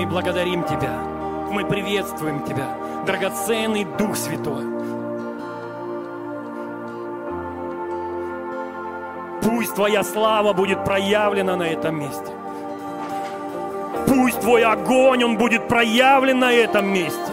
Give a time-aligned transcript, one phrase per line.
[0.00, 0.94] Мы благодарим Тебя.
[1.50, 2.74] Мы приветствуем Тебя,
[3.04, 4.64] драгоценный Дух Святой.
[9.42, 12.32] Пусть Твоя слава будет проявлена на этом месте.
[14.06, 17.32] Пусть Твой огонь, он будет проявлен на этом месте.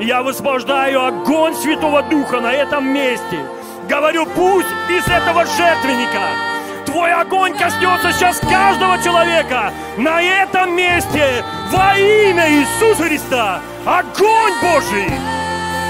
[0.00, 3.46] Я высвобождаю огонь Святого Духа на этом месте.
[3.88, 6.53] Говорю, пусть из этого жертвенника
[6.94, 13.60] Твой огонь коснется сейчас каждого человека на этом месте во имя Иисуса Христа.
[13.84, 15.10] Огонь Божий,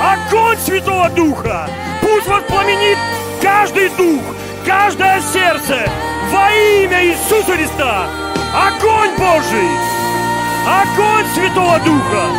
[0.01, 1.69] огонь Святого Духа,
[2.01, 2.97] пусть воспламенит
[3.43, 4.23] каждый дух,
[4.65, 5.91] каждое сердце
[6.33, 8.07] во имя Иисуса Христа.
[8.55, 9.69] Огонь Божий,
[10.67, 12.31] огонь Святого Духа.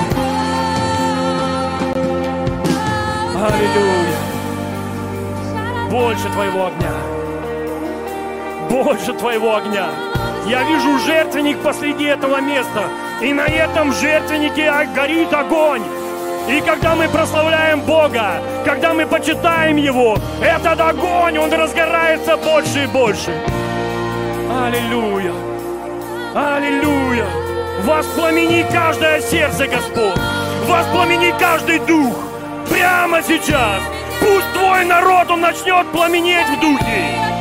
[3.46, 4.18] Аллилуйя.
[5.92, 6.95] Больше Твоего огня.
[8.84, 9.88] Больше Твоего огня.
[10.48, 12.84] Я вижу жертвенник посреди этого места.
[13.22, 15.82] И на этом жертвеннике горит огонь.
[16.50, 22.88] И когда мы прославляем Бога, когда мы почитаем Его, этот огонь, он разгорается больше и
[22.88, 23.32] больше.
[24.52, 25.32] Аллилуйя!
[26.36, 27.28] Аллилуйя!
[27.86, 30.20] Воспламени каждое сердце, Господь!
[30.68, 32.14] Воспламени каждый дух!
[32.70, 33.82] Прямо сейчас!
[34.20, 37.35] Пусть Твой народ, он начнет пламенеть в духе!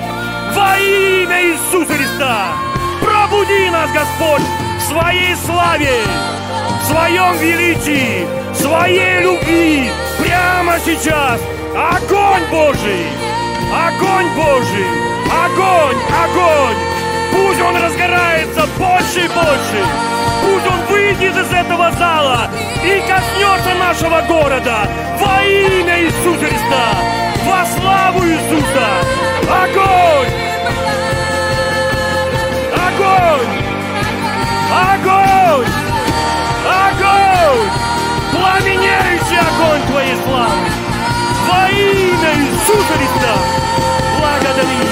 [0.55, 2.52] Во имя Иисуса Христа!
[3.00, 4.42] Пробуди нас, Господь,
[4.78, 6.00] в своей славе,
[6.80, 9.91] в своем величии, в своей любви,
[10.22, 11.41] прямо сейчас.
[11.74, 13.06] Огонь Божий!
[13.74, 14.86] Огонь Божий!
[15.27, 15.96] Огонь!
[16.22, 16.77] Огонь!
[17.33, 19.80] Пусть он разгорается больше и больше.
[20.41, 22.48] Пусть он выйдет из этого зала
[22.84, 26.95] и коснется нашего города во имя Иисуса Христа,
[27.45, 28.86] во славу Иисуса.
[29.51, 30.43] Огонь!
[33.14, 33.55] Огонь!
[34.73, 35.69] Огонь!
[36.67, 37.69] Огонь!
[38.33, 40.69] Пламенеющий огонь Твоей славы!
[41.48, 43.35] Во имя Иисуса Христа!
[44.19, 44.89] Благодарим!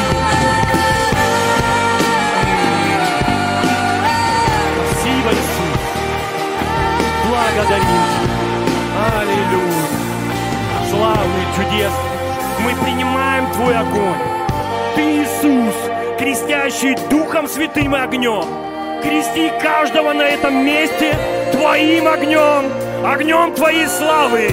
[4.91, 5.81] Спасибо, Иисус!
[7.29, 8.05] Благодарим!
[9.19, 9.87] Аллилуйя!
[10.91, 12.13] Славный, чудесный!
[12.61, 14.23] Мы принимаем Твой огонь!
[14.95, 15.75] Ты, Иисус,
[16.19, 16.95] крестящий
[17.33, 18.45] Духом Святым и огнем!
[19.03, 21.17] Крести каждого на этом месте
[21.51, 22.71] Твоим огнем,
[23.07, 24.51] огнем Твоей славы,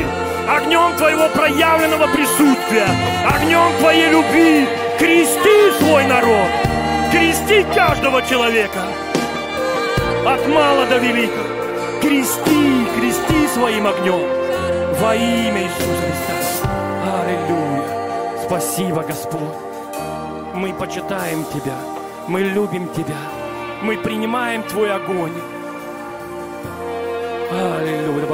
[0.47, 2.87] огнем Твоего проявленного присутствия,
[3.29, 4.65] огнем Твоей любви.
[4.97, 6.47] Крести свой народ,
[7.11, 8.83] крести каждого человека,
[10.25, 11.43] от мала до велика.
[12.01, 14.25] Крести, крести своим огнем
[15.01, 16.69] во имя Иисуса Христа.
[17.23, 18.45] Аллилуйя.
[18.45, 19.41] Спасибо, Господь.
[20.53, 21.75] Мы почитаем Тебя,
[22.29, 23.17] мы любим Тебя.
[23.81, 25.33] Мы принимаем Твой огонь.
[27.51, 28.27] Аллилуйя.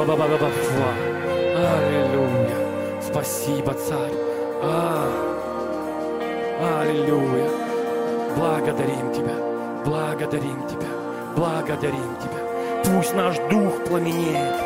[1.56, 3.00] Аллилуйя.
[3.00, 4.12] Спасибо, Царь.
[4.62, 5.08] А.
[6.80, 7.48] Аллилуйя.
[8.36, 9.34] Благодарим Тебя.
[9.84, 10.88] Благодарим Тебя.
[11.34, 12.82] Благодарим Тебя.
[12.84, 14.56] Пусть наш дух пламенеет.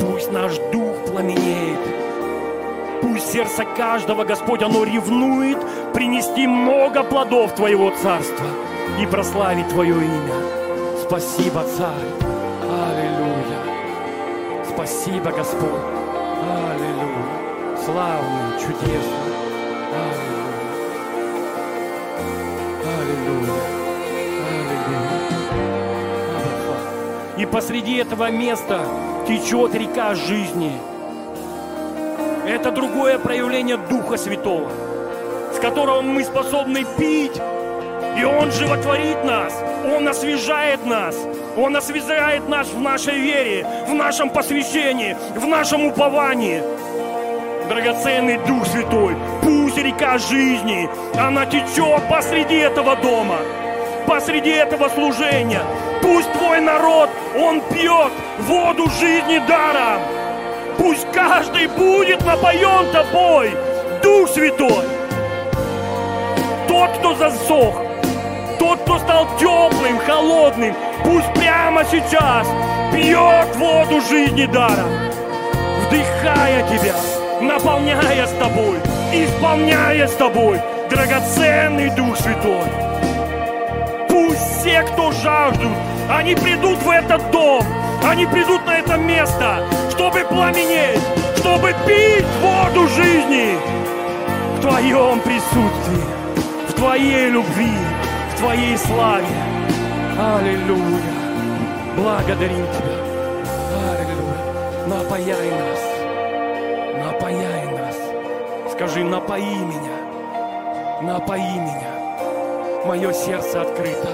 [0.00, 2.05] Пусть наш дух пламенеет.
[3.32, 5.58] Сердце каждого, Господь, оно ревнует
[5.92, 8.46] принести много плодов Твоего Царства
[9.00, 10.34] и прославить Твое имя.
[11.02, 12.12] Спасибо, Царь.
[12.62, 13.58] Аллилуйя.
[14.72, 15.82] Спасибо, Господь.
[16.40, 17.76] Аллилуйя.
[17.84, 19.34] Славный, чудесный.
[19.92, 20.56] Аллилуйя.
[23.00, 23.60] Аллилуйя.
[26.36, 27.38] Аллилуйя.
[27.38, 28.80] И посреди этого места
[29.26, 30.80] течет река жизни.
[32.46, 34.70] Это другое проявление Духа Святого,
[35.52, 37.40] с которого мы способны пить
[38.16, 39.52] и Он животворит нас,
[39.84, 41.16] Он освежает нас,
[41.56, 46.62] Он освежает нас в нашей вере, в нашем посвящении, в нашем уповании.
[47.68, 50.88] Драгоценный Дух Святой, пусть река жизни,
[51.18, 53.38] она течет посреди этого дома,
[54.06, 55.62] посреди этого служения.
[56.00, 60.15] Пусть Твой народ, он пьет воду жизни даром.
[60.78, 63.50] Пусть каждый будет напоен Тобой,
[64.02, 64.84] Дух Святой.
[66.68, 67.82] Тот, кто засох,
[68.58, 70.74] тот, кто стал теплым, холодным,
[71.04, 72.46] пусть прямо сейчас
[72.92, 74.90] пьет воду жизни даром,
[75.86, 76.94] вдыхая тебя,
[77.40, 78.78] наполняя с тобой,
[79.12, 82.68] исполняя с тобой, драгоценный Дух Святой.
[84.08, 85.72] Пусть все, кто жаждут,
[86.10, 87.64] они придут в этот дом,
[88.04, 89.64] они придут на это место,
[89.96, 91.00] чтобы пламенеть,
[91.38, 93.56] чтобы пить воду жизни
[94.56, 96.04] в Твоем присутствии,
[96.68, 97.72] в Твоей любви,
[98.34, 99.26] в Твоей славе.
[100.18, 101.16] Аллилуйя.
[101.96, 102.98] Благодарим Тебя.
[103.90, 104.86] Аллилуйя.
[104.86, 105.80] Напояй нас.
[107.02, 107.96] Напояй нас.
[108.72, 109.96] Скажи, напои меня.
[111.02, 112.84] Напои меня.
[112.84, 114.10] Мое сердце открыто.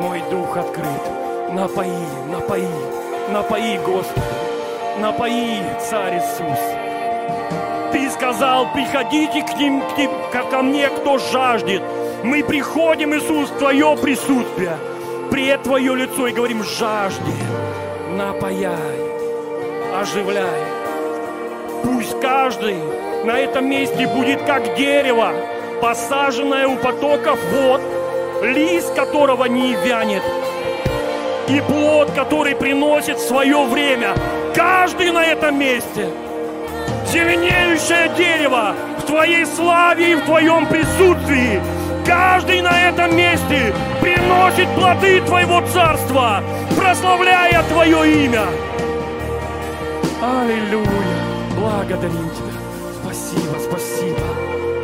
[0.00, 1.52] Мой дух открыт.
[1.52, 1.92] Напои,
[2.30, 2.68] напои,
[3.30, 4.47] напои, Господи.
[5.00, 6.58] Напои, Царь Иисус.
[7.92, 10.10] Ты сказал, приходите к ним, к ним,
[10.50, 11.82] ко мне, кто жаждет.
[12.24, 14.76] Мы приходим, Иисус, в Твое присутствие,
[15.30, 17.32] пред Твое лицо и говорим, жажди,
[18.16, 18.74] напаяй,
[19.94, 20.64] оживляй.
[21.84, 22.76] Пусть каждый
[23.24, 25.32] на этом месте будет как дерево,
[25.80, 27.80] посаженное у потоков вод,
[28.42, 30.22] лист которого не вянет,
[31.48, 34.14] и плод, который приносит свое время.
[34.58, 36.10] Каждый на этом месте–
[37.06, 41.62] зеленеющее дерево в Твоей славе и в Твоем присутствии.
[42.04, 46.42] Каждый на этом месте приносит плоды Твоего Царства,
[46.76, 48.46] прославляя Твое имя.
[50.20, 51.18] Аллилуйя!
[51.56, 52.58] Благодарим Тебя.
[53.00, 54.26] Спасибо, спасибо.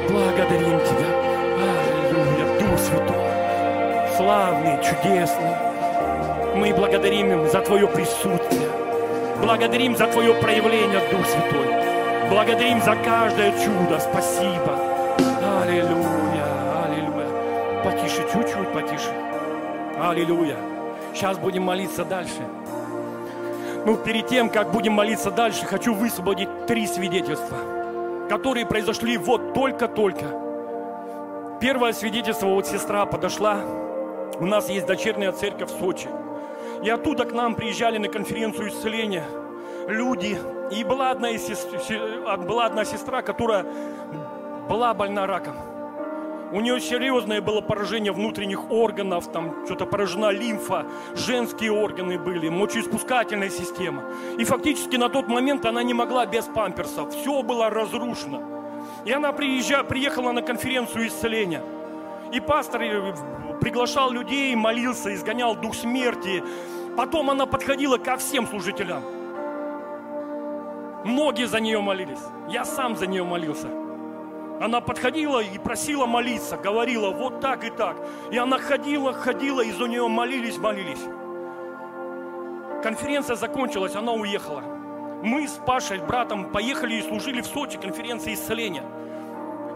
[0.09, 1.11] Благодарим Тебя.
[1.59, 4.17] Аллилуйя, Дух Святой.
[4.17, 5.56] Славный, чудесный.
[6.55, 8.74] Мы благодарим за Твое присутствие.
[9.42, 11.66] Благодарим за Твое проявление, Дух Святой.
[12.31, 13.98] Благодарим за каждое чудо.
[14.00, 14.78] Спасибо.
[15.62, 16.46] Аллилуйя.
[16.86, 17.82] Аллилуйя.
[17.84, 19.10] Потише, чуть-чуть потише.
[20.00, 20.56] Аллилуйя.
[21.12, 22.42] Сейчас будем молиться дальше.
[23.86, 27.58] Ну, перед тем, как будем молиться дальше, хочу высвободить три свидетельства,
[28.31, 30.25] которые произошли вот только-только.
[31.60, 33.60] Первое свидетельство, вот сестра подошла,
[34.40, 36.08] у нас есть дочерняя церковь в Сочи.
[36.84, 39.25] И оттуда к нам приезжали на конференцию исцеления
[39.88, 40.38] люди,
[40.70, 41.78] и была одна, из сестр,
[42.46, 43.64] была одна сестра, которая
[44.69, 45.54] была больна раком.
[46.52, 53.50] У нее серьезное было поражение внутренних органов, там что-то поражена лимфа, женские органы были, мочеиспускательная
[53.50, 54.04] система.
[54.38, 57.12] И фактически на тот момент она не могла без памперсов.
[57.12, 58.42] Все было разрушено.
[59.04, 61.62] И она приезжа, приехала на конференцию исцеления.
[62.32, 63.14] И пастор э,
[63.60, 66.42] приглашал людей, молился, изгонял дух смерти.
[66.96, 69.02] Потом она подходила ко всем служителям.
[71.05, 72.23] Многие за нее молились.
[72.49, 73.69] Я сам за нее молился.
[74.61, 77.96] Она подходила и просила молиться, говорила вот так и так.
[78.31, 81.02] И она ходила, ходила, и за нее молились, молились.
[82.82, 84.62] Конференция закончилась, она уехала.
[85.23, 88.85] Мы с Пашей, братом, поехали и служили в Сочи конференции исцеления.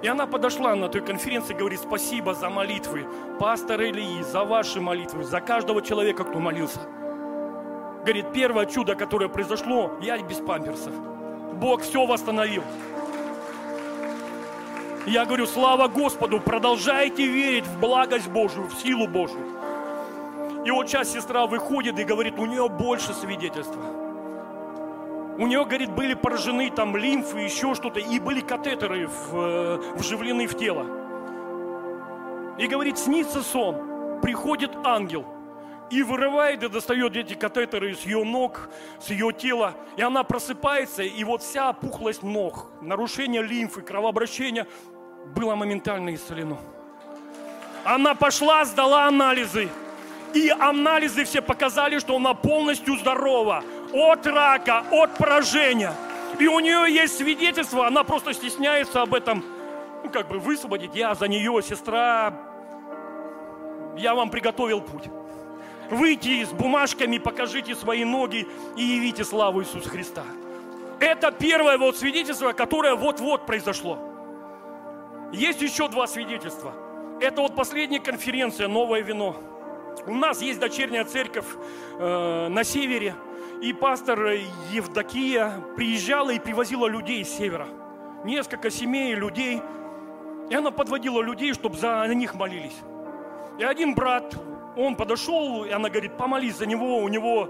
[0.02, 3.06] И она подошла на той конференции и говорит, спасибо за молитвы,
[3.40, 6.80] пастор Ильи, за ваши молитвы, за каждого человека, кто молился.
[8.08, 10.94] Говорит, первое чудо, которое произошло, я без памперсов.
[11.60, 12.62] Бог все восстановил.
[15.04, 19.44] Я говорю, слава Господу, продолжайте верить в благость Божию, в силу Божию.
[20.64, 23.82] И вот сейчас сестра выходит и говорит, у нее больше свидетельства.
[25.36, 30.46] У нее, говорит, были поражены там лимфы, еще что-то, и были катетеры в, э, вживлены
[30.46, 30.86] в тело.
[32.56, 35.26] И говорит, снится сон, приходит ангел–
[35.90, 38.68] и вырывает и достает эти катетеры с ее ног,
[39.00, 39.74] с ее тела.
[39.96, 44.66] И она просыпается, и вот вся опухлость ног, нарушение лимфы, кровообращения
[45.34, 46.58] было моментально исцелено.
[47.84, 49.68] Она пошла, сдала анализы.
[50.34, 53.64] И анализы все показали, что она полностью здорова.
[53.94, 55.94] От рака, от поражения.
[56.38, 59.42] И у нее есть свидетельство, она просто стесняется об этом,
[60.04, 60.94] ну, как бы высвободить.
[60.94, 62.34] Я за нее, сестра,
[63.96, 65.04] я вам приготовил путь.
[65.90, 70.24] Выйти с бумажками, покажите свои ноги и явите славу Иисуса Христа.
[71.00, 73.98] Это первое вот свидетельство, которое вот-вот произошло.
[75.32, 76.72] Есть еще два свидетельства.
[77.20, 79.36] Это вот последняя конференция «Новое вино».
[80.06, 81.46] У нас есть дочерняя церковь
[81.98, 83.14] э, на севере,
[83.60, 84.30] и пастор
[84.70, 87.66] Евдокия приезжала и привозила людей с севера.
[88.24, 89.60] Несколько семей, людей.
[90.48, 92.76] И она подводила людей, чтобы за них молились.
[93.58, 94.34] И один брат
[94.78, 97.48] он подошел, и она говорит, помолись за него, у него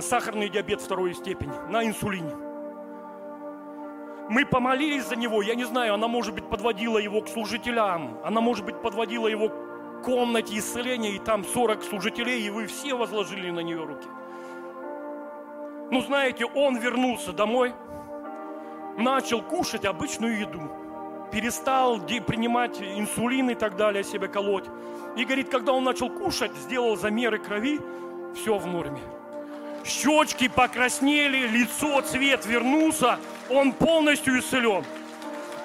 [0.00, 2.34] сахарный диабет второй степени, на инсулине.
[4.28, 8.40] Мы помолились за него, я не знаю, она, может быть, подводила его к служителям, она,
[8.40, 13.50] может быть, подводила его к комнате исцеления, и там 40 служителей, и вы все возложили
[13.50, 14.06] на нее руки.
[15.90, 17.74] Ну, знаете, он вернулся домой,
[18.96, 20.70] начал кушать обычную еду,
[21.30, 24.66] перестал принимать инсулин и так далее, себе колоть.
[25.16, 27.80] И говорит, когда он начал кушать, сделал замеры крови,
[28.34, 29.00] все в норме.
[29.84, 33.18] Щечки покраснели, лицо, цвет вернулся,
[33.48, 34.84] он полностью исцелен.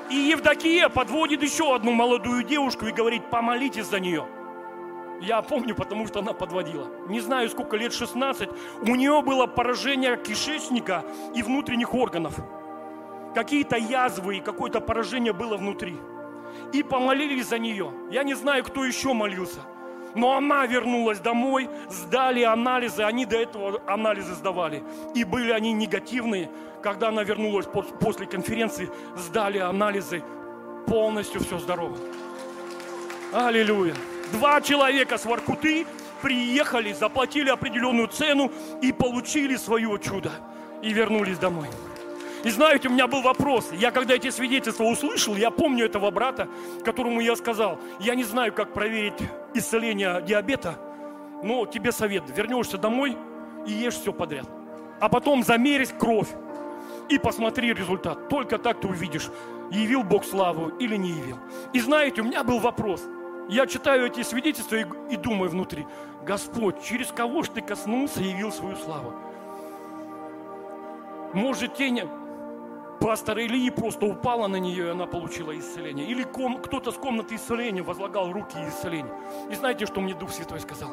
[0.10, 4.26] И Евдокия подводит еще одну молодую девушку и говорит, помолитесь за нее.
[5.22, 6.88] Я помню, потому что она подводила.
[7.08, 8.50] Не знаю, сколько лет, 16.
[8.82, 11.04] У нее было поражение кишечника
[11.34, 12.36] и внутренних органов.
[13.36, 15.98] Какие-то язвы и какое-то поражение было внутри.
[16.72, 17.92] И помолились за нее.
[18.10, 19.60] Я не знаю, кто еще молился.
[20.16, 24.82] Но она вернулась домой, сдали анализы, они до этого анализы сдавали.
[25.14, 26.50] И были они негативные.
[26.82, 27.68] Когда она вернулась
[28.00, 30.24] после конференции, сдали анализы,
[30.88, 31.98] полностью все здорово.
[33.34, 33.96] Аллилуйя.
[34.32, 35.86] Два человека с Воркуты
[36.22, 38.50] приехали, заплатили определенную цену
[38.82, 40.32] и получили свое чудо.
[40.82, 41.68] И вернулись домой.
[42.46, 43.72] И знаете, у меня был вопрос.
[43.72, 46.48] Я когда эти свидетельства услышал, я помню этого брата,
[46.84, 49.16] которому я сказал, я не знаю, как проверить
[49.56, 50.76] исцеление диабета,
[51.42, 53.18] но тебе совет, вернешься домой
[53.66, 54.48] и ешь все подряд.
[55.00, 56.30] А потом замерись кровь
[57.10, 58.30] и посмотри результат.
[58.30, 59.32] Только так ты увидишь,
[59.72, 61.40] явил Бог славу или не явил.
[61.74, 63.02] И знаете, у меня был вопрос.
[63.50, 65.88] Я читаю эти свидетельства и, и думаю внутри,
[66.24, 69.14] Господь, через кого ж ты коснулся и явил свою славу?
[71.34, 72.04] Может, тень
[73.00, 76.06] пастора Ильи просто упала на нее, и она получила исцеление.
[76.08, 79.14] Или ком, кто-то с комнаты исцеления возлагал руки исцеления.
[79.50, 80.90] И знаете, что мне Дух Святой сказал?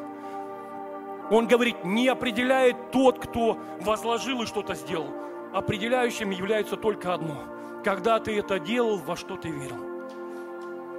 [1.31, 5.09] Он говорит, не определяет тот, кто возложил и что-то сделал.
[5.53, 7.43] Определяющим является только одно.
[7.83, 9.93] Когда ты это делал, во что ты верил.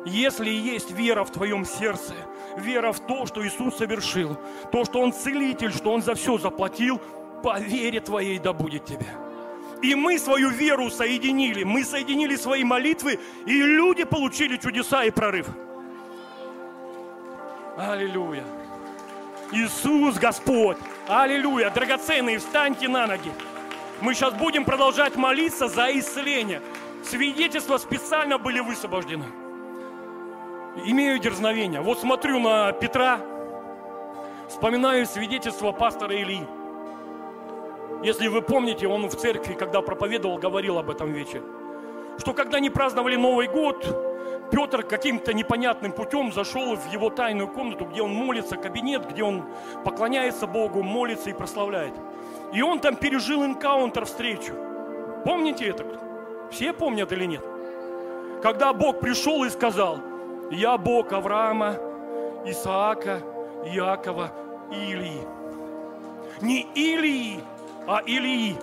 [0.04, 2.14] Если есть вера в твоем сердце,
[2.58, 4.37] вера в то, что Иисус совершил,
[4.70, 7.00] то, что Он целитель, что Он за все заплатил,
[7.42, 9.06] по вере твоей да будет тебе.
[9.85, 15.47] И мы свою веру соединили, мы соединили свои молитвы, и люди получили чудеса и прорыв.
[17.76, 18.45] Аллилуйя.
[19.53, 20.79] Иисус Господь.
[21.07, 21.69] Аллилуйя.
[21.69, 23.31] Драгоценные, встаньте на ноги.
[24.00, 26.62] Мы сейчас будем продолжать молиться за исцеление.
[27.05, 29.26] Свидетельства специально были высвобождены.
[30.87, 31.83] Имею дерзновение.
[31.83, 33.21] Вот смотрю на Петра,
[34.49, 36.47] вспоминаю свидетельство пастора Ильи.
[38.04, 41.42] Если вы помните, он в церкви, когда проповедовал, говорил об этом вечере.
[42.18, 43.82] Что когда они праздновали Новый год,
[44.50, 49.44] Петр каким-то непонятным путем зашел в его тайную комнату, где он молится, кабинет, где он
[49.87, 51.94] поклоняется Богу, молится и прославляет.
[52.52, 54.52] И он там пережил энкаунтер, встречу.
[55.25, 55.87] Помните это?
[56.50, 57.44] Все помнят или нет?
[58.42, 59.99] Когда Бог пришел и сказал,
[60.50, 61.76] я Бог Авраама,
[62.44, 63.23] Исаака,
[63.64, 64.30] Иакова
[64.70, 65.26] и Илии.
[66.42, 67.40] Не Илии,
[67.87, 68.57] а Илии.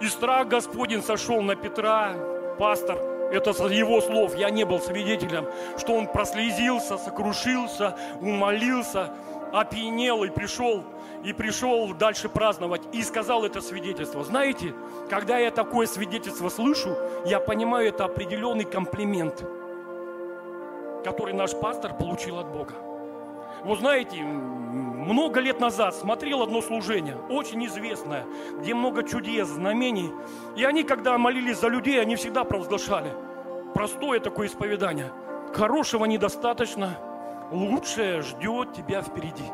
[0.00, 2.14] И страх Господень сошел на Петра,
[2.58, 2.98] пастор,
[3.32, 5.46] это с его слов, я не был свидетелем,
[5.78, 9.12] что он прослезился, сокрушился, умолился,
[9.52, 10.84] опьянел и пришел,
[11.22, 14.24] и пришел дальше праздновать, и сказал это свидетельство.
[14.24, 14.74] Знаете,
[15.08, 19.44] когда я такое свидетельство слышу, я понимаю, это определенный комплимент,
[21.04, 22.89] который наш пастор получил от Бога.
[23.64, 28.24] Вы знаете, много лет назад смотрел одно служение, очень известное,
[28.58, 30.10] где много чудес, знамений.
[30.56, 33.12] И они, когда молились за людей, они всегда провозглашали.
[33.74, 35.12] Простое такое исповедание.
[35.54, 36.98] Хорошего недостаточно,
[37.50, 39.44] лучшее ждет тебя впереди.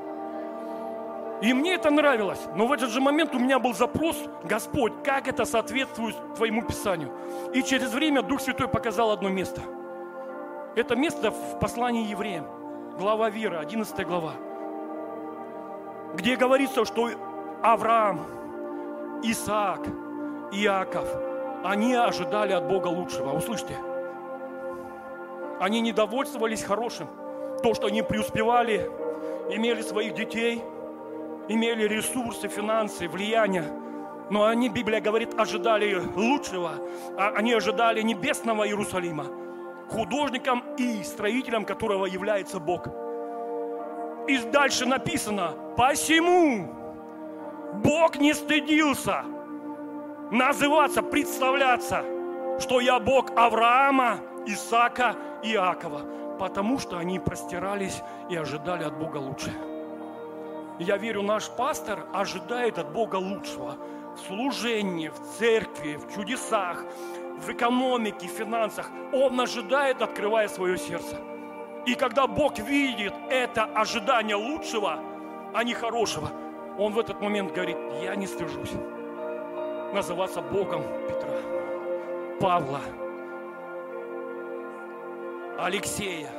[1.43, 2.41] И мне это нравилось.
[2.55, 7.13] Но в этот же момент у меня был запрос, Господь, как это соответствует Твоему Писанию.
[7.53, 9.61] И через время Дух Святой показал одно место.
[10.77, 12.47] Это место в послании евреям
[12.97, 14.35] глава Вера, 11 глава,
[16.15, 17.11] где говорится, что
[17.62, 18.21] Авраам,
[19.23, 19.87] Исаак,
[20.53, 21.07] Иаков,
[21.62, 23.33] они ожидали от Бога лучшего.
[23.33, 23.76] Услышьте,
[25.61, 27.09] они не довольствовались хорошим.
[27.62, 28.91] То, что они преуспевали,
[29.50, 30.62] имели своих детей,
[31.49, 33.65] имели ресурсы, финансы, влияние.
[34.31, 36.73] Но они, Библия говорит, ожидали лучшего.
[37.17, 39.26] А они ожидали небесного Иерусалима
[39.88, 42.87] художником и строителем которого является Бог.
[44.28, 46.75] И дальше написано, посему
[47.75, 49.25] Бог не стыдился
[50.31, 52.05] называться, представляться,
[52.59, 59.19] что я Бог Авраама, Исаака и Иакова, потому что они простирались и ожидали от Бога
[59.19, 59.52] лучше.
[60.78, 63.76] Я верю, наш пастор ожидает от Бога лучшего
[64.16, 66.85] в служении, в церкви, в чудесах,
[67.38, 68.90] в экономике, в финансах.
[69.12, 71.16] Он ожидает, открывая свое сердце.
[71.87, 74.99] И когда Бог видит это ожидание лучшего,
[75.55, 76.31] а не хорошего,
[76.78, 78.73] он в этот момент говорит, я не стыжусь
[79.93, 81.38] называться Богом Петра,
[82.40, 82.81] Павла,
[85.59, 86.31] Алексея,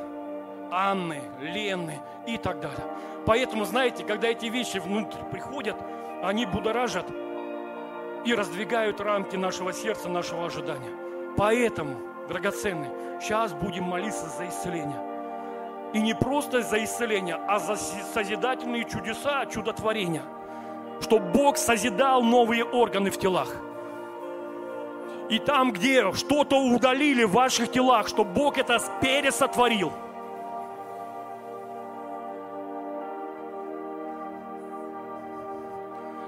[0.69, 2.85] Анны, Лены и так далее.
[3.25, 5.77] Поэтому, знаете, когда эти вещи внутрь приходят,
[6.21, 7.05] они будоражат
[8.25, 10.91] и раздвигают рамки нашего сердца, нашего ожидания.
[11.37, 11.97] Поэтому,
[12.27, 15.01] драгоценные, сейчас будем молиться за исцеление.
[15.93, 20.23] И не просто за исцеление, а за созидательные чудеса, чудотворения.
[20.99, 23.55] Чтобы Бог созидал новые органы в телах.
[25.29, 29.91] И там, где что-то удалили в ваших телах, чтобы Бог это пересотворил.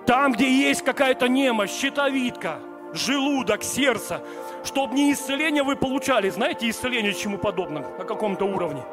[0.10, 2.62] Там, где есть какая-то немощь, щитовидка,
[2.94, 4.24] желудок, сердце,
[4.64, 6.32] чтобы не исцеление вы получали.
[6.32, 8.84] Знаете, исцеление чему подобно на каком-то уровне?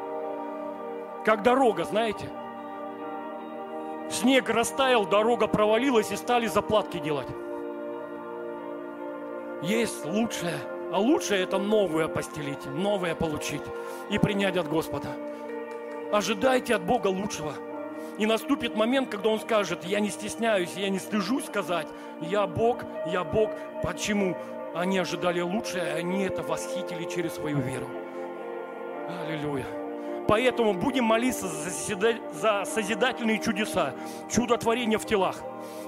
[1.25, 2.29] Как дорога, знаете?
[4.11, 7.29] Снег растаял, дорога провалилась и стали заплатки делать.
[9.63, 10.59] Есть лучшее,
[10.93, 13.63] а лучшее это новое постелить, новое получить
[14.11, 15.09] и принять от Господа.
[16.13, 17.53] Ожидайте от Бога лучшего.
[18.17, 21.87] И наступит момент, когда Он скажет, я не стесняюсь, я не стыжусь сказать,
[22.21, 23.51] я Бог, я Бог.
[23.83, 24.35] Почему?
[24.73, 27.87] Они ожидали лучшее, они это восхитили через свою веру.
[29.27, 29.65] Аллилуйя.
[30.27, 33.93] Поэтому будем молиться за созидательные чудеса,
[34.29, 35.37] чудотворения в телах.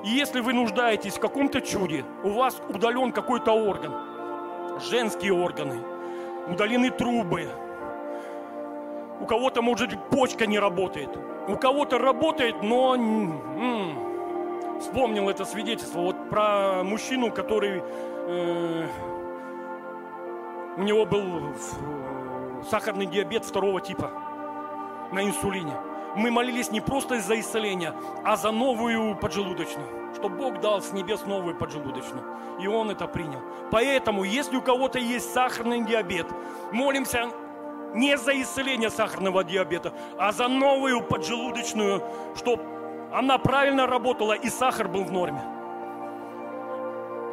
[0.05, 3.93] И если вы нуждаетесь в каком-то чуде, у вас удален какой-то орган,
[4.89, 5.81] женские органы,
[6.47, 7.49] удалены трубы,
[9.19, 11.09] у кого-то, может быть, почка не работает,
[11.47, 12.95] у кого-то работает, но...
[12.95, 14.09] М-м,
[14.79, 17.83] вспомнил это свидетельство вот про мужчину, который...
[18.27, 18.87] Э,
[20.77, 21.53] у него был
[22.69, 24.11] сахарный диабет второго типа
[25.11, 25.73] на инсулине.
[26.15, 29.87] Мы молились не просто за исцеление, а за новую поджелудочную.
[30.15, 32.23] Что Бог дал с небес новую поджелудочную.
[32.59, 33.41] И Он это принял.
[33.71, 36.27] Поэтому, если у кого-то есть сахарный диабет,
[36.71, 37.29] молимся
[37.93, 42.03] не за исцеление сахарного диабета, а за новую поджелудочную,
[42.35, 42.63] чтобы
[43.11, 45.41] она правильно работала и сахар был в норме.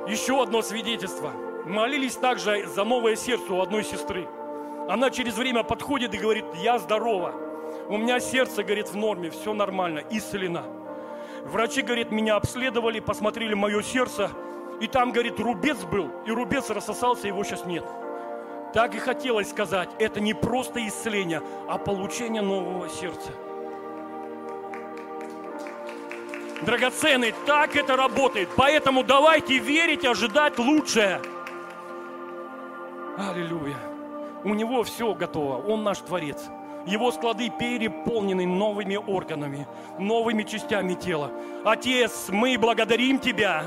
[0.08, 1.32] Еще одно свидетельство.
[1.64, 4.28] Молились также за новое сердце у одной сестры.
[4.88, 7.34] Она через время подходит и говорит, я здорова.
[7.88, 10.62] У меня сердце, говорит, в норме, все нормально, исцелена.
[11.44, 14.30] Врачи, говорит, меня обследовали, посмотрели мое сердце,
[14.80, 17.84] и там, говорит, рубец был, и рубец рассосался, его сейчас нет.
[18.76, 23.32] Так и хотелось сказать, это не просто исцеление, а получение нового сердца.
[26.60, 28.50] Драгоценный, так это работает.
[28.54, 31.22] Поэтому давайте верить, ожидать лучшее.
[33.16, 33.78] Аллилуйя.
[34.44, 35.56] У него все готово.
[35.56, 36.44] Он наш Творец.
[36.84, 39.66] Его склады переполнены новыми органами,
[39.98, 41.30] новыми частями тела.
[41.64, 43.64] Отец, мы благодарим Тебя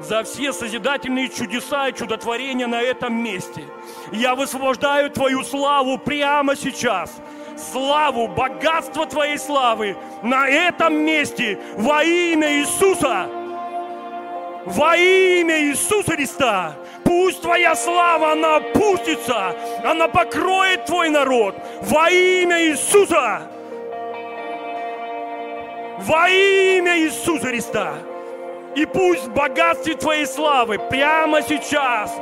[0.00, 3.64] за все созидательные чудеса и чудотворения на этом месте.
[4.12, 7.12] Я высвобождаю Твою славу прямо сейчас.
[7.56, 13.28] Славу, богатство Твоей славы на этом месте во имя Иисуса.
[14.64, 16.74] Во имя Иисуса Христа.
[17.04, 23.50] Пусть Твоя слава, она опустится, она покроет Твой народ во имя Иисуса.
[25.98, 27.94] Во имя Иисуса Христа.
[28.76, 32.12] И пусть в богатстве Твоей славы прямо сейчас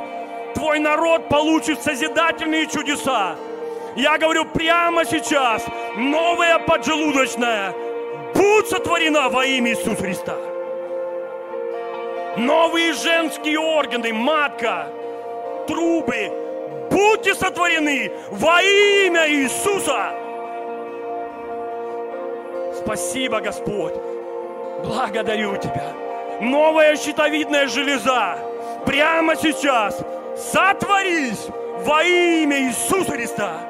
[0.55, 3.35] Твой народ получит созидательные чудеса.
[3.95, 7.73] Я говорю прямо сейчас, новая поджелудочная,
[8.33, 10.35] будь сотворена во имя Иисуса Христа
[12.39, 14.87] новые женские органы, матка,
[15.67, 16.31] трубы,
[16.89, 20.13] будьте сотворены во имя Иисуса.
[22.81, 23.93] Спасибо, Господь.
[24.83, 26.08] Благодарю Тебя.
[26.41, 28.37] Новая щитовидная железа
[28.85, 29.99] прямо сейчас
[30.37, 31.47] сотворись
[31.83, 33.69] во имя Иисуса Христа.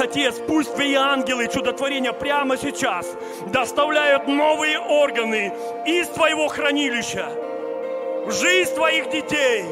[0.00, 3.06] Отец, пусть твои ангелы чудотворения прямо сейчас
[3.46, 5.52] доставляют новые органы
[5.84, 7.26] из твоего хранилища
[8.26, 9.64] в жизнь твоих детей.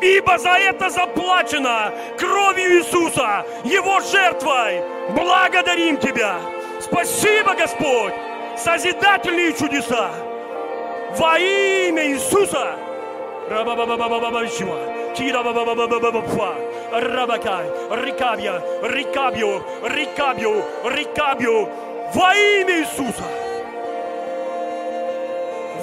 [0.00, 4.82] Ибо за это заплачено кровью Иисуса, Его жертвой.
[5.10, 6.36] Благодарим Тебя.
[6.80, 8.12] Спасибо, Господь,
[8.58, 10.10] созидательные чудеса.
[11.16, 12.76] Во имя Иисуса.
[16.90, 21.68] Рабакай, Рикабия, Рикабио, Рикабио, Рикабио.
[22.14, 23.24] Во имя Иисуса.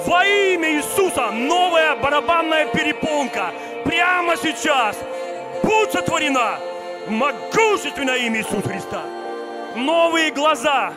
[0.06, 3.52] Во имя Иисуса новая барабанная перепонка
[3.84, 4.98] прямо сейчас
[5.62, 6.58] будь сотворена
[7.08, 9.02] могущественное имя Иисуса Христа.
[9.76, 10.92] Новые глаза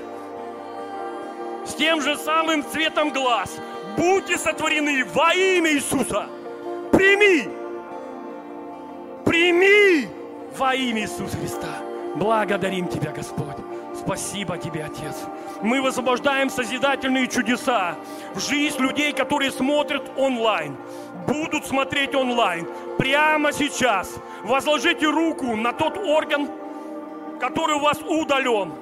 [1.65, 3.57] с тем же самым цветом глаз
[3.97, 6.27] будьте сотворены во имя Иисуса.
[6.91, 7.49] Прими,
[9.25, 10.07] прими
[10.57, 11.67] во имя Иисуса Христа.
[12.15, 13.57] Благодарим Тебя, Господь.
[13.95, 15.15] Спасибо Тебе, Отец.
[15.61, 17.95] Мы высвобождаем созидательные чудеса
[18.33, 20.77] в жизнь людей, которые смотрят онлайн,
[21.27, 22.67] будут смотреть онлайн.
[22.97, 26.49] Прямо сейчас возложите руку на тот орган,
[27.39, 28.73] который у вас удален.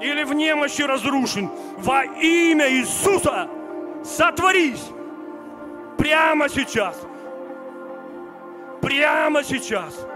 [0.00, 3.48] или в немощи разрушен, во имя Иисуса
[4.06, 4.90] сотворись
[5.98, 6.96] прямо сейчас.
[8.80, 10.06] Прямо сейчас.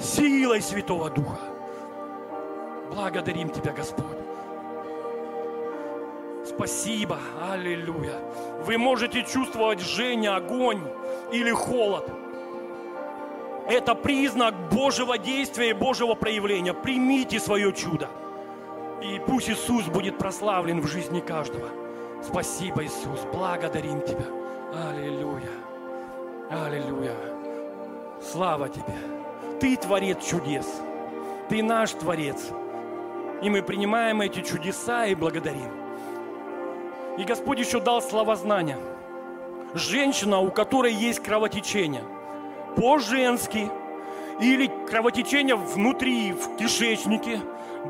[0.00, 1.38] Силой Святого Духа.
[2.90, 4.04] Благодарим Тебя, Господь.
[6.44, 7.18] Спасибо,
[7.50, 8.20] аллилуйя.
[8.64, 10.80] Вы можете чувствовать жжение, огонь
[11.32, 12.10] или холод.
[13.68, 16.72] Это признак Божьего действия и Божьего проявления.
[16.72, 18.08] Примите свое чудо.
[19.02, 21.85] И пусть Иисус будет прославлен в жизни каждого.
[22.22, 23.20] Спасибо, Иисус.
[23.32, 24.26] Благодарим Тебя.
[24.88, 25.50] Аллилуйя.
[26.50, 27.14] Аллилуйя.
[28.20, 28.96] Слава Тебе.
[29.60, 30.66] Ты Творец чудес.
[31.48, 32.50] Ты наш Творец.
[33.42, 35.70] И мы принимаем эти чудеса и благодарим.
[37.18, 38.78] И Господь еще дал слова знания.
[39.74, 42.04] Женщина, у которой есть кровотечение,
[42.76, 43.70] по-женски,
[44.40, 47.40] или кровотечение внутри, в кишечнике,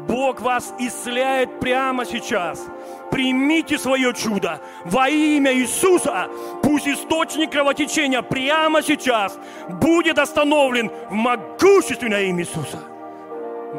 [0.06, 2.66] Бог вас исцеляет прямо сейчас.
[3.10, 6.28] Примите свое чудо во имя Иисуса.
[6.62, 12.78] Пусть источник кровотечения прямо сейчас будет остановлен в могущественное имя Иисуса.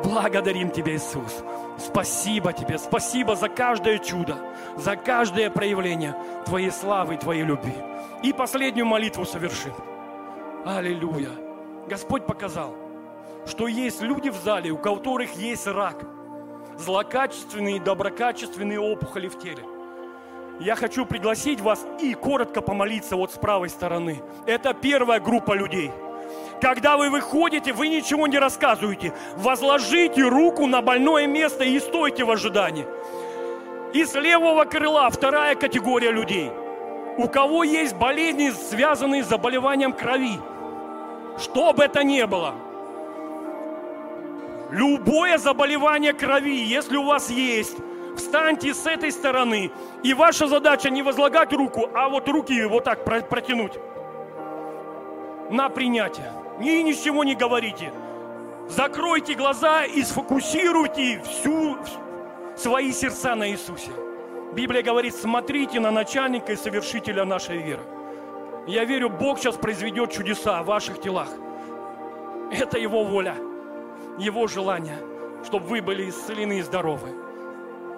[0.04, 1.44] Благодарим Тебя, Иисус.
[1.78, 4.38] Спасибо Тебе, спасибо за каждое чудо,
[4.76, 7.74] за каждое проявление Твоей славы и Твоей любви.
[8.24, 9.74] И последнюю молитву совершим.
[10.66, 11.30] Аллилуйя.
[11.88, 12.76] Господь показал,
[13.48, 16.06] что есть люди в зале, у которых есть рак,
[16.78, 19.64] злокачественные и доброкачественные опухоли в теле.
[20.60, 24.22] Я хочу пригласить вас и коротко помолиться вот с правой стороны.
[24.46, 25.92] Это первая группа людей–
[26.62, 29.14] когда вы выходите, вы ничего не рассказываете.
[29.36, 32.86] Возложите руку на больное место и стойте в ожидании.
[33.94, 36.52] Из левого крыла вторая категория людей.
[37.18, 40.40] У кого есть болезни, связанные с заболеванием крови.
[41.40, 42.56] Что бы это ни было.
[44.72, 47.78] Любое заболевание крови, если у вас есть,
[48.18, 49.72] встаньте с этой стороны.
[50.04, 53.74] И ваша задача не возлагать руку, а вот руки вот так протянуть
[55.50, 56.32] на принятие.
[56.60, 57.94] И ничего не говорите.
[58.68, 61.78] Закройте глаза и сфокусируйте всю
[62.58, 63.92] свои сердца на Иисусе.
[64.54, 67.84] Библия говорит, смотрите на начальника и совершителя нашей веры.
[68.66, 71.30] Я верю, Бог сейчас произведет чудеса в ваших телах.
[72.52, 73.36] Это Его воля,
[74.18, 74.98] Его желание,
[75.46, 77.10] чтобы вы были исцелены и здоровы.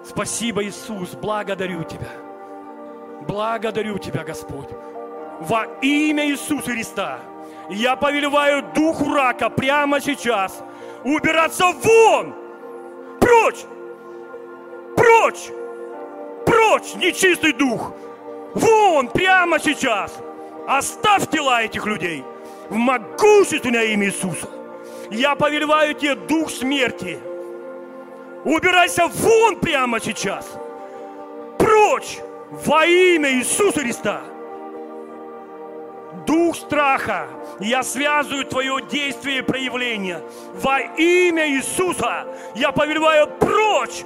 [0.04, 2.10] Спасибо, Иисус, благодарю Тебя.
[3.26, 4.68] Благодарю Тебя, Господь.
[5.40, 7.20] Во имя Иисуса Христа.
[7.70, 10.62] Я повелеваю духу рака прямо сейчас
[11.04, 12.34] убираться вон!
[13.20, 13.64] Прочь!
[14.96, 15.50] Прочь!
[16.44, 17.92] Прочь, нечистый дух!
[18.54, 20.12] Вон, прямо сейчас!
[20.66, 22.24] Оставь тела этих людей
[22.68, 24.48] в могущественное имя Иисуса.
[25.10, 27.18] Я повелеваю тебе дух смерти.
[28.44, 30.46] Убирайся вон прямо сейчас.
[31.58, 32.18] Прочь
[32.50, 34.20] во имя Иисуса Христа.
[36.26, 40.22] Дух страха, я связываю твое действие и проявление.
[40.54, 44.04] Во имя Иисуса я повелеваю прочь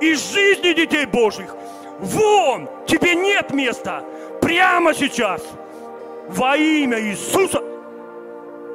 [0.00, 1.54] из жизни детей Божьих.
[1.98, 4.04] Вон, тебе нет места.
[4.40, 5.42] Прямо сейчас.
[6.28, 7.62] Во имя Иисуса.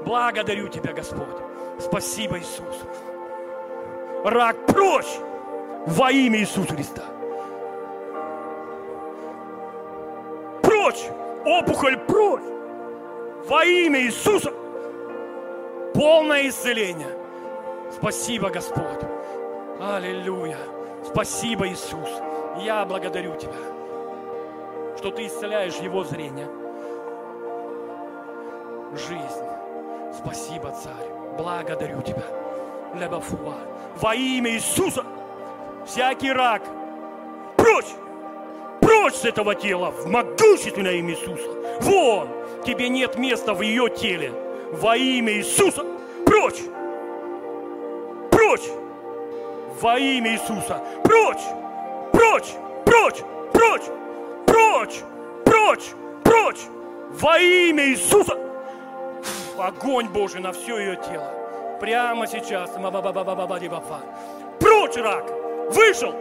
[0.06, 1.47] Благодарю тебя, Господь.
[1.80, 2.84] Спасибо, Иисус.
[4.24, 5.20] Рак прочь
[5.86, 7.04] во имя Иисуса Христа.
[10.62, 11.06] Прочь!
[11.46, 12.58] Опухоль прочь!
[13.48, 14.52] во имя Иисуса
[15.94, 17.18] полное исцеление.
[17.92, 19.04] Спасибо, Господь.
[19.80, 20.58] Аллилуйя.
[21.06, 22.10] Спасибо, Иисус.
[22.60, 23.54] Я благодарю Тебя,
[24.98, 26.50] что Ты исцеляешь его зрение.
[28.94, 29.46] Жизнь.
[30.14, 31.17] Спасибо, Царь.
[31.38, 32.24] Благодарю Тебя.
[32.96, 33.56] Лебафуа.
[33.98, 35.04] Во имя Иисуса
[35.86, 36.62] всякий рак
[37.56, 37.94] прочь,
[38.80, 41.50] прочь с этого тела в могущественное имя Иисуса.
[41.82, 42.30] Вон,
[42.66, 44.32] тебе нет места в ее теле.
[44.72, 45.86] Во имя Иисуса,
[46.26, 46.62] прочь!
[48.32, 48.70] Прочь!
[49.82, 51.44] Во имя Иисуса, прочь!
[52.12, 52.54] Прочь!
[52.86, 53.24] Прочь!
[53.54, 53.84] Прочь!
[54.46, 55.02] Прочь!
[55.46, 55.92] Прочь!
[56.24, 56.62] Прочь!
[57.12, 58.47] Во имя Иисуса!
[59.60, 61.32] Огонь Божий на все ее тело.
[61.80, 62.72] Прямо сейчас.
[64.60, 65.26] Прочь, рак!
[65.72, 66.14] Вышел!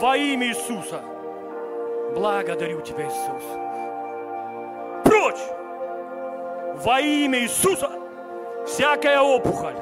[0.00, 1.00] Во имя Иисуса!
[2.14, 3.70] Благодарю Тебя, Иисус
[5.10, 5.42] прочь!
[6.84, 7.90] Во имя Иисуса
[8.66, 9.74] всякая опухоль,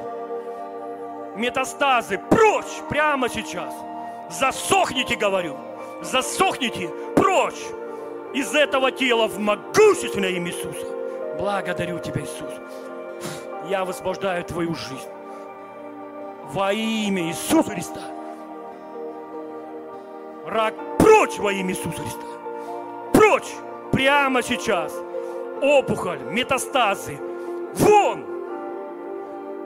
[1.35, 3.73] метастазы прочь прямо сейчас.
[4.29, 5.55] Засохните, говорю,
[6.01, 7.63] засохните прочь
[8.33, 10.98] из этого тела в могущественное имя Иисуса.
[11.39, 12.51] Благодарю Тебя, Иисус.
[13.69, 15.07] Я высвобождаю Твою жизнь.
[16.51, 18.01] Во имя Иисуса Христа.
[20.45, 22.25] Рак прочь во имя Иисуса Христа.
[23.13, 23.53] Прочь!
[23.93, 24.93] Прямо сейчас.
[25.61, 27.17] Опухоль, метастазы.
[27.75, 28.25] Вон!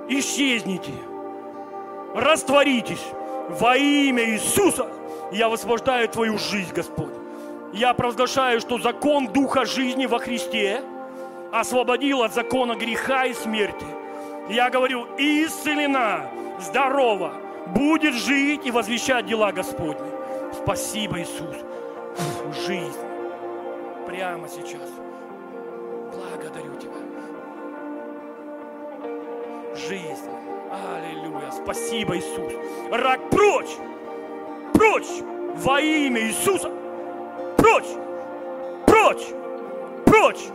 [0.10, 0.94] Исчезните.
[2.14, 3.04] Растворитесь.
[3.50, 4.92] Во имя Иисуса
[5.32, 7.14] я высвобождаю твою жизнь, Господь.
[7.74, 10.84] Я провозглашаю, что закон Духа жизни во Христе
[11.54, 13.86] освободил от закона греха и смерти.
[14.50, 17.34] Я говорю, исцелена, здорова,
[17.68, 20.12] будет жить и возвещать дела Господни.
[20.52, 21.56] Спасибо, Иисус.
[22.66, 23.00] Жизнь
[24.08, 24.90] прямо сейчас.
[26.12, 26.94] Благодарю Тебя.
[29.76, 30.30] Жизнь.
[30.72, 31.52] Аллилуйя.
[31.52, 32.54] Спасибо, Иисус.
[32.92, 33.78] Рак прочь!
[34.74, 35.22] Прочь!
[35.64, 36.72] Во имя Иисуса!
[37.58, 37.96] Прочь!
[38.88, 39.28] Прочь!
[40.06, 40.50] Прочь!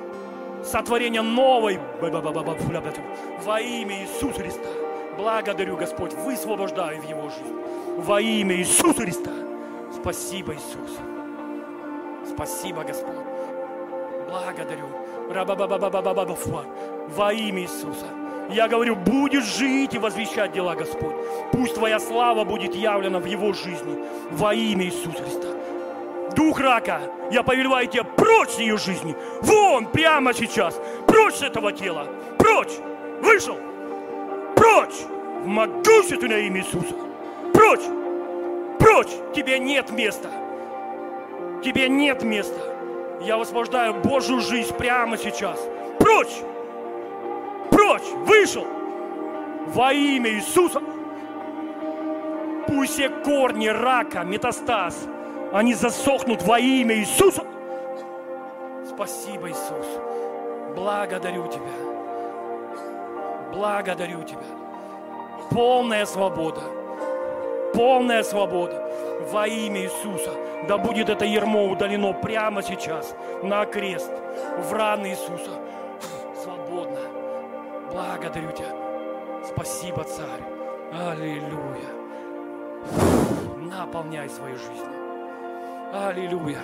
[0.64, 4.68] Сотворение новой во имя Иисуса Христа.
[5.16, 7.56] Благодарю, Господь, высвобождаю в его жизнь.
[7.98, 9.30] Во имя Иисуса Христа.
[10.00, 10.98] Спасибо, Иисус.
[12.28, 13.16] Спасибо, Господь.
[14.28, 14.86] Благодарю.
[17.16, 18.06] Во имя Иисуса.
[18.50, 21.14] Я говорю, будешь жить и возвещать дела Господь.
[21.52, 24.04] Пусть Твоя слава будет явлена в его жизни.
[24.30, 25.48] Во имя Иисуса Христа.
[26.34, 29.16] Дух рака, я повелеваю тебя прочь ее жизни.
[29.42, 30.80] Вон, прямо сейчас.
[31.06, 32.06] Прочь с этого тела.
[32.38, 32.72] Прочь.
[33.20, 33.56] Вышел.
[34.54, 34.94] Прочь.
[35.42, 36.94] В могущественное имя Иисуса.
[37.52, 37.84] Прочь.
[38.78, 39.12] Прочь.
[39.34, 40.28] Тебе нет места.
[41.62, 42.78] Тебе нет места.
[43.20, 45.58] Я высвобождаю Божью жизнь прямо сейчас.
[45.98, 46.42] Прочь!
[47.70, 48.08] Прочь!
[48.26, 48.66] Вышел!
[49.66, 50.80] Во имя Иисуса!
[52.68, 55.08] Пусть все корни рака, метастаз,
[55.52, 57.44] они засохнут во имя Иисуса.
[58.86, 59.86] Спасибо, Иисус.
[60.74, 61.72] Благодарю Тебя.
[63.52, 64.42] Благодарю Тебя.
[65.50, 66.60] Полная свобода.
[67.74, 68.90] Полная свобода
[69.30, 70.32] во имя Иисуса.
[70.66, 74.10] Да будет это ермо удалено прямо сейчас на крест,
[74.58, 75.50] в раны Иисуса.
[76.42, 77.00] Свободно.
[77.92, 78.74] Благодарю Тебя.
[79.46, 80.42] Спасибо, Царь.
[80.92, 81.88] Аллилуйя.
[83.56, 84.97] Наполняй свою жизнь.
[85.92, 86.62] Аллилуйя.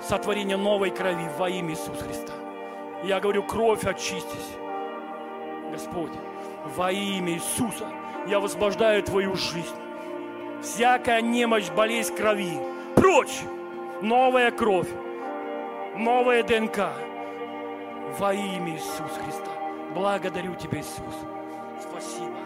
[0.00, 2.32] Сотворение новой крови во имя Иисуса Христа.
[3.02, 4.56] Я говорю, кровь очистись.
[5.70, 6.12] Господь,
[6.76, 7.86] во имя Иисуса
[8.26, 9.76] я высвобождаю Твою жизнь
[10.64, 12.58] всякая немощь, болезнь крови.
[12.96, 13.42] Прочь!
[14.00, 14.88] Новая кровь,
[15.96, 16.90] новая ДНК
[18.18, 19.50] во имя Иисуса Христа.
[19.94, 21.14] Благодарю Тебя, Иисус.
[21.80, 22.36] Спасибо.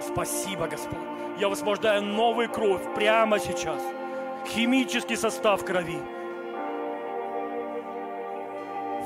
[0.00, 0.98] Спасибо, Господь.
[1.38, 3.82] Я высвобождаю новую кровь прямо сейчас.
[4.46, 5.98] Химический состав крови.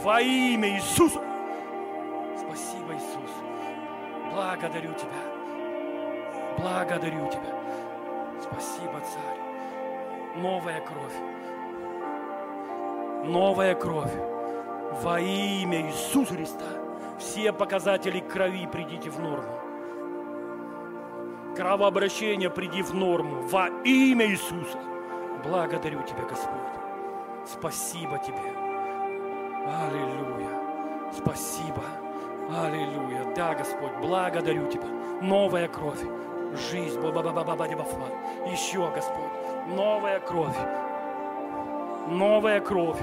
[0.03, 1.21] Во имя Иисуса.
[2.37, 3.31] Спасибо, Иисус.
[4.33, 5.23] Благодарю Тебя.
[6.59, 7.55] Благодарю Тебя.
[8.41, 10.41] Спасибо, Царь.
[10.43, 11.15] Новая кровь.
[13.25, 14.13] Новая кровь.
[15.03, 16.65] Во имя Иисуса Христа.
[17.19, 19.53] Все показатели крови придите в норму.
[21.57, 23.43] Кровообращение приди в норму.
[23.49, 24.79] Во имя Иисуса.
[25.45, 26.51] Благодарю Тебя, Господь.
[27.47, 28.53] Спасибо Тебе.
[29.67, 30.51] Аллилуйя.
[31.13, 31.83] Спасибо.
[32.51, 33.25] Аллилуйя.
[33.35, 34.87] Да, Господь, благодарю Тебя.
[35.21, 36.01] Новая кровь
[36.71, 36.99] жизнь.
[38.47, 39.31] Еще, Господь,
[39.67, 40.57] новая кровь.
[42.09, 43.01] Новая кровь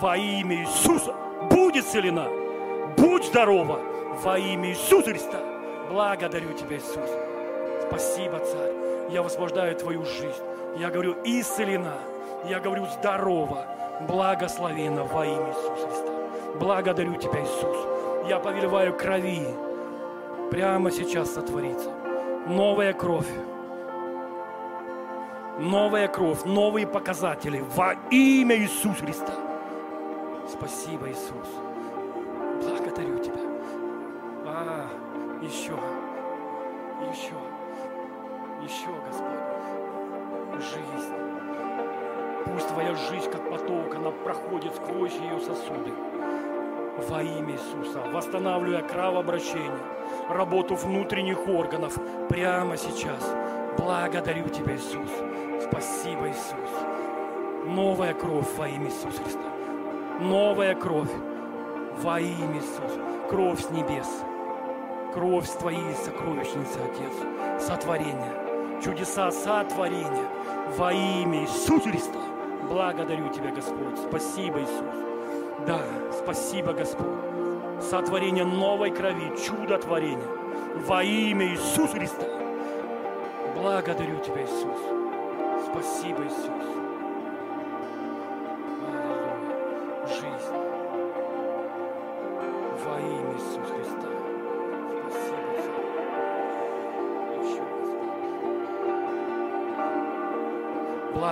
[0.00, 1.14] во имя Иисуса
[1.50, 2.26] будет целена.
[2.96, 3.78] Будь здорова
[4.22, 5.40] во имя Иисуса Христа.
[5.90, 7.10] Благодарю Тебя, Иисус.
[7.86, 8.72] Спасибо, Царь.
[9.10, 10.51] Я высвобождаю Твою жизнь.
[10.76, 11.94] Я говорю, исцелена.
[12.44, 13.66] Я говорю, здорова.
[14.08, 16.12] Благословена во имя Иисуса Христа.
[16.58, 17.76] Благодарю Тебя, Иисус.
[18.28, 19.46] Я повелеваю крови
[20.50, 21.90] прямо сейчас сотвориться
[22.46, 23.28] новая кровь.
[25.58, 29.34] Новая кровь, новые показатели во имя Иисуса Христа.
[30.48, 31.48] Спасибо, Иисус.
[32.62, 33.40] Благодарю Тебя.
[34.46, 34.86] А,
[35.42, 35.78] еще,
[37.10, 37.34] еще,
[38.62, 39.51] еще, Господь.
[40.60, 41.14] Жизнь.
[42.44, 45.92] Пусть Твоя жизнь, как поток, она проходит сквозь ее сосуды.
[47.08, 48.00] Во имя Иисуса.
[48.12, 49.70] Восстанавливая кровообращение
[50.28, 53.34] работу внутренних органов прямо сейчас.
[53.78, 55.10] Благодарю Тебя, Иисус.
[55.62, 56.70] Спасибо, Иисус.
[57.64, 59.40] Новая кровь во имя Иисуса Христа.
[60.20, 61.10] Новая кровь
[62.02, 63.00] во имя Иисуса.
[63.30, 64.08] Кровь с небес.
[65.14, 67.66] Кровь с Твоей сокровищницы, Отец.
[67.66, 68.41] Сотворение.
[68.82, 70.28] Чудеса сотворения
[70.76, 72.20] во имя Иисуса Христа.
[72.68, 73.98] Благодарю Тебя, Господь.
[74.08, 75.66] Спасибо, Иисус.
[75.66, 75.80] Да,
[76.22, 77.32] спасибо, Господь
[77.82, 80.26] сотворение новой крови, чудотворение
[80.86, 82.26] во имя Иисуса Христа.
[83.54, 84.78] Благодарю Тебя, Иисус.
[85.70, 86.81] Спасибо, Иисус.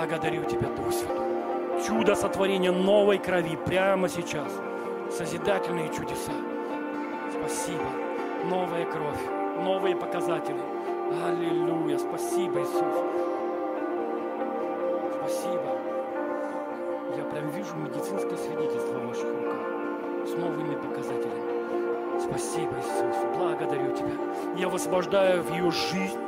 [0.01, 1.85] Благодарю Тебя, Дух Святой.
[1.87, 4.51] Чудо сотворения новой крови прямо сейчас.
[5.11, 6.33] Созидательные чудеса.
[7.31, 7.85] Спасибо.
[8.49, 9.21] Новая кровь,
[9.63, 10.63] новые показатели.
[11.23, 11.99] Аллилуйя.
[11.99, 12.97] Спасибо, Иисус.
[15.19, 15.77] Спасибо.
[17.19, 19.61] Я прям вижу медицинское свидетельство в ваших руках
[20.27, 22.21] с новыми показателями.
[22.21, 23.17] Спасибо, Иисус.
[23.37, 24.13] Благодарю Тебя.
[24.57, 26.19] Я высвобождаю в ее жизнь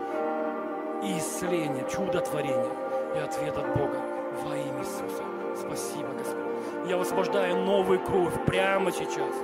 [1.05, 2.82] и исцеление, чудотворение
[3.15, 4.01] и ответ от Бога
[4.45, 5.23] во имя Иисуса.
[5.57, 6.89] Спасибо, Господь.
[6.89, 9.35] Я высвобождаю новую кровь прямо сейчас.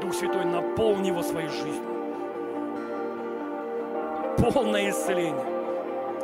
[0.00, 1.94] Дух Святой, наполни его своей жизнью.
[4.38, 5.46] Полное исцеление.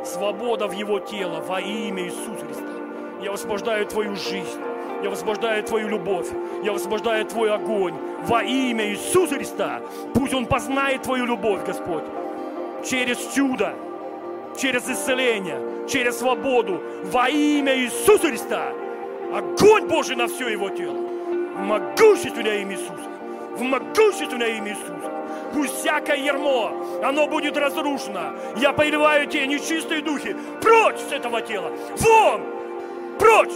[0.05, 2.63] Свобода в его тело во имя Иисуса Христа.
[3.21, 4.59] Я высвобождаю твою жизнь.
[5.03, 6.27] Я высвобождаю Твою любовь.
[6.63, 7.95] Я высвобождаю Твой огонь.
[8.27, 9.81] Во имя Иисуса Христа.
[10.13, 12.03] Пусть Он познает Твою любовь, Господь.
[12.87, 13.73] Через чудо,
[14.59, 15.59] через исцеление,
[15.91, 16.81] через свободу.
[17.03, 18.73] Во имя Иисуса Христа.
[19.33, 20.97] Огонь Божий на все Его тело.
[21.57, 23.09] Могущественное имя Иисуса.
[23.57, 25.11] В могущественное имя Иисуса.
[25.53, 26.71] Пусть всякое ермо,
[27.03, 28.33] оно будет разрушено.
[28.57, 31.71] Я поливаю те нечистые духи прочь с этого тела.
[31.97, 32.41] Вон!
[33.19, 33.51] Прочь!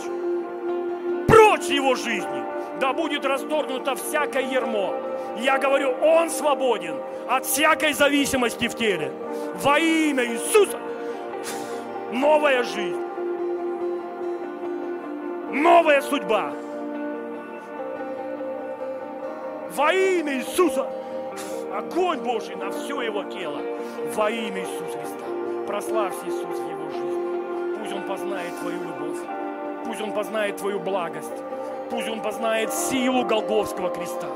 [1.27, 2.43] прочь его жизни.
[2.79, 4.93] Да будет расторгнуто всякое ермо.
[5.39, 6.95] Я говорю, он свободен
[7.29, 9.11] от всякой зависимости в теле.
[9.55, 10.77] Во имя Иисуса
[12.11, 13.01] новая жизнь.
[15.51, 16.51] Новая судьба.
[19.75, 20.87] Во имя Иисуса
[21.73, 23.61] огонь Божий на все его тело.
[24.15, 25.25] Во имя Иисуса Христа.
[25.67, 27.79] Прославься Иисус в его жизни.
[27.79, 29.19] Пусть он познает твою любовь.
[29.85, 31.31] Пусть он познает Твою благость.
[31.91, 34.27] Пусть он познает силу Голговского креста.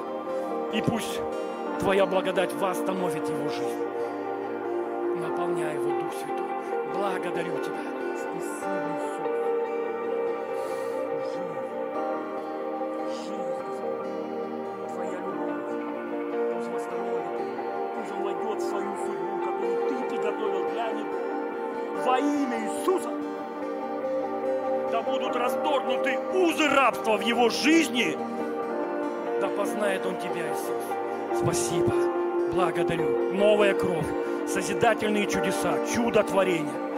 [0.73, 1.19] И пусть
[1.79, 3.86] Твоя благодать восстановит его жизнь.
[5.21, 6.48] Наполняй его Дух Святой.
[6.99, 7.79] Благодарю Тебя.
[8.17, 9.31] Спасибо, Иисус.
[11.31, 11.55] Жизнь.
[13.23, 13.53] Жизнь,
[14.93, 15.63] Твоя любовь.
[16.53, 17.25] Пусть восстановит.
[17.95, 21.15] Пусть он войдет в свою судьбу, которую Ты приготовил для него.
[22.05, 23.12] Во имя Иисуса
[24.91, 28.17] да будут расторгнуты узы рабства в его жизни,
[29.39, 31.41] да познает он тебя, Иисус.
[31.41, 31.93] Спасибо,
[32.53, 33.31] благодарю.
[33.33, 34.07] Новая кровь,
[34.49, 36.88] созидательные чудеса, чудотворение.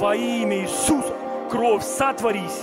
[0.00, 1.14] Во имя Иисуса
[1.50, 2.62] кровь сотворись.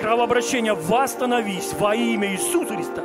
[0.00, 3.02] Кровообращение восстановись во имя Иисуса Христа.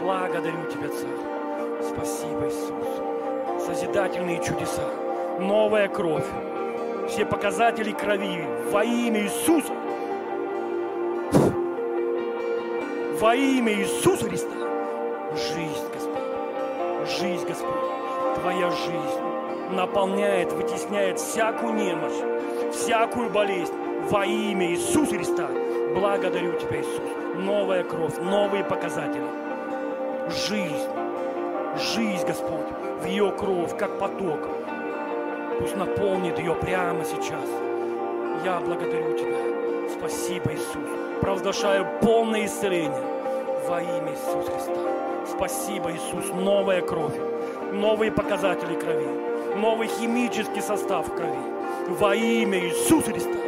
[0.00, 1.90] Благодарю Тебя, Царь.
[1.90, 3.66] Спасибо, Иисус.
[3.66, 4.88] Созидательные чудеса.
[5.40, 6.26] Новая кровь
[7.08, 9.72] все показатели крови во имя Иисуса.
[13.18, 14.54] Во имя Иисуса Христа.
[15.34, 17.18] Жизнь, Господь.
[17.18, 18.36] Жизнь, Господь.
[18.36, 19.34] Твоя жизнь
[19.70, 23.72] наполняет, вытесняет всякую немощь, всякую болезнь.
[24.10, 25.48] Во имя Иисуса Христа.
[25.94, 27.00] Благодарю Тебя, Иисус.
[27.36, 29.24] Новая кровь, новые показатели.
[30.28, 30.88] Жизнь.
[31.94, 32.68] Жизнь, Господь,
[33.02, 34.48] в ее кровь, как поток
[35.58, 37.48] Пусть наполнит ее прямо сейчас.
[38.44, 39.36] Я благодарю Тебя.
[39.96, 40.88] Спасибо, Иисус.
[41.20, 43.02] Провозглашаю полное исцеление
[43.68, 44.80] во имя Иисуса Христа.
[45.26, 46.32] Спасибо, Иисус.
[46.34, 47.14] Новая кровь,
[47.72, 49.06] новые показатели крови,
[49.56, 51.38] новый химический состав крови.
[51.88, 53.38] Во имя Иисуса Христа.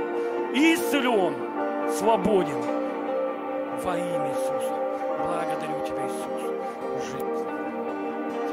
[0.55, 1.35] Исцелен,
[1.91, 2.63] свободен.
[3.83, 4.73] Во имя Иисуса.
[5.19, 7.11] Благодарю Тебя, Иисус.
[7.11, 7.47] Жизнь.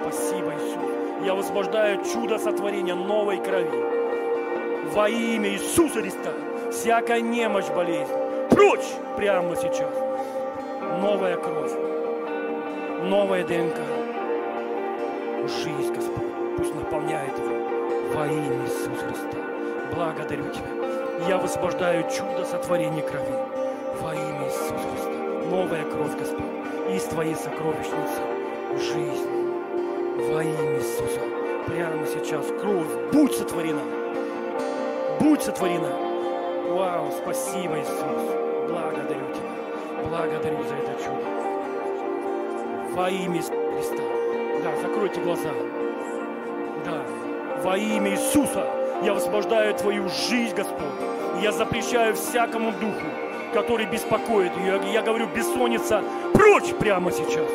[0.02, 0.94] Спасибо, Иисус
[1.26, 3.70] я высвобождаю чудо сотворения новой крови.
[4.94, 6.32] Во имя Иисуса Христа
[6.70, 8.12] всякая немощь, болезнь,
[8.50, 8.86] прочь
[9.16, 9.94] прямо сейчас.
[11.00, 11.72] Новая кровь,
[13.04, 13.78] новая ДНК.
[15.48, 17.23] Жизнь, Господь, пусть наполняет
[18.24, 19.38] во имя Иисуса Христа.
[19.94, 21.28] Благодарю Тебя.
[21.28, 23.34] Я высвобождаю чудо сотворения крови
[24.00, 25.12] во имя Иисуса Христа.
[25.50, 26.46] Новая кровь, Господь,
[26.90, 28.22] из Твоей сокровищницы.
[28.78, 29.30] Жизнь
[30.32, 31.20] во имя Иисуса.
[31.68, 33.82] Прямо сейчас кровь, будь сотворена.
[35.20, 35.90] Будь сотворена.
[36.70, 38.70] Вау, спасибо, Иисус.
[38.70, 40.08] Благодарю Тебя.
[40.08, 41.26] Благодарю за это чудо.
[42.94, 44.04] Во имя Христа.
[44.64, 45.73] Да, закройте глаза.
[47.64, 48.68] Во имя Иисуса
[49.04, 50.84] я высвобождаю Твою жизнь, Господь.
[51.42, 53.08] Я запрещаю всякому духу,
[53.54, 54.82] который беспокоит ее.
[54.92, 56.04] Я говорю, бессонница,
[56.34, 57.50] прочь прямо сейчас.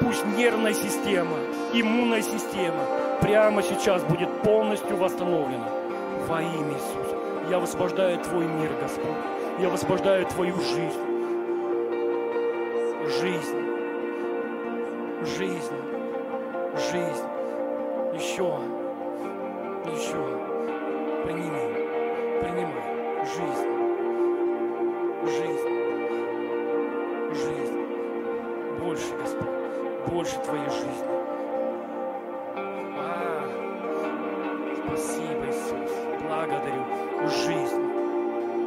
[0.00, 1.36] Пусть нервная система,
[1.74, 2.86] иммунная система
[3.20, 5.68] прямо сейчас будет полностью восстановлена.
[6.26, 7.16] Во имя Иисуса.
[7.50, 9.12] Я высвобождаю Твой мир, Господь.
[9.58, 11.02] Я высвобождаю Твою жизнь.
[13.20, 13.60] Жизнь.
[15.36, 15.74] Жизнь.
[16.90, 17.24] Жизнь.
[18.14, 18.75] Еще.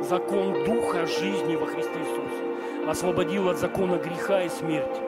[0.09, 5.01] Закон Духа жизни во Христе Иисусе освободил от закона греха и смерти.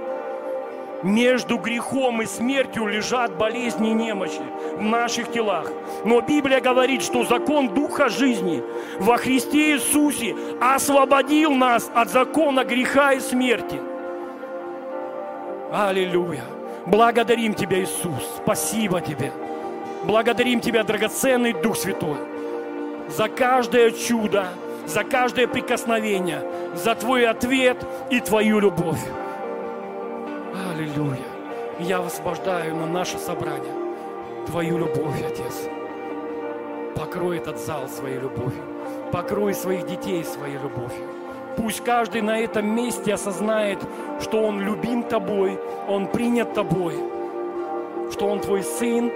[1.02, 4.44] Между грехом и смертью лежат болезни и немощи
[4.76, 5.72] в наших телах.
[6.06, 8.62] Но Библия говорит, что закон Духа жизни
[9.00, 13.82] во Христе Иисусе освободил нас от закона греха и смерти.
[15.72, 16.44] Аллилуйя.
[16.86, 18.24] Благодарим Тебя, Иисус.
[18.44, 19.32] Спасибо Тебе.
[20.04, 22.18] Благодарим Тебя, драгоценный Дух Святой,
[23.10, 24.46] за каждое чудо,
[24.92, 26.44] за каждое прикосновение,
[26.76, 27.78] за Твой ответ
[28.10, 29.02] и Твою любовь.
[30.70, 31.18] Аллилуйя.
[31.80, 33.74] Я высвобождаю на наше собрание
[34.48, 35.70] Твою любовь, Отец.
[36.96, 38.64] Покрой этот зал своей любовью.
[39.12, 41.08] Покрой своих детей своей любовью.
[41.58, 43.80] Пусть каждый на этом месте осознает,
[44.22, 46.96] что он любим Тобой, он принят Тобой,
[48.12, 49.12] что он Твой сын,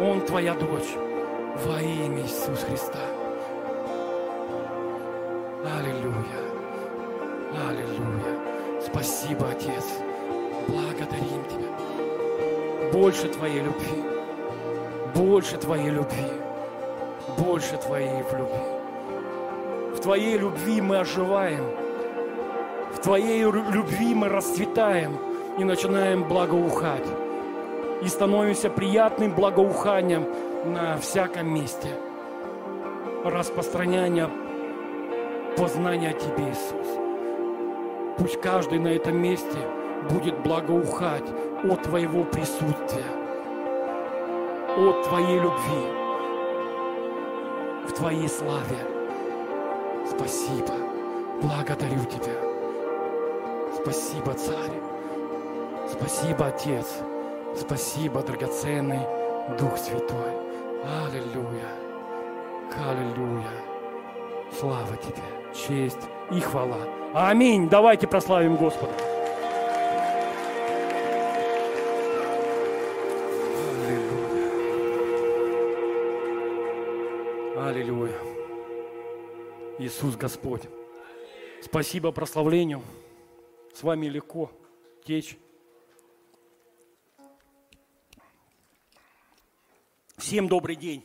[0.00, 0.94] он Твоя дочь.
[1.64, 3.17] Во имя Иисуса Христа.
[5.76, 6.40] Аллилуйя.
[7.68, 8.80] Аллилуйя.
[8.80, 9.84] Спасибо, Отец.
[10.66, 12.90] Благодарим Тебя.
[12.92, 14.02] Больше Твоей любви.
[15.14, 16.24] Больше Твоей любви.
[17.36, 18.78] Больше Твоей любви.
[19.94, 21.64] В Твоей любви мы оживаем.
[22.94, 25.18] В Твоей любви мы расцветаем
[25.58, 27.06] и начинаем благоухать.
[28.02, 30.24] И становимся приятным благоуханием
[30.64, 31.88] на всяком месте.
[33.24, 34.30] Распространение
[35.58, 36.86] познания о Тебе, Иисус.
[38.16, 39.58] Пусть каждый на этом месте
[40.08, 41.28] будет благоухать
[41.64, 43.04] от Твоего присутствия,
[44.76, 45.84] от Твоей любви,
[47.88, 48.78] в Твоей славе.
[50.08, 50.74] Спасибо.
[51.42, 52.34] Благодарю Тебя.
[53.82, 54.80] Спасибо, Царь.
[55.90, 56.86] Спасибо, Отец.
[57.56, 59.00] Спасибо, драгоценный
[59.58, 60.32] Дух Святой.
[61.04, 61.72] Аллилуйя.
[62.88, 63.50] Аллилуйя.
[64.58, 66.78] Слава Тебе, честь и хвала.
[67.14, 67.68] Аминь.
[67.68, 68.92] Давайте прославим Господа.
[77.56, 78.18] Аллилуйя.
[79.78, 80.62] Иисус Господь.
[81.62, 82.82] Спасибо прославлению.
[83.74, 84.50] С вами легко
[85.04, 85.36] течь.
[90.16, 91.04] Всем добрый день.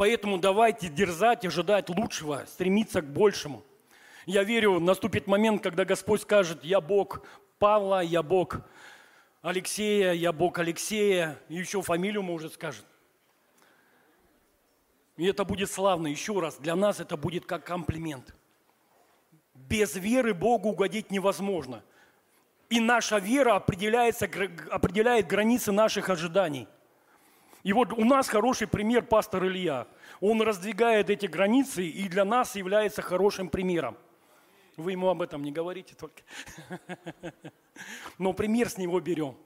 [0.00, 3.62] Поэтому давайте дерзать, ожидать лучшего, стремиться к большему.
[4.24, 7.22] Я верю, наступит момент, когда Господь скажет, я Бог
[7.58, 8.62] Павла, я Бог
[9.42, 12.86] Алексея, я Бог Алексея, и еще фамилию может скажет.
[15.18, 16.06] И это будет славно.
[16.06, 18.34] Еще раз, для нас это будет как комплимент.
[19.52, 21.84] Без веры Богу угодить невозможно.
[22.70, 26.68] И наша вера определяет границы наших ожиданий.
[27.62, 29.86] И вот у нас хороший пример пастор Илья.
[30.20, 33.96] Он раздвигает эти границы и для нас является хорошим примером.
[34.76, 36.22] Вы ему об этом не говорите только.
[38.18, 39.36] Но пример с него берем.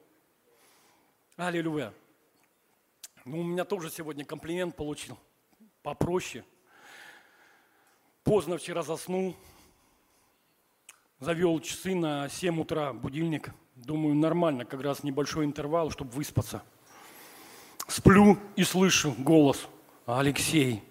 [1.37, 1.93] Аллилуйя.
[3.25, 5.19] Ну, у меня тоже сегодня комплимент получил
[5.83, 6.45] попроще.
[8.23, 9.35] Поздно вчера заснул,
[11.19, 13.51] завел часы на 7 утра будильник.
[13.75, 16.62] Думаю, нормально, как раз небольшой интервал, чтобы выспаться.
[17.87, 19.68] Сплю и слышу голос
[20.07, 20.82] Алексей.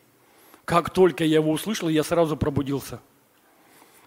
[0.66, 3.00] Как только я его услышал, я сразу пробудился.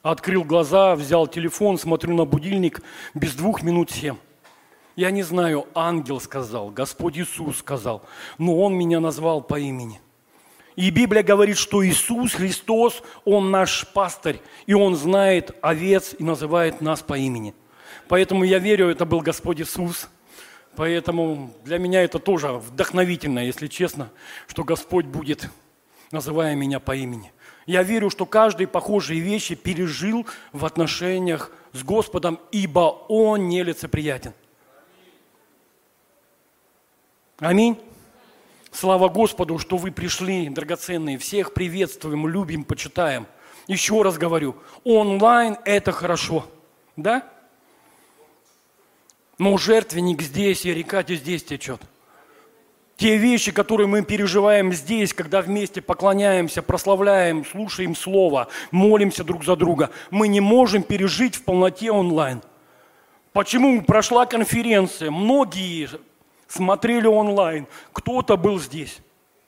[0.03, 2.81] Открыл глаза, взял телефон, смотрю на будильник,
[3.15, 4.17] без двух минут семь.
[4.95, 8.03] Я не знаю, ангел сказал, Господь Иисус сказал,
[8.39, 10.01] но Он меня назвал по имени.
[10.77, 16.81] И Библия говорит, что Иисус Христос, Он наш пастырь, и Он знает овец и называет
[16.81, 17.55] нас по имени.
[18.09, 20.09] Поэтому я верю, это был Господь Иисус.
[20.77, 24.11] Поэтому для меня это тоже вдохновительно, если честно,
[24.47, 25.49] что Господь будет,
[26.13, 27.33] называя меня по имени.
[27.65, 34.35] Я верю, что каждый похожие вещи пережил в отношениях с Господом, ибо Он нелицеприятен.
[37.39, 37.79] Аминь.
[38.71, 41.17] Слава Господу, что вы пришли, драгоценные.
[41.17, 43.27] Всех приветствуем, любим, почитаем.
[43.67, 46.47] Еще раз говорю, онлайн это хорошо.
[46.97, 47.29] Да?
[49.39, 51.81] Но жертвенник здесь, и река здесь течет.
[52.97, 59.55] Те вещи, которые мы переживаем здесь, когда вместе поклоняемся, прославляем, слушаем Слово, молимся друг за
[59.55, 62.41] друга, мы не можем пережить в полноте онлайн.
[63.35, 65.11] Почему прошла конференция?
[65.11, 65.91] Многие
[66.49, 68.99] смотрели онлайн, кто-то был здесь.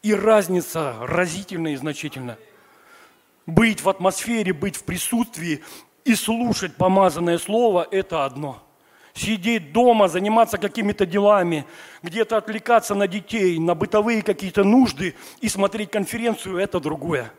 [0.03, 2.39] И разница разительная и значительная.
[3.47, 5.65] Быть в атмосфере, быть в присутствии
[6.05, 8.63] и слушать помазанное слово– это одно.
[9.19, 11.65] Сидеть дома, заниматься какими-то делами,
[12.05, 17.33] где-то отвлекаться на детей, на бытовые какие-то нужды и смотреть конференцию– это другое.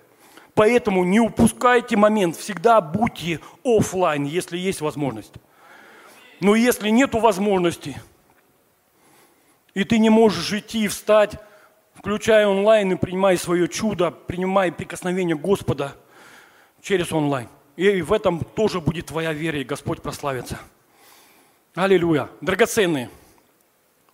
[0.55, 5.31] Поэтому не упускайте момент, всегда будьте офлайн, если есть возможность.
[6.41, 8.01] Но если нет возможности,
[9.73, 11.35] и ты не можешь идти, встать,
[11.93, 15.95] включая онлайн и принимай свое чудо, принимай прикосновение Господа
[16.81, 17.47] через онлайн.
[17.77, 20.59] И в этом тоже будет твоя вера, и Господь прославится.
[21.75, 22.29] Аллилуйя.
[22.41, 23.11] Драгоценные,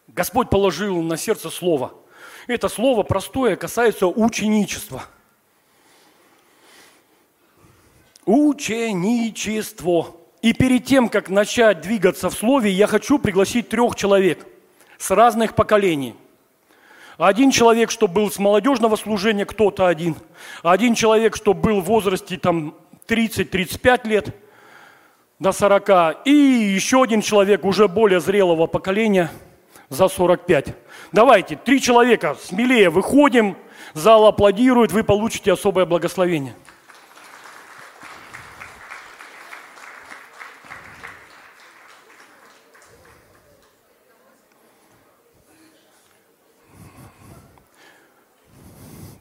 [0.07, 1.93] Господь положил на сердце слово.
[2.47, 5.03] Это слово простое касается ученичества.
[8.25, 10.15] Ученичество.
[10.41, 14.45] И перед тем, как начать двигаться в слове, я хочу пригласить трех человек
[14.97, 16.13] с разных поколений.
[17.17, 20.17] Один человек, что был с молодежного служения, кто-то один.
[20.61, 22.75] Один человек, что был в возрасте там
[23.07, 24.35] 30-35 лет
[25.45, 26.25] до 40.
[26.25, 29.29] И еще один человек уже более зрелого поколения
[29.89, 30.73] за 45.
[31.11, 33.55] Давайте, три человека, смелее выходим,
[33.93, 36.55] зал аплодирует, вы получите особое благословение.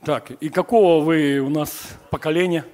[0.07, 2.65] Так, и какого вы у нас поколения?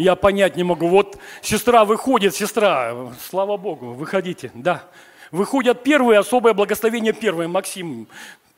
[0.00, 0.88] Я понять не могу.
[0.88, 4.84] Вот сестра выходит, сестра, слава Богу, выходите, да.
[5.30, 7.48] Выходят первые, особое благословение первое.
[7.48, 8.08] Максим,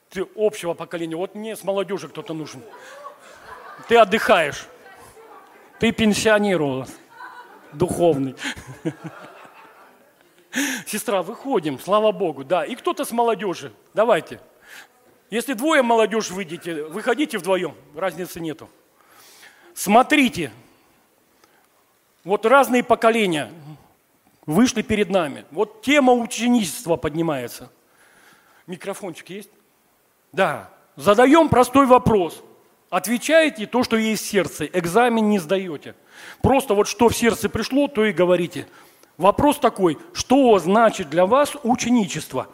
[0.08, 1.16] ты общего поколения.
[1.16, 2.62] Вот мне с молодежи кто-то нужен.
[3.88, 4.68] Ты отдыхаешь.
[5.80, 6.94] Ты пенсионер у нас,
[7.72, 8.36] духовный.
[10.86, 12.64] Сестра, выходим, слава Богу, да.
[12.64, 13.72] И кто-то с молодежи.
[13.94, 14.38] Давайте.
[15.28, 18.70] Если двое молодежь выйдете, выходите вдвоем, разницы нету.
[19.74, 20.52] Смотрите,
[22.24, 23.50] вот разные поколения
[24.46, 25.44] вышли перед нами.
[25.50, 27.70] Вот тема ученичества поднимается.
[28.66, 29.50] Микрофончик есть?
[30.32, 30.70] Да.
[30.96, 32.42] Задаем простой вопрос.
[32.90, 34.66] Отвечаете то, что есть в сердце.
[34.66, 35.94] Экзамен не сдаете.
[36.42, 38.66] Просто вот что в сердце пришло, то и говорите.
[39.16, 42.48] Вопрос такой, что значит для вас ученичество?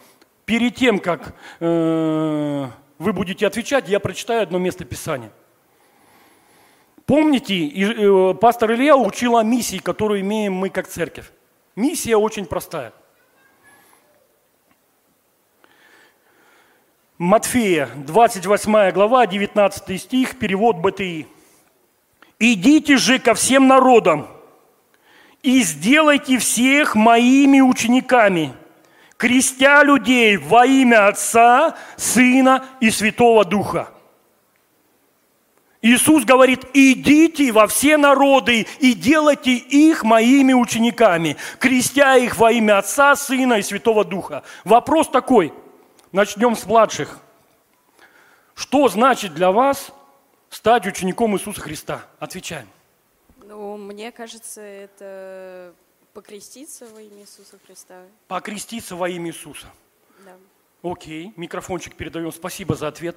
[0.49, 2.66] перед тем, как э,
[2.99, 5.31] вы будете отвечать, я прочитаю одно место Писания.
[7.09, 11.33] Помните, э, пастор Илья учил о миссии, которую имеем мы как церковь.
[11.75, 12.93] Миссия очень простая.
[17.17, 21.27] Матфея, 28 глава, 19 стих, перевод БТИ.
[22.39, 24.29] «Идите же ко всем народам
[25.43, 28.53] и сделайте всех моими учениками,
[29.17, 33.95] крестя людей во имя Отца, Сына и Святого Духа.
[35.81, 42.79] Иисус говорит, идите во все народы и делайте их моими учениками, крестя их во имя
[42.79, 44.43] Отца, Сына и Святого Духа.
[44.64, 45.53] Вопрос такой,
[46.11, 47.20] начнем с младших.
[48.55, 49.93] Что значит для вас
[50.51, 52.03] стать учеником Иисуса Христа?
[52.18, 52.68] Отвечаем.
[53.47, 55.72] Ну, мне кажется, это
[56.18, 58.03] Покреститься во имя Иисуса Христа.
[58.26, 59.68] Покреститься во имя Иисуса.
[60.24, 60.37] Да.
[60.83, 62.33] Окей, микрофончик передаем.
[62.33, 63.16] Спасибо за ответ.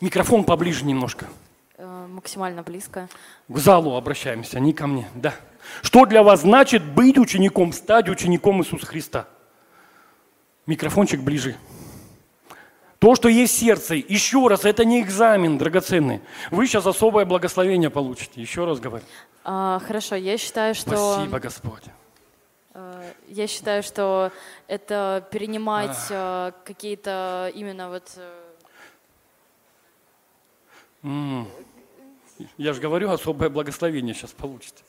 [0.00, 1.26] Микрофон поближе немножко.
[1.76, 3.08] Э, максимально близко.
[3.48, 5.08] К залу обращаемся, не ко мне.
[5.14, 5.34] Да.
[5.82, 9.26] Что для вас значит быть учеником, стать учеником Иисуса Христа?
[10.66, 11.56] Микрофончик ближе.
[12.98, 16.22] То, что есть в сердце, еще раз, это не экзамен драгоценный.
[16.50, 19.04] Вы сейчас особое благословение получите, еще раз говорю.
[19.44, 21.14] А, хорошо, я считаю, что...
[21.14, 21.82] Спасибо, Господь.
[22.72, 24.32] А, я считаю, что
[24.68, 26.52] это перенимать а.
[26.64, 28.10] какие-то именно вот...
[31.04, 31.46] Mm.
[32.56, 34.82] Я же говорю, особое благословение сейчас получите.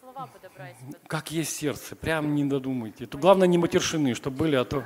[0.00, 0.76] слова подобрать.
[1.06, 3.04] Как есть сердце, прям не додумайте.
[3.04, 4.84] Это главное не матершины, чтобы были, а то,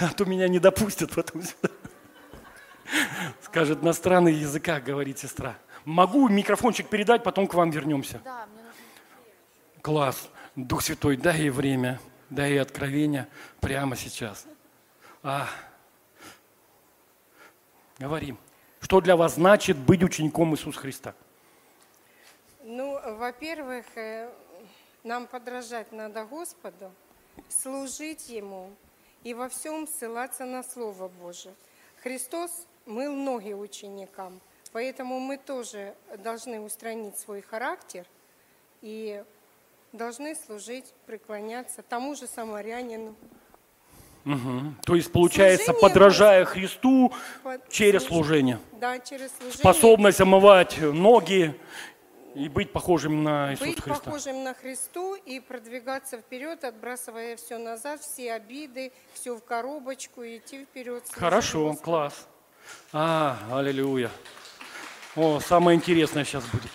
[0.00, 1.70] а то меня не допустят потом сюда.
[3.42, 5.56] Скажет, на странных языках говорит сестра.
[5.84, 8.20] Могу микрофончик передать, потом к вам вернемся.
[8.24, 9.82] Да, мне нужно.
[9.82, 10.28] Класс.
[10.56, 13.26] Дух Святой, дай ей время, дай ей откровение
[13.60, 14.46] прямо сейчас.
[15.26, 15.48] А.
[17.98, 18.36] Говорим.
[18.80, 21.14] Что для вас значит быть учеником Иисуса Христа?
[22.62, 24.30] Ну, во-первых, э,
[25.02, 26.92] нам подражать надо Господу,
[27.48, 28.70] служить Ему
[29.22, 31.54] и во всем ссылаться на Слово Божие.
[32.02, 34.38] Христос мыл ноги ученикам,
[34.72, 38.04] поэтому мы тоже должны устранить свой характер
[38.82, 39.24] и
[39.92, 43.16] должны служить, преклоняться тому же самарянину.
[44.84, 47.12] То есть, получается, Служение подражая Христу
[47.42, 48.58] Под- через служ- служение.
[48.80, 49.58] Да, через служение.
[49.58, 51.54] Способность омывать ноги
[52.34, 54.00] и быть похожим на Иисуса быть Христа.
[54.04, 60.38] похожим на Христу и продвигаться вперед, отбрасывая все назад, все обиды, все в коробочку и
[60.38, 61.04] идти вперед.
[61.12, 61.84] Хорошо, Господу.
[61.84, 62.26] класс.
[62.92, 64.10] А, аллилуйя.
[65.16, 66.70] О, самое интересное сейчас будет.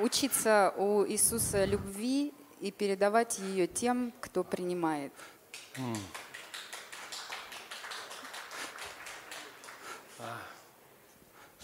[0.00, 5.12] Учиться у Иисуса любви и передавать ее тем, кто принимает.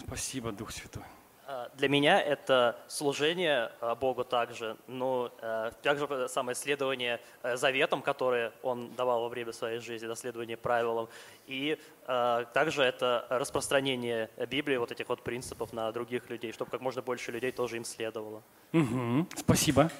[0.09, 1.03] Спасибо, Дух Святой.
[1.45, 8.01] А, Для меня это служение а, Богу также, но э, также самое следование э, заветам,
[8.01, 11.09] которые Он давал во время своей жизни, да, следование правилам,
[11.45, 16.81] и э, также это распространение Библии, вот этих вот принципов на других людей, чтобы как
[16.81, 18.41] можно больше людей тоже им следовало.
[18.71, 19.91] Мгм, Спасибо.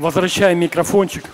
[0.00, 1.30] Возвращаем микрофончик.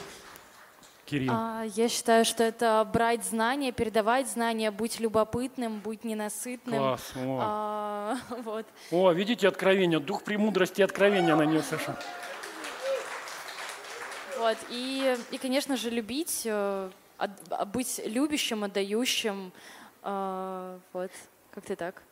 [1.12, 1.30] Кирилл.
[1.34, 6.78] А, я считаю, что это брать знания, передавать знания, быть любопытным, быть ненасытным.
[6.78, 7.12] Класс.
[7.16, 7.38] О.
[7.42, 8.66] А, вот.
[8.90, 10.00] О, видите, откровение.
[10.00, 11.98] Дух премудрости и откровения на нее совершенно.
[14.38, 14.56] Вот.
[14.70, 19.52] И, и, конечно же, любить, э, а, быть любящим, отдающим.
[20.02, 21.10] э, Вот.
[21.50, 22.02] Как-то так.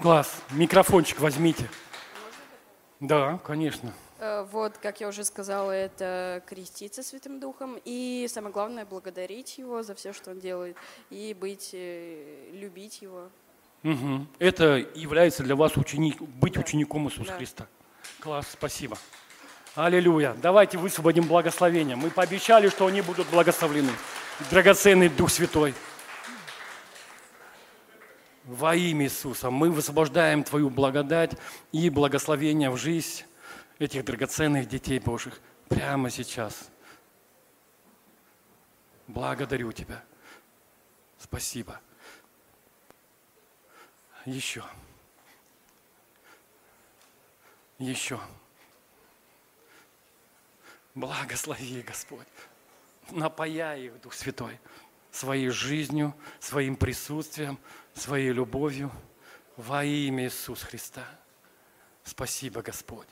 [0.00, 0.40] Класс.
[0.52, 1.68] Микрофончик возьмите.
[3.00, 3.92] Да, конечно.
[4.18, 9.82] Э, Вот, как я уже сказала, это креститься Святым Духом и самое главное благодарить Его
[9.82, 10.76] за все, что Он делает
[11.10, 13.28] и быть, э, любить Его.
[13.82, 14.28] Мгм.
[14.38, 17.36] Это является для вас ученик, быть учеником Иисуса Да.
[17.36, 17.66] Христа.
[18.20, 18.96] Класс, спасибо.
[19.74, 20.34] Аллилуйя.
[20.40, 21.96] Давайте высвободим благословение.
[21.96, 23.90] Мы пообещали, что они будут благословлены.
[24.50, 25.74] Драгоценный Дух Святой.
[28.44, 31.32] Во имя Иисуса мы высвобождаем Твою благодать
[31.72, 33.24] и благословение в жизнь
[33.78, 36.70] этих драгоценных детей Божьих прямо сейчас.
[39.06, 40.02] Благодарю Тебя.
[41.18, 41.80] Спасибо.
[44.24, 44.64] Еще.
[47.78, 48.20] Еще.
[50.94, 52.26] Благослови, Господь.
[53.10, 54.58] Напаяй их, Дух Святой,
[55.12, 57.58] своей жизнью, своим присутствием,
[57.94, 58.90] своей любовью
[59.56, 61.04] во имя Иисуса Христа.
[62.02, 63.06] Спасибо, Господь.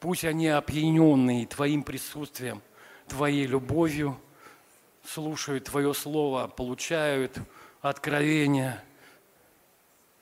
[0.00, 2.62] Пусть они опьяненные Твоим присутствием,
[3.08, 4.20] Твоей любовью,
[5.04, 7.38] слушают Твое Слово, получают
[7.80, 8.84] откровения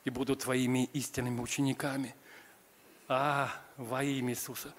[0.05, 2.15] и будут Твоими истинными учениками.
[3.09, 4.73] А, во имя Иисуса,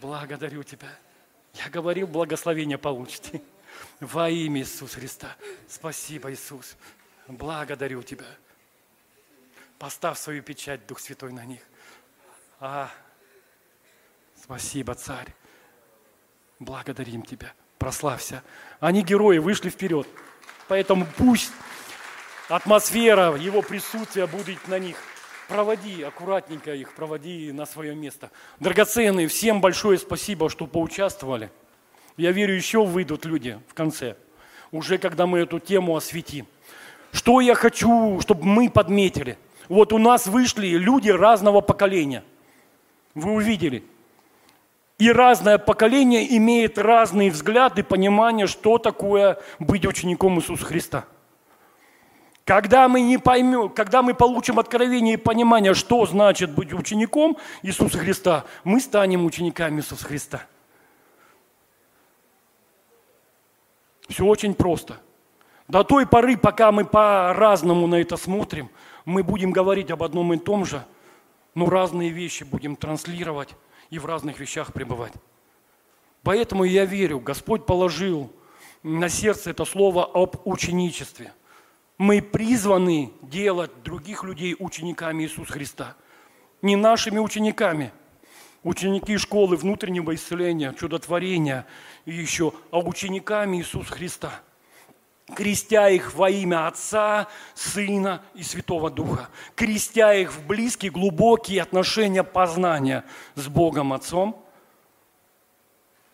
[0.00, 0.90] благодарю Тебя.
[1.54, 3.42] Я говорил, благословение получите.
[4.00, 5.36] Во имя Иисуса Христа.
[5.68, 6.76] Спасибо, Иисус.
[7.26, 8.26] Благодарю Тебя.
[9.78, 11.60] Поставь свою печать, Дух Святой, на них.
[12.60, 12.90] А,
[14.46, 15.34] спасибо, Царь.
[16.60, 17.52] Благодарим Тебя.
[17.78, 18.42] Прославься.
[18.80, 20.08] Они герои, вышли вперед.
[20.68, 21.52] Поэтому пусть
[22.48, 24.96] атмосфера Его присутствия будет на них.
[25.48, 28.30] Проводи, аккуратненько их, проводи на свое место.
[28.58, 31.50] Драгоценные, всем большое спасибо, что поучаствовали.
[32.16, 34.16] Я верю, еще выйдут люди в конце,
[34.72, 36.46] уже когда мы эту тему осветим.
[37.12, 39.38] Что я хочу, чтобы мы подметили?
[39.68, 42.24] Вот у нас вышли люди разного поколения.
[43.14, 43.84] Вы увидели.
[44.98, 51.04] И разное поколение имеет разные взгляды, понимание, что такое быть учеником Иисуса Христа.
[52.46, 57.98] Когда мы не поймем, когда мы получим откровение и понимание, что значит быть учеником Иисуса
[57.98, 60.46] Христа, мы станем учениками Иисуса Христа.
[64.08, 64.98] Все очень просто.
[65.68, 68.70] До той поры, пока мы по-разному на это смотрим,
[69.04, 70.84] мы будем говорить об одном и том же,
[71.54, 73.56] но разные вещи будем транслировать
[73.90, 75.12] и в разных вещах пребывать.
[76.22, 78.32] Поэтому я верю, Господь положил
[78.82, 81.32] на сердце это слово об ученичестве.
[81.98, 85.96] Мы призваны делать других людей учениками Иисуса Христа.
[86.62, 87.92] Не нашими учениками.
[88.62, 91.66] Ученики школы внутреннего исцеления, чудотворения
[92.04, 94.40] и еще, а учениками Иисуса Христа.
[95.34, 99.28] Крестя их во имя Отца, Сына и Святого Духа.
[99.56, 103.04] Крестя их в близкие, глубокие отношения познания
[103.34, 104.40] с Богом Отцом,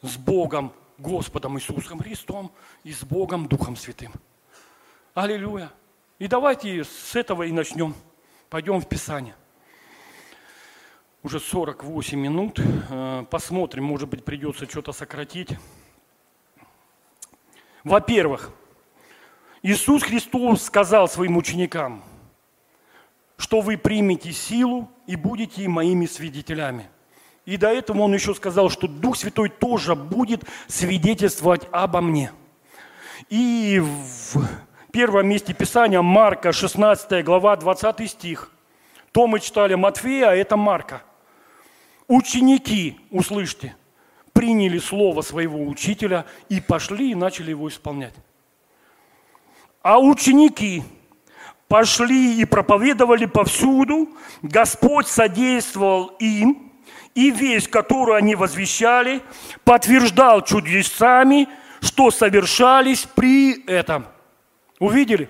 [0.01, 2.53] с Богом Господом Иисусом Христом
[2.85, 4.13] и с Богом Духом Святым.
[5.15, 5.71] Аллилуйя.
[6.19, 7.95] И давайте с этого и начнем.
[8.49, 9.35] Пойдем в Писание.
[11.23, 12.61] Уже 48 минут.
[12.89, 15.51] Э, Посмотрим, может быть, придется что-то сократить.
[17.85, 18.53] Во-первых,
[19.63, 22.03] Иисус Христос сказал своим ученикам,
[23.37, 26.89] что вы примете силу и будете моими свидетелями.
[27.45, 32.33] И до этого он еще сказал, что Дух Святой тоже будет свидетельствовать обо мне.
[33.29, 34.45] И в
[34.91, 38.51] первом месте Писания Марка, 16 глава, 20 стих.
[39.13, 41.03] То мы читали Матфея, а это Марка.
[42.09, 43.77] Ученики, услышьте,
[44.33, 48.15] приняли слово своего учителя и пошли и начали его исполнять.
[49.83, 50.85] А ученики
[51.69, 54.09] пошли и проповедовали повсюду,
[54.43, 56.71] Господь содействовал им,
[57.15, 59.23] и весть, которую они возвещали,
[59.65, 61.49] подтверждал чудесами,
[61.81, 64.07] что совершались при этом.
[64.79, 65.29] Увидели?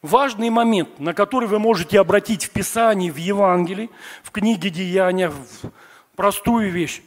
[0.00, 3.90] Важный момент, на который вы можете обратить в Писании, в Евангелии,
[4.22, 5.70] в книге Деяния, в
[6.14, 7.02] простую вещь.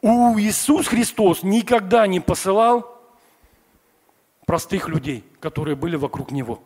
[0.00, 2.99] У Иисус Христос никогда не посылал
[4.50, 6.60] простых людей, которые были вокруг Него.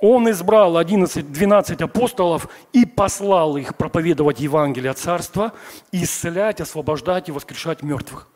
[0.00, 5.54] Он избрал 11-12 апостолов и послал их проповедовать Евангелие Царства,
[5.92, 8.28] исцелять, освобождать и воскрешать мертвых.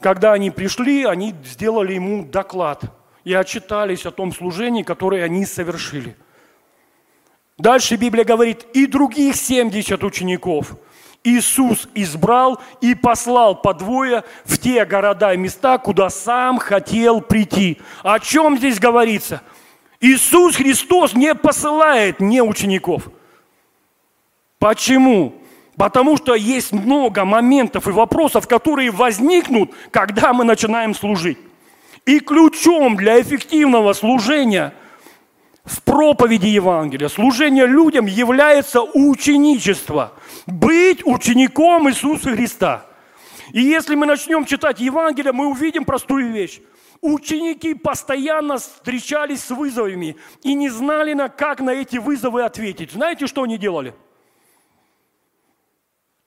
[0.00, 2.82] Когда они пришли, они сделали ему доклад
[3.22, 6.16] и отчитались о том служении, которое они совершили.
[7.56, 10.72] Дальше Библия говорит, и других 70 учеников
[11.24, 17.78] Иисус избрал и послал по двое в те города и места, куда сам хотел прийти.
[18.02, 19.42] О чем здесь говорится?
[20.00, 23.08] Иисус Христос не посылает не учеников.
[24.58, 25.34] Почему?
[25.76, 31.38] Потому что есть много моментов и вопросов, которые возникнут, когда мы начинаем служить.
[32.04, 34.72] И ключом для эффективного служения
[35.98, 40.12] проповеди Евангелия, служения людям является ученичество.
[40.46, 42.86] Быть учеником Иисуса Христа.
[43.52, 46.60] И если мы начнем читать Евангелие, мы увидим простую вещь.
[47.00, 52.92] Ученики постоянно встречались с вызовами и не знали, на как на эти вызовы ответить.
[52.92, 53.92] Знаете, что они делали?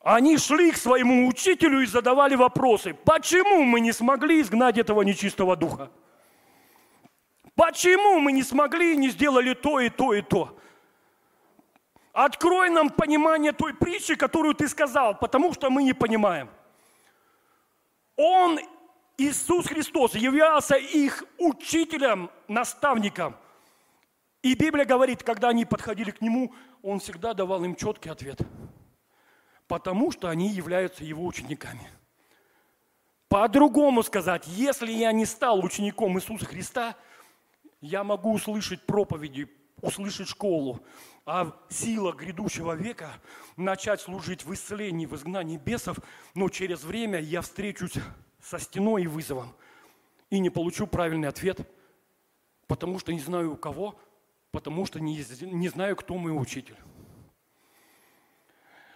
[0.03, 2.93] Они шли к своему учителю и задавали вопросы.
[3.05, 5.91] Почему мы не смогли изгнать этого нечистого духа?
[7.55, 10.57] Почему мы не смогли и не сделали то и то и то?
[12.13, 16.49] Открой нам понимание той притчи, которую ты сказал, потому что мы не понимаем.
[18.15, 18.59] Он,
[19.17, 23.35] Иисус Христос, являлся их учителем, наставником.
[24.41, 28.39] И Библия говорит, когда они подходили к Нему, Он всегда давал им четкий ответ–
[29.71, 31.89] потому что они являются его учениками.
[33.29, 36.97] По-другому сказать, если я не стал учеником Иисуса Христа,
[37.81, 39.49] я могу услышать проповеди,
[39.81, 40.79] услышать школу,
[41.25, 43.11] а сила грядущего века
[43.57, 45.97] начать служить в исцелении, в изгнании бесов,
[46.35, 47.95] но через время я встречусь
[48.41, 49.53] со стеной и вызовом
[50.29, 51.59] и не получу правильный ответ,
[52.67, 53.99] потому что не знаю у кого,
[54.51, 56.77] потому что не, не знаю, кто мой учитель.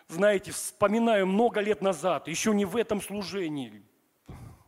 [0.08, 3.84] Знаете, вспоминаю много лет назад, еще не в этом служении,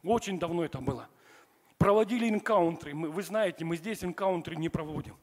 [0.03, 1.07] очень давно это было,
[1.77, 2.93] проводили энкаунтры.
[2.93, 5.15] Мы, вы знаете, мы здесь энкаунтры не проводим.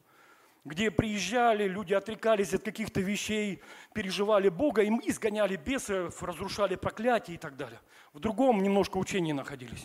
[0.63, 3.61] Где приезжали, люди отрекались от каких-то вещей,
[3.93, 7.79] переживали Бога, им изгоняли бесов, разрушали проклятия и так далее.
[8.13, 9.83] В другом немножко учении находились.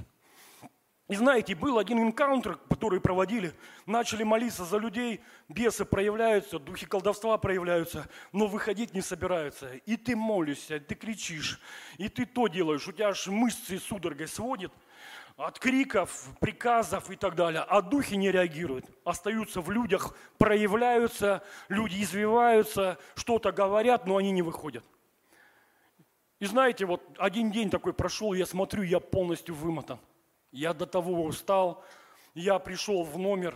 [1.10, 3.52] И знаете, был один энкаунтер, который проводили,
[3.84, 9.74] начали молиться за людей, бесы проявляются, духи колдовства проявляются, но выходить не собираются.
[9.86, 11.60] И ты молишься, ты кричишь,
[11.98, 14.72] и ты то делаешь, у тебя аж мышцы судорогой сводит
[15.40, 22.02] от криков, приказов и так далее, а духи не реагируют, остаются в людях, проявляются, люди
[22.02, 24.84] извиваются, что-то говорят, но они не выходят.
[26.40, 29.98] И знаете, вот один день такой прошел, я смотрю, я полностью вымотан.
[30.52, 31.84] Я до того устал,
[32.34, 33.54] я пришел в номер,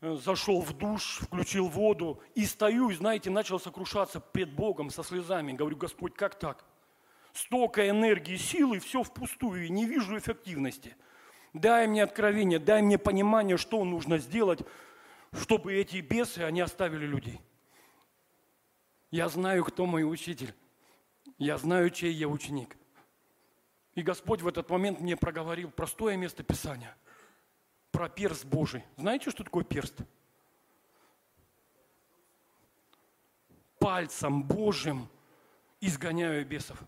[0.00, 5.02] э, зашел в душ, включил воду и стою, и, знаете, начал сокрушаться пред Богом со
[5.02, 5.52] слезами.
[5.52, 6.64] Говорю, Господь, как так?
[7.32, 10.96] Столько энергии, силы, все впустую, не вижу эффективности.
[11.52, 14.60] Дай мне откровение, дай мне понимание, что нужно сделать,
[15.32, 17.40] чтобы эти бесы, они оставили людей.
[19.10, 20.54] Я знаю, кто мой учитель.
[21.38, 22.76] Я знаю, чей я ученик.
[23.94, 26.96] И Господь в этот момент мне проговорил простое место Писания
[27.90, 28.84] про перст Божий.
[28.96, 29.96] Знаете, что такое перст?
[33.78, 35.08] Пальцем Божьим
[35.80, 36.78] изгоняю бесов.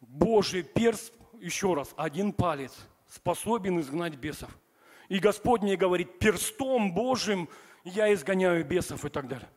[0.00, 2.72] Божий перст, еще раз, один палец
[3.08, 4.50] способен изгнать бесов.
[5.08, 7.48] И Господь мне говорит, перстом Божьим
[7.84, 9.48] я изгоняю бесов и так далее.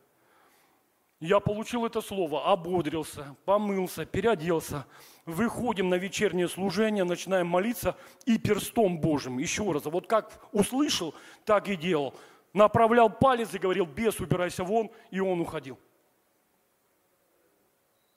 [1.22, 4.88] Я получил это слово, ободрился, помылся, переоделся.
[5.28, 9.38] Выходим на вечернее служение, начинаем молиться и перстом Божьим.
[9.38, 11.14] Еще раз, вот как услышал,
[11.46, 12.16] так и делал.
[12.54, 15.78] Направлял палец и говорил, бес, убирайся вон, и он уходил.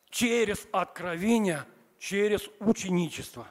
[0.08, 1.64] Через откровение,
[1.98, 3.46] через ученичество.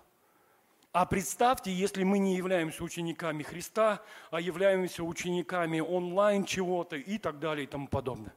[0.92, 7.40] А представьте, если мы не являемся учениками Христа, а являемся учениками онлайн чего-то и так
[7.40, 8.34] далее и тому подобное.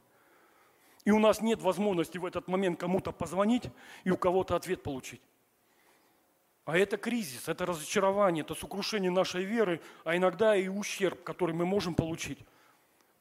[1.05, 3.69] И у нас нет возможности в этот момент кому-то позвонить
[4.03, 5.21] и у кого-то ответ получить.
[6.65, 11.65] А это кризис, это разочарование, это сокрушение нашей веры, а иногда и ущерб, который мы
[11.65, 12.39] можем получить.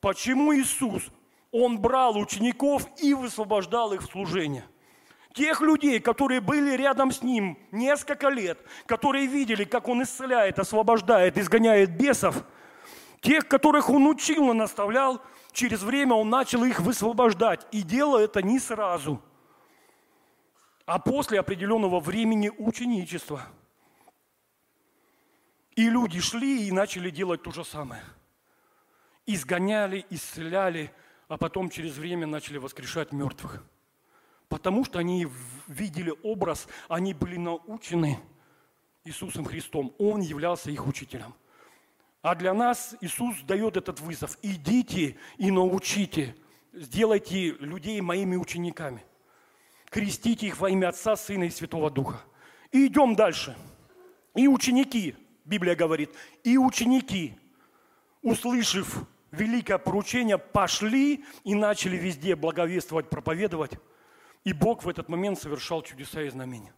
[0.00, 1.04] Почему Иисус?
[1.52, 4.64] Он брал учеников и высвобождал их в служение–
[5.36, 11.36] тех людей, которые были рядом с ним несколько лет, которые видели, как он исцеляет, освобождает,
[11.36, 12.42] изгоняет бесов,
[13.20, 15.22] тех, которых он учил и наставлял,
[15.52, 17.66] через время он начал их высвобождать.
[17.70, 19.22] И делал это не сразу,
[20.86, 23.42] а после определенного времени ученичества.
[25.74, 28.02] И люди шли и начали делать то же самое.
[29.26, 30.90] Изгоняли, исцеляли,
[31.28, 33.62] а потом через время начали воскрешать мертвых.
[34.48, 35.26] Потому что они
[35.66, 38.20] видели образ, они были научены
[39.04, 39.94] Иисусом Христом.
[39.98, 41.34] Он являлся их учителем.
[42.22, 44.36] А для нас Иисус дает этот вызов.
[44.42, 46.34] Идите и научите,
[46.72, 49.04] сделайте людей моими учениками.
[49.90, 52.20] Крестите их во имя Отца, Сына и Святого Духа.
[52.72, 53.56] И идем дальше.
[54.34, 56.10] И ученики, Библия говорит,
[56.42, 57.38] и ученики,
[58.22, 63.78] услышав великое поручение, пошли и начали везде благовествовать, проповедовать.
[64.46, 66.72] И Бог в этот момент совершал чудеса и знамения.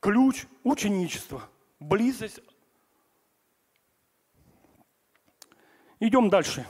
[0.00, 1.42] Ключ ученичества,
[1.80, 2.38] близость.
[5.98, 6.64] Идем дальше.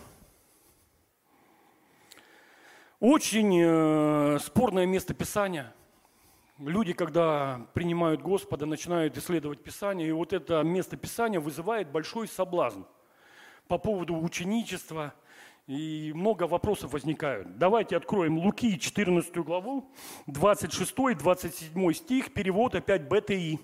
[3.01, 5.75] Очень э, спорное место Писания.
[6.57, 12.85] Люди, когда принимают Господа, начинают исследовать Писание, и вот это место Писания вызывает большой соблазн
[13.69, 15.13] по поводу ученичества,
[15.67, 17.59] и много вопросов возникают.
[17.59, 19.93] Давайте откроем Луки, 14 главу,
[20.27, 23.61] 26-27 стих, перевод опять БТИ.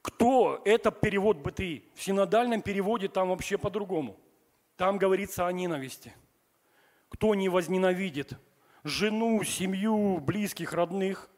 [0.00, 0.60] Кто?
[0.64, 1.84] Это перевод БТИ.
[1.94, 4.18] В синодальном переводе там вообще по-другому.
[4.76, 6.12] Там говорится о ненависти.
[7.08, 8.38] Кто не возненавидит
[8.84, 11.30] жену, семью, близких, родных,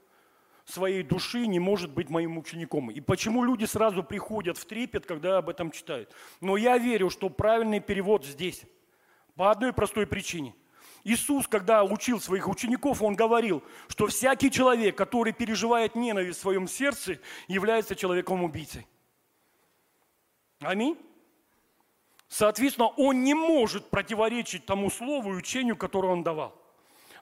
[0.64, 2.90] своей души не может быть моим учеником.
[2.90, 6.10] И почему люди сразу приходят в трепет, когда об этом читают?
[6.40, 8.62] Но я верю, что правильный перевод здесь.
[9.36, 10.54] По одной простой причине.
[11.02, 16.66] Иисус, когда учил своих учеников, Он говорил, что всякий человек, который переживает ненависть в своем
[16.66, 18.86] сердце, является человеком-убийцей.
[20.60, 20.96] Аминь.
[22.28, 26.63] Соответственно, он не может противоречить тому слову и учению, которое он давал.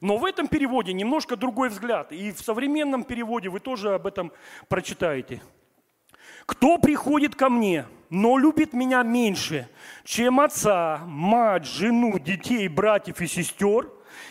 [0.03, 2.11] Но в этом переводе немножко другой взгляд.
[2.11, 4.33] И в современном переводе вы тоже об этом
[4.69, 5.41] прочитаете.
[6.45, 9.69] Кто приходит ко мне, но любит меня меньше,
[10.03, 13.89] чем отца, мать, жену, детей, братьев и сестер,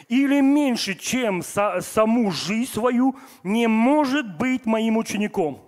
[0.10, 5.62] или меньше, чем саму жизнь свою, не может быть моим учеником.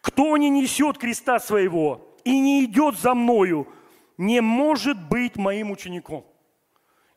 [0.00, 3.68] Кто не несет креста своего и не идет за мною,
[4.16, 6.24] не может быть моим учеником.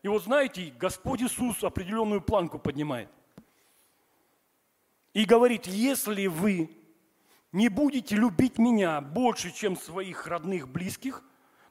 [0.03, 3.09] И вот знаете, Господь Иисус определенную планку поднимает.
[5.13, 6.69] И говорит, если вы
[7.51, 11.21] не будете любить меня больше, чем своих родных, близких,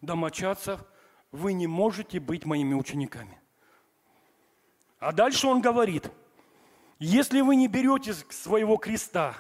[0.01, 0.85] домочадцев,
[1.33, 3.41] вы не можете быть моими учениками.
[4.99, 6.11] А дальше он говорит,
[6.99, 9.35] если вы не берете своего креста,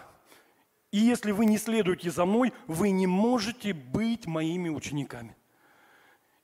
[0.90, 5.36] и если вы не следуете за мной, вы не можете быть моими учениками.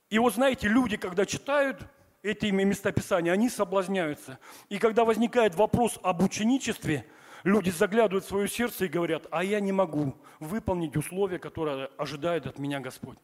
[0.09, 1.81] И вот знаете, люди, когда читают
[2.27, 4.39] этими местописания, они соблазняются.
[4.69, 7.07] И когда возникает вопрос об ученичестве,
[7.43, 12.45] люди заглядывают в свое сердце и говорят, а я не могу выполнить условия, которые ожидает
[12.45, 13.17] от меня Господь.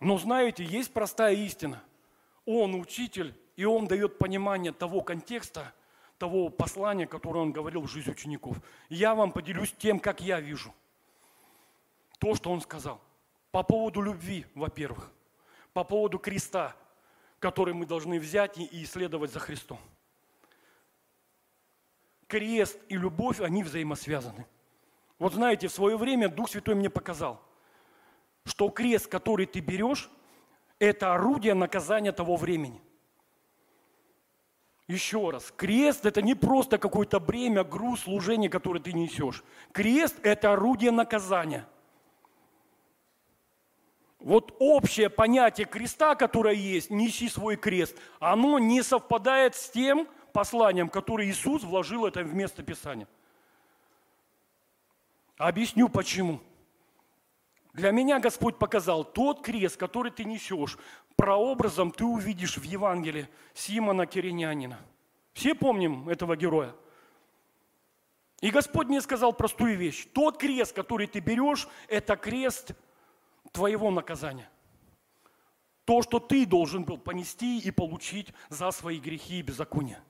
[0.00, 1.82] Но знаете, есть простая истина.
[2.46, 5.72] Он учитель, и он дает понимание того контекста,
[6.18, 8.56] того послания, которое он говорил в жизнь учеников.
[8.88, 10.74] Я вам поделюсь тем, как я вижу.
[12.18, 13.00] То, что он сказал.
[13.50, 15.13] По поводу любви, во-первых
[15.74, 16.74] по поводу креста,
[17.40, 19.78] который мы должны взять и исследовать за Христом.
[22.28, 24.46] Крест и любовь, они взаимосвязаны.
[25.18, 27.42] Вот знаете, в свое время Дух Святой мне показал,
[28.46, 30.08] что крест, который ты берешь,
[30.78, 32.80] это орудие наказания того времени.
[34.86, 39.42] Еще раз, крест это не просто какое-то бремя, груз, служение, которое ты несешь.
[39.72, 41.66] Крест это орудие наказания–
[44.24, 50.88] вот общее понятие креста, которое есть, неси свой крест, оно не совпадает с тем посланием,
[50.88, 53.06] которое Иисус вложил это в место Писания.
[55.36, 56.40] Объясню почему.
[57.74, 60.78] Для меня Господь показал тот крест, который ты несешь,
[61.16, 64.78] прообразом ты увидишь в Евангелии Симона Киринянина.
[65.34, 66.74] Все помним этого героя.
[68.40, 70.06] И Господь мне сказал простую вещь.
[70.14, 72.72] Тот крест, который ты берешь, это крест
[73.54, 74.50] твоего наказания.
[75.84, 80.02] То, что ты должен был понести и получить за свои грехи и беззакония.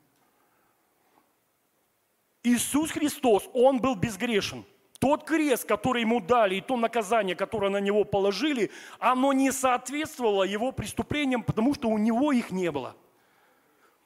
[2.42, 4.64] Иисус Христос, Он был безгрешен.
[4.99, 10.45] Тот крест, который ему дали, и то наказание, которое на него положили, оно не соответствовало
[10.45, 12.97] его преступлениям, потому что у него их не было.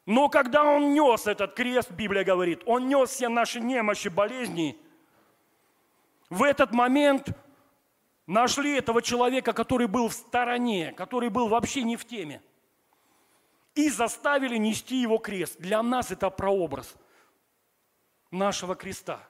[0.07, 4.77] Но когда он нес этот крест, Библия говорит, он нес все наши немощи, болезни,
[6.31, 7.29] в этот момент
[8.29, 12.41] нашли этого человека, который был в стороне, который был вообще не в теме,
[13.75, 15.59] и заставили нести его крест.
[15.59, 16.95] Для нас это прообраз
[18.31, 19.21] нашего креста,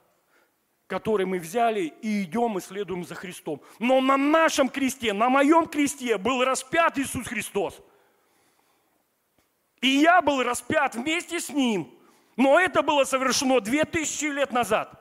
[0.88, 3.62] который мы взяли и идем и следуем за Христом.
[3.78, 7.80] Но на нашем кресте, на моем кресте был распят Иисус Христос.
[9.80, 11.94] И я был распят вместе с Ним.
[12.36, 14.97] Но это было совершено две тысячи лет назад.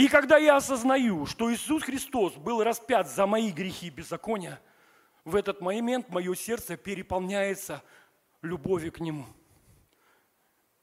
[0.00, 4.58] И когда я осознаю, что Иисус Христос был распят за мои грехи и беззакония,
[5.26, 7.82] в этот момент мое сердце переполняется
[8.40, 9.26] любовью к Нему.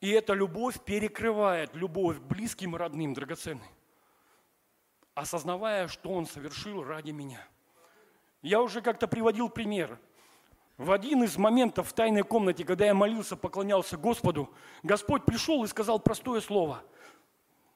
[0.01, 3.71] И эта любовь перекрывает любовь близким и родным, драгоценной,
[5.15, 7.41] осознавая, что Он совершил ради меня.
[8.43, 9.97] Я уже как-то приводил пример.
[10.77, 14.53] В один из моментов в тайной комнате, когда я молился, поклонялся Господу,
[14.83, 16.83] Господь пришел и сказал простое слово.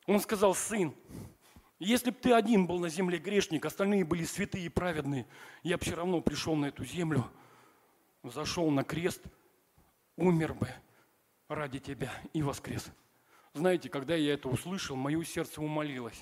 [0.05, 0.93] Он сказал, сын,
[1.83, 5.25] если бы ты один был на земле грешник, остальные были святые и праведные,
[5.63, 7.25] я бы все равно пришел на эту землю,
[8.21, 9.23] зашел на крест,
[10.15, 10.69] умер бы
[11.47, 12.85] ради тебя и воскрес.
[13.53, 16.21] Знаете, когда я это услышал, мое сердце умолилось.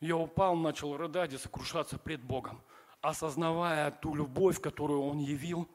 [0.00, 2.60] Я упал, начал рыдать и сокрушаться пред Богом,
[3.00, 5.66] осознавая ту любовь, которую Он явил,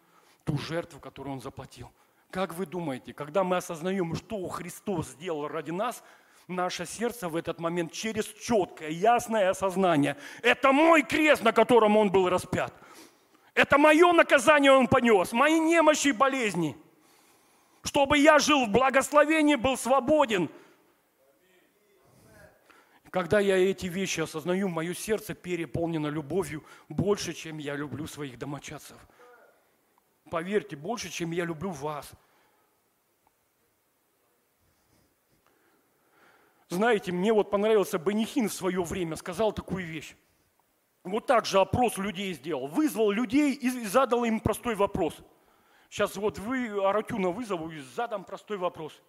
[0.44, 1.92] ту жертву, которую Он заплатил.
[2.30, 6.04] Как вы думаете, когда мы осознаем, что Христос сделал ради нас–
[6.48, 10.18] наше сердце в этот момент через четкое, ясное осознание.
[10.42, 12.74] Это мой крест, на котором он был распят.
[13.54, 16.78] Это мое наказание он понес, мои немощи и болезни.
[17.84, 20.50] Чтобы я жил в благословении, был свободен.
[23.12, 28.98] Когда я эти вещи осознаю, мое сердце переполнено любовью больше, чем я люблю своих домочадцев.
[30.30, 32.12] Поверьте, больше, чем я люблю вас–
[36.70, 40.16] Знаете, мне вот понравился Бенихин в свое время, сказал такую вещь.
[41.04, 42.68] Вот так же опрос людей сделал.
[42.68, 45.16] Вызвал людей и задал им простой вопрос.
[45.90, 49.00] Сейчас вот вы Аратюна вызову и задам простой вопрос.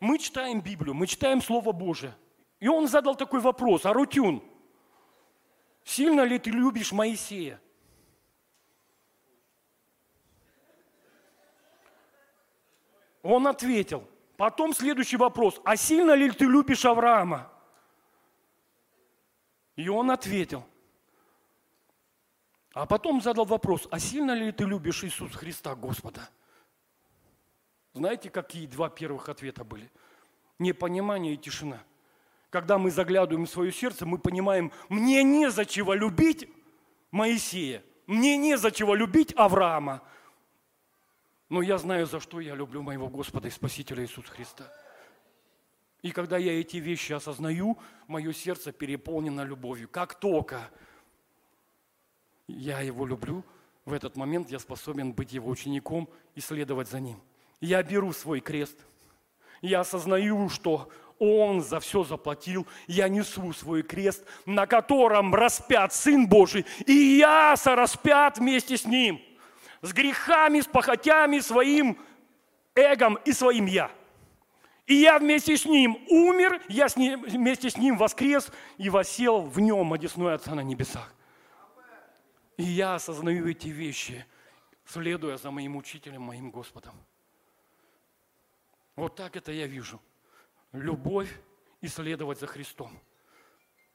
[0.00, 2.16] Мы читаем Библию, мы читаем Слово Божие.
[2.58, 3.86] И он задал такой вопрос.
[3.86, 4.42] Арутюн,
[5.84, 7.60] сильно ли ты любишь Моисея?
[13.22, 14.08] Он ответил,
[14.42, 15.60] Потом следующий вопрос.
[15.64, 17.48] А сильно ли ты любишь Авраама?
[19.76, 20.66] И он ответил.
[22.74, 26.28] А потом задал вопрос, а сильно ли ты любишь Иисуса Христа, Господа?
[27.92, 29.88] Знаете, какие два первых ответа были?
[30.58, 31.80] Непонимание и тишина.
[32.50, 36.50] Когда мы заглядываем в свое сердце, мы понимаем, мне не за чего любить
[37.12, 40.02] Моисея, мне не за чего любить Авраама,
[41.52, 44.72] но я знаю, за что я люблю моего Господа и Спасителя Иисуса Христа.
[46.00, 47.76] И когда я эти вещи осознаю,
[48.06, 49.86] мое сердце переполнено любовью.
[49.86, 50.70] Как только
[52.46, 53.44] я его люблю,
[53.84, 57.20] в этот момент я способен быть его учеником и следовать за ним.
[57.60, 58.78] Я беру свой крест.
[59.60, 60.88] Я осознаю, что
[61.18, 62.66] он за все заплатил.
[62.86, 66.64] Я несу свой крест, на котором распят Сын Божий.
[66.86, 69.20] И я сораспят вместе с Ним–
[69.82, 71.98] с грехами, с похотями, своим
[72.74, 73.90] эгом и своим «я».
[74.86, 79.42] И я вместе с ним умер, я с ним, вместе с ним воскрес и восел
[79.42, 81.14] в нем, одесной Отца на небесах.
[82.56, 84.26] И я осознаю эти вещи,
[84.84, 86.94] следуя за моим учителем, моим Господом.
[88.96, 90.00] Вот так это я вижу.
[90.72, 91.32] Любовь
[91.80, 92.98] и следовать за Христом,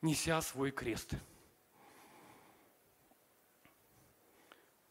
[0.01, 1.13] неся свой крест.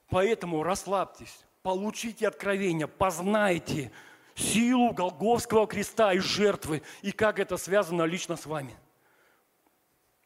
[0.09, 3.91] Поэтому расслабьтесь, получите откровение, познайте
[4.35, 8.77] силу Голговского креста и жертвы, и как это связано лично с вами.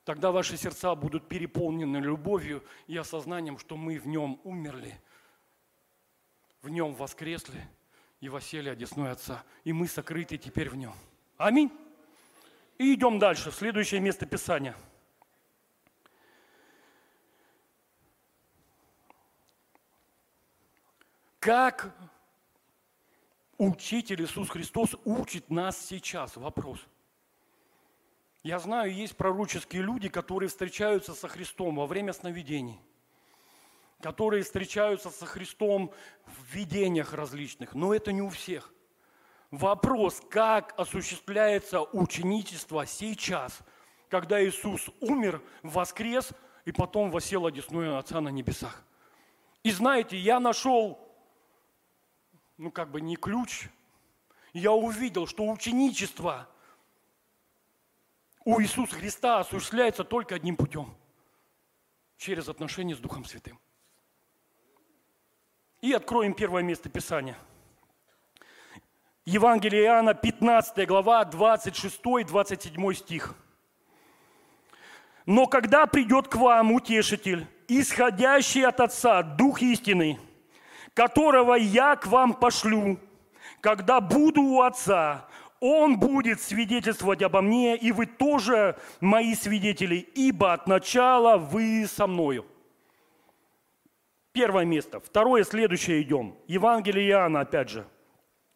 [0.05, 5.01] Тогда ваши сердца будут переполнены любовью и осознанием, что мы в нем умерли,
[6.63, 7.67] в нем воскресли
[8.21, 10.95] и восели одесной Отца, и мы сокрыты теперь в нем.
[11.39, 11.71] Аминь.
[12.77, 13.51] И идем дальше.
[13.51, 14.77] Следующее место Писания–
[21.41, 21.95] Как
[23.57, 26.37] учитель Иисус Христос учит нас сейчас?
[26.37, 26.79] Вопрос.
[28.43, 32.79] Я знаю, есть пророческие люди, которые встречаются со Христом во время сновидений,
[34.03, 35.93] которые встречаются со Христом
[36.27, 38.71] в видениях различных, но это не у всех.
[39.51, 43.61] Вопрос, как осуществляется ученичество сейчас,
[44.11, 46.33] когда Иисус умер, воскрес
[46.67, 48.85] и потом восел одесную Отца на небесах.
[49.63, 51.10] И знаете, я нашел,
[52.61, 53.69] ну как бы не ключ,
[54.53, 56.47] я увидел, что ученичество
[58.45, 60.95] у Иисуса Христа осуществляется только одним путем–
[62.19, 63.59] через отношения с Духом Святым.
[65.81, 67.39] И откроем первое место Писания.
[69.25, 73.35] Евангелие Иоанна, 15 глава, 26-27 стих.
[75.25, 80.21] «Но когда придет к вам утешитель, исходящий от Отца, Дух истины,
[80.95, 82.99] которого я к вам пошлю,
[83.61, 85.27] когда буду у Отца,
[85.61, 92.07] Он будет свидетельствовать обо мне, и вы тоже мои свидетели, ибо от начала вы со
[92.07, 92.47] мною.
[94.33, 95.01] Первое место.
[95.01, 96.37] Второе, следующее идем.
[96.47, 97.87] Евангелие Иоанна, опять же.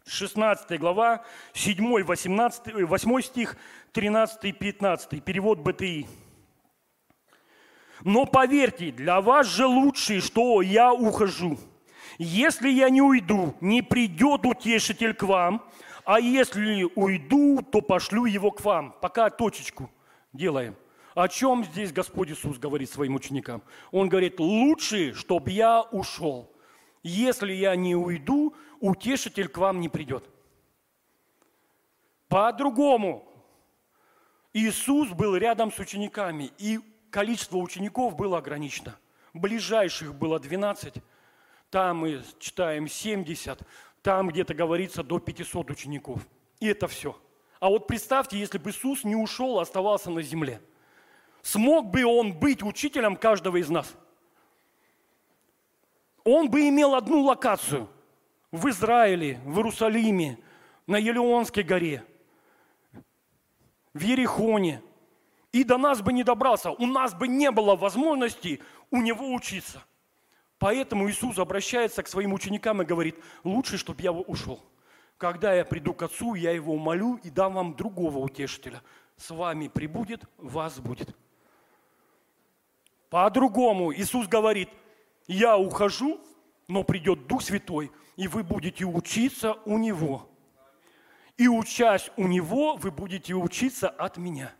[0.07, 1.25] 16 глава,
[1.55, 3.57] 7, 18, 8 стих,
[3.93, 5.25] 13, 15.
[5.25, 6.07] Перевод БТИ.
[8.03, 11.59] Но поверьте, для вас же лучше, что я ухожу.
[12.19, 15.65] Если я не уйду, не придет утешитель к вам,
[16.05, 18.95] а если уйду, то пошлю его к вам.
[19.01, 19.91] Пока точечку
[20.33, 20.77] делаем.
[21.15, 23.63] О чем здесь Господь Иисус говорит своим ученикам?
[23.93, 26.53] Он говорит, лучше, чтобы я ушел.
[27.03, 30.29] Если я не уйду, утешитель к вам не придет.
[32.29, 33.29] По-другому.
[34.53, 38.97] Иисус был рядом с учениками, и количество учеников было ограничено.
[39.33, 40.95] Ближайших было 12,
[41.75, 43.59] там мы читаем 70,
[44.01, 46.25] там где-то говорится до 500 учеников.
[46.61, 47.19] И это все.
[47.59, 50.61] А вот представьте, если бы Иисус не ушел, а оставался на земле.
[51.43, 53.93] Смог бы он быть учителем каждого из нас?
[56.23, 57.89] Он бы имел одну локацию
[58.53, 60.39] в Израиле, в Иерусалиме,
[60.87, 62.05] на Елеонской горе,
[63.93, 64.81] в Ерехоне–
[65.51, 68.61] и до нас бы не добрался, у нас бы не было возможности
[68.91, 69.85] у него учиться.
[70.65, 74.65] Поэтому Иисус обращается к своим ученикам и говорит, лучше, чтобы я ушел.
[75.19, 78.81] Когда я приду к Отцу, я его умолю и дам вам другого утешителя.
[79.19, 81.15] С вами прибудет, вас будет.
[83.11, 84.71] По-другому Иисус говорит,
[85.27, 86.19] я ухожу,
[86.67, 90.31] но придет Дух Святой, и вы будете учиться у Него.
[91.37, 94.51] И учась у Него, вы будете учиться от Меня.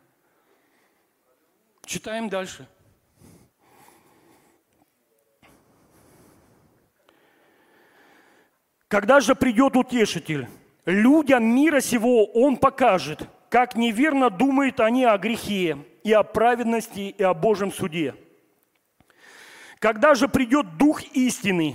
[1.87, 2.69] Читаем дальше.
[8.95, 10.47] Когда же придет утешитель,
[10.87, 17.23] людям мира сего он покажет, как неверно думают они о грехе и о праведности и
[17.25, 18.15] о Божьем суде.
[19.81, 21.75] Когда же придет Дух истины,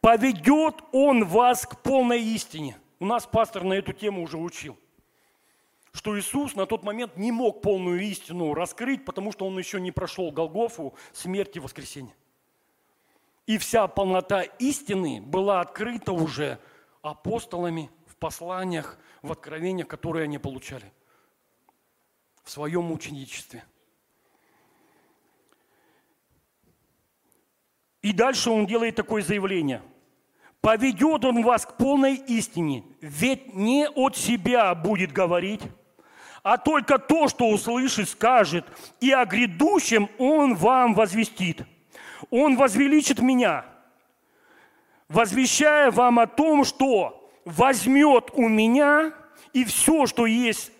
[0.00, 2.76] поведет Он вас к полной истине.
[2.98, 4.76] У нас пастор на эту тему уже учил–
[5.92, 9.92] что Иисус на тот момент не мог полную истину раскрыть, потому что он еще не
[9.92, 12.14] прошел Голгофу, смерть и воскресенье.
[13.46, 16.58] И вся полнота истины была открыта уже
[17.02, 20.92] апостолами в посланиях, в откровениях, которые они получали
[22.42, 23.64] в своем ученичестве.
[28.02, 29.82] И дальше он делает такое заявление.
[30.60, 35.62] «Поведет он вас к полной истине, ведь не от себя будет говорить,
[36.42, 38.66] а только то, что услышит, скажет,
[39.00, 41.62] и о грядущем Он вам возвестит.
[42.30, 43.64] Он возвеличит меня,
[45.08, 49.12] возвещая вам о том, что возьмет у меня
[49.52, 50.72] и все, что есть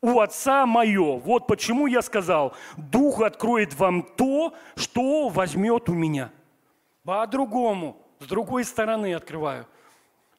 [0.00, 1.18] у Отца мое.
[1.18, 6.30] Вот почему я сказал, Дух откроет вам то, что возьмет у меня.
[7.04, 9.66] По-другому, с другой стороны открываю.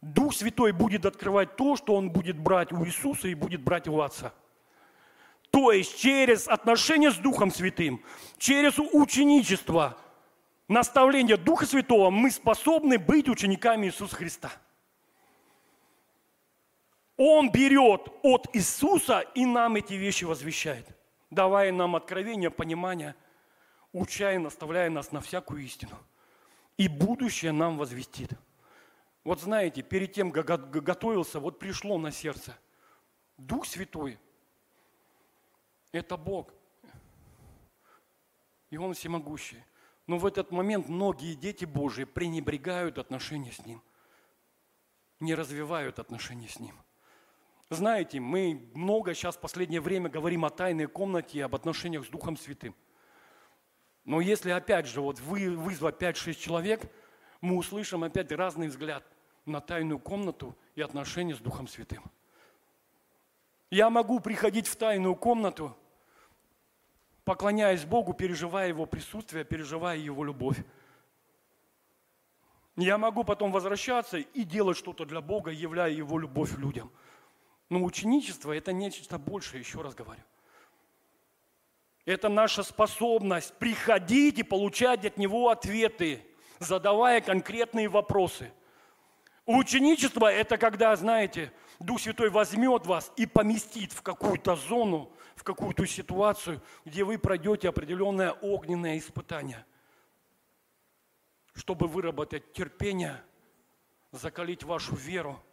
[0.02, 4.00] Дух Святой будет открывать то, что Он будет брать у Иисуса и будет брать у
[4.00, 4.34] Отца.
[5.52, 8.02] То есть через отношения с Духом Святым,
[8.38, 9.98] через ученичество,
[10.70, 14.52] наставление Духа Святого мы способны быть учениками Иисуса Христа.
[17.18, 20.88] Он берет от Иисуса и нам эти вещи возвещает,
[21.30, 23.14] давая нам откровение, понимание,
[23.92, 25.98] уча и наставляя нас на всякую истину.
[26.78, 28.32] И будущее нам возвестит.
[29.26, 32.58] Вот знаете, перед тем, как готовился, вот пришло на сердце.
[33.38, 34.18] Дух Святой–
[35.92, 36.54] это Бог.
[38.70, 39.62] И Он всемогущий.
[40.10, 43.80] Но в этот момент многие дети Божьи пренебрегают отношения с Ним.
[45.20, 46.74] не развивают отношения с Ним.
[47.70, 52.10] Знаете, мы много сейчас в последнее время говорим о тайной комнате и об отношениях с
[52.10, 52.74] Духом Святым.
[54.04, 56.92] Но если опять же вот вы, вызвать 5-6 человек,
[57.40, 59.06] мы услышим опять разный взгляд
[59.46, 62.04] на тайную комнату и отношения с Духом Святым.
[63.70, 65.78] Я могу приходить в тайную комнату,
[67.30, 70.58] поклоняясь Богу, переживая Его присутствие, переживая Его любовь.
[72.76, 76.92] Я могу потом возвращаться и делать что-то для Бога, являя Его любовь людям.
[77.70, 80.24] Но ученичество– это нечто большее, еще раз говорю.
[82.04, 86.26] Это наша способность приходить и получать от Него ответы,
[86.58, 88.52] задавая конкретные вопросы.
[89.46, 95.86] Ученичество– это когда, знаете, Дух Святой возьмет вас и поместит в какую-то зону, в какую-то
[95.86, 99.66] ситуацию, где вы пройдете определенное огненное испытание–
[101.60, 103.22] чтобы выработать терпение,
[104.12, 105.44] закалить вашу веру,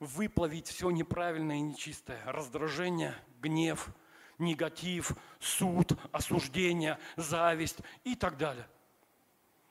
[0.00, 3.90] выплавить все неправильное и нечистое, раздражение, гнев,
[4.38, 8.66] негатив, суд, осуждение, зависть и так далее.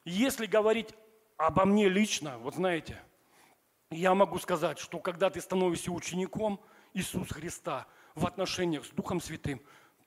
[0.06, 0.94] Если говорить
[1.36, 3.02] обо мне лично, вот знаете,
[3.91, 6.60] я могу сказать, что когда ты становишься учеником
[6.94, 7.86] Иисуса Христа
[8.19, 9.61] в отношениях с Духом Святым,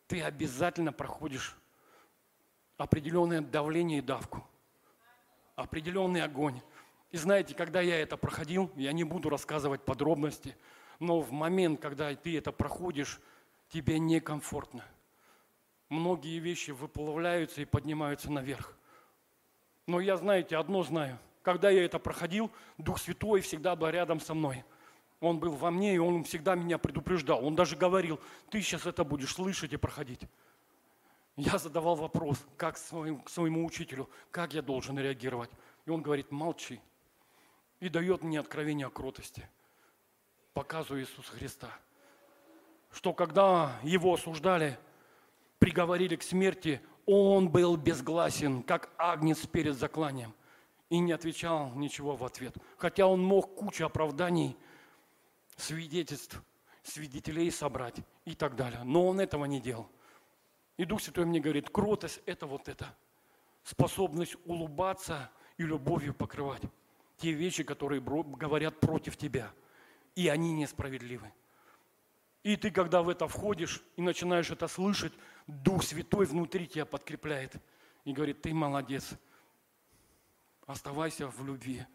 [0.06, 1.56] ты обязательно проходишь
[2.76, 4.46] определенное давление и давку
[5.56, 6.60] определенный огонь.
[7.10, 10.56] И знаете, когда я это проходил, я не буду рассказывать подробности,
[10.98, 13.20] но в момент, когда ты это проходишь,
[13.68, 14.84] тебе некомфортно.
[15.88, 18.76] Многие вещи выплавляются и поднимаются наверх.
[19.86, 21.18] Но я, знаете, одно знаю.
[21.42, 24.64] Когда я это проходил, Дух Святой всегда был рядом со мной.
[25.22, 27.46] Он был во мне, и Он всегда меня предупреждал.
[27.46, 28.18] Он даже говорил,
[28.50, 30.26] ты сейчас это будешь слышать и проходить.
[31.36, 35.50] Я задавал вопрос, как своему, к своему учителю, как я должен реагировать.
[35.86, 36.80] И он говорит, молчи.
[37.78, 39.48] И дает мне откровение о кротости.
[40.54, 41.70] Показываю Иисуса Христа.
[42.90, 44.76] Что когда его осуждали,
[45.60, 50.34] приговорили к смерти, он был безгласен, как агнец перед закланием.
[50.90, 52.56] И не отвечал ничего в ответ.
[52.76, 54.56] Хотя он мог кучу оправданий,
[55.56, 56.40] свидетельств,
[56.82, 58.82] свидетелей собрать и так далее.
[58.84, 59.88] Но он этого не делал.
[60.76, 62.96] И Дух Святой мне говорит, кротость– это вот это.
[63.62, 66.62] Способность улыбаться и любовью покрывать
[67.18, 69.52] те вещи, которые говорят против тебя.
[70.16, 71.32] И они несправедливы.
[72.42, 75.12] И ты, когда в это входишь и начинаешь это слышать,
[75.46, 77.54] Дух Святой внутри тебя подкрепляет
[78.04, 79.10] и говорит, ты молодец.
[80.66, 81.86] Оставайся в любви,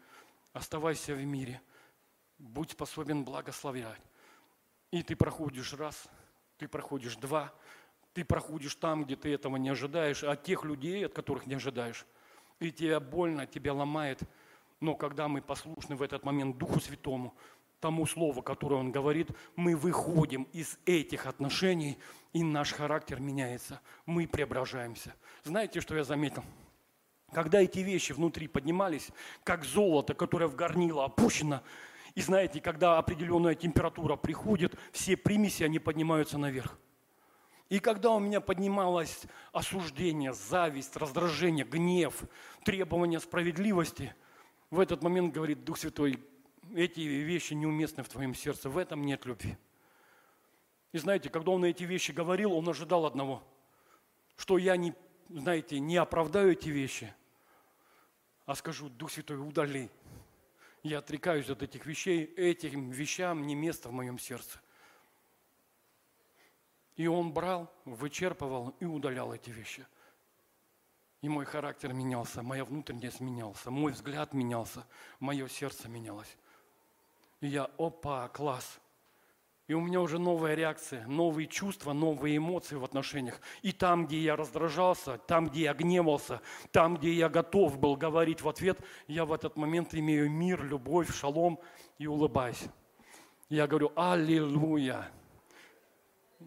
[0.54, 1.60] оставайся в мире,
[2.38, 4.00] будь способен благословлять.
[4.90, 6.08] И ты проходишь раз,
[6.56, 7.52] ты проходишь два,
[8.14, 12.06] ты проходишь там, где ты этого не ожидаешь, от тех людей, от которых не ожидаешь.
[12.58, 14.20] И тебе больно, тебя ломает.
[14.80, 17.34] Но когда мы послушны в этот момент Духу Святому,
[17.80, 21.98] тому слову, которое Он говорит, мы выходим из этих отношений,
[22.32, 23.80] и наш характер меняется.
[24.06, 25.14] Мы преображаемся.
[25.44, 26.44] Знаете, что я заметил?
[27.32, 29.10] Когда эти вещи внутри поднимались,
[29.44, 31.62] как золото, которое в горнило опущено,
[32.18, 36.76] и знаете, когда определенная температура приходит, все примеси, они поднимаются наверх.
[37.68, 39.22] И когда у меня поднималось
[39.52, 42.24] осуждение, зависть, раздражение, гнев,
[42.64, 44.16] требование справедливости,
[44.68, 46.18] в этот момент говорит Дух Святой,
[46.74, 49.56] эти вещи неуместны в твоем сердце, в этом нет любви.
[50.90, 53.44] И знаете, когда он эти вещи говорил, он ожидал одного,
[54.36, 54.92] что я не,
[55.28, 57.14] знаете, не оправдаю эти вещи,
[58.44, 59.88] а скажу, Дух Святой, удали.
[60.82, 64.60] Я отрекаюсь от этих вещей, этим вещам не место в моем сердце.
[66.96, 69.86] И он брал, вычерпывал и удалял эти вещи.
[71.20, 74.86] И мой характер менялся, моя внутренность менялся, мой взгляд менялся,
[75.18, 76.36] мое сердце менялось.
[77.40, 78.80] И я, опа, класс.
[79.68, 83.40] И у меня уже новая реакция, новые чувства, новые эмоции в отношениях.
[83.62, 86.40] И там, где я раздражался, там, где я гневался,
[86.72, 91.14] там, где я готов был говорить в ответ, я в этот момент имею мир, любовь,
[91.14, 91.60] шалом
[91.98, 92.64] и улыбаюсь.
[93.48, 95.10] Я говорю, аллилуйя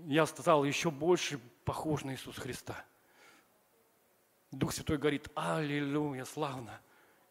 [0.06, 2.86] я стал еще больше похож на Иисуса Христа.
[4.52, 6.82] Дух Святой говорит, аллилуйя, славно.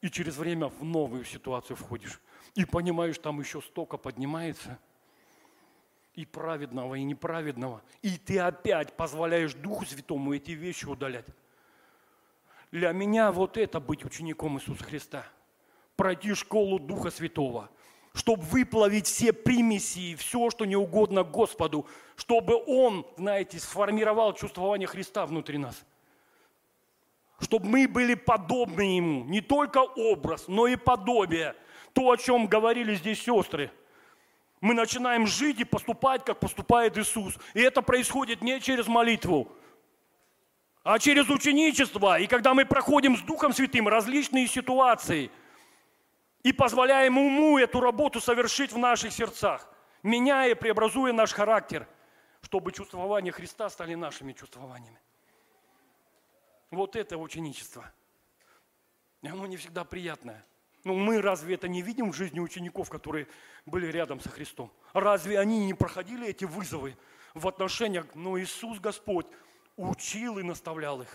[0.00, 2.20] И через время в новую ситуацию входишь.
[2.54, 4.78] И понимаешь, там еще столько поднимается.
[6.20, 7.80] И праведного, и неправедного.
[8.02, 11.24] И ты опять позволяешь Духу Святому эти вещи удалять.
[12.70, 15.24] Для меня вот это быть учеником Иисуса Христа.
[15.96, 17.70] Пройти школу Духа Святого–
[18.12, 21.86] чтобы выплавить все примеси, все, что не угодно Господу,
[22.16, 25.84] чтобы Он, знаете, сформировал чувствование Христа внутри нас.
[27.38, 31.54] Чтобы мы были подобны Ему, не только образ, но и подобие.
[31.92, 33.70] То, о чем говорили здесь сестры.
[34.60, 37.38] Мы начинаем жить и поступать, как поступает Иисус.
[37.54, 39.50] И это происходит не через молитву,
[40.82, 42.18] а через ученичество.
[42.18, 45.30] И когда мы проходим с Духом Святым различные ситуации
[46.42, 49.66] и позволяем уму эту работу совершить в наших сердцах,
[50.02, 51.86] меняя, преобразуя наш характер,
[52.42, 54.98] чтобы чувствования Христа стали нашими чувствованиями.
[56.70, 57.90] Вот это ученичество.
[59.22, 60.44] И оно не всегда приятное.
[60.84, 63.26] Но мы разве это не видим в жизни учеников, которые
[63.66, 64.72] были рядом со Христом?
[64.92, 66.96] Разве они не проходили эти вызовы
[67.34, 68.06] в отношениях?
[68.14, 69.26] Но Иисус Господь
[69.76, 71.14] учил и наставлял их.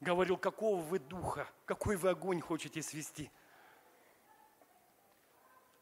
[0.00, 3.30] Говорил, какого вы духа, какой вы огонь хотите свести.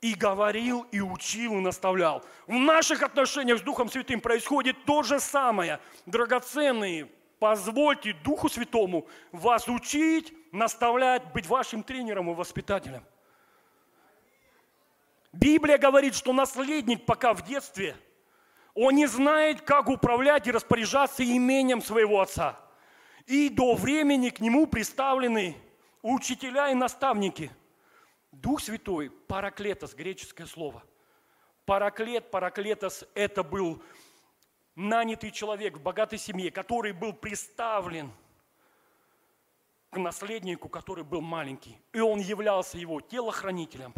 [0.01, 2.25] И говорил, и учил, и наставлял.
[2.47, 5.81] В наших отношениях с Духом Святым происходит то же самое.
[6.07, 7.09] Драгоценные,
[7.39, 13.05] позвольте Духу Святому вас учить, наставлять, быть вашим тренером и воспитателем.
[15.33, 17.97] Библия говорит, что наследник пока в детстве–
[18.75, 22.59] он не знает, как управлять и распоряжаться имением своего отца.
[23.27, 25.57] И до времени к нему представлены
[26.01, 27.51] учителя и наставники.
[28.33, 30.83] Дух Святой, параклетос, греческое слово.
[31.67, 33.83] Параклет, параклетос– это был
[34.75, 38.11] нанятый человек в богатой семье, который был представлен
[39.93, 41.79] к наследнику, который был маленький.
[41.93, 43.95] И он являлся его телохранителем,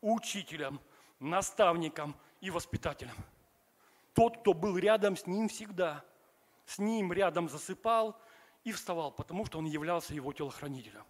[0.00, 0.80] учителем,
[1.20, 3.16] наставником и воспитателем–
[4.14, 6.04] тот, кто был рядом с ним всегда.
[6.66, 8.16] С ним рядом засыпал
[8.64, 11.04] и вставал, потому что он являлся его телохранителем.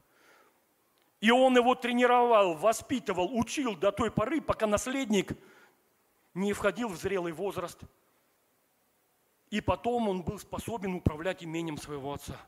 [1.20, 5.32] И он его тренировал, воспитывал, учил до той поры, пока наследник
[6.34, 7.78] не входил в зрелый возраст.
[9.50, 12.40] И потом он был способен управлять имением своего отца.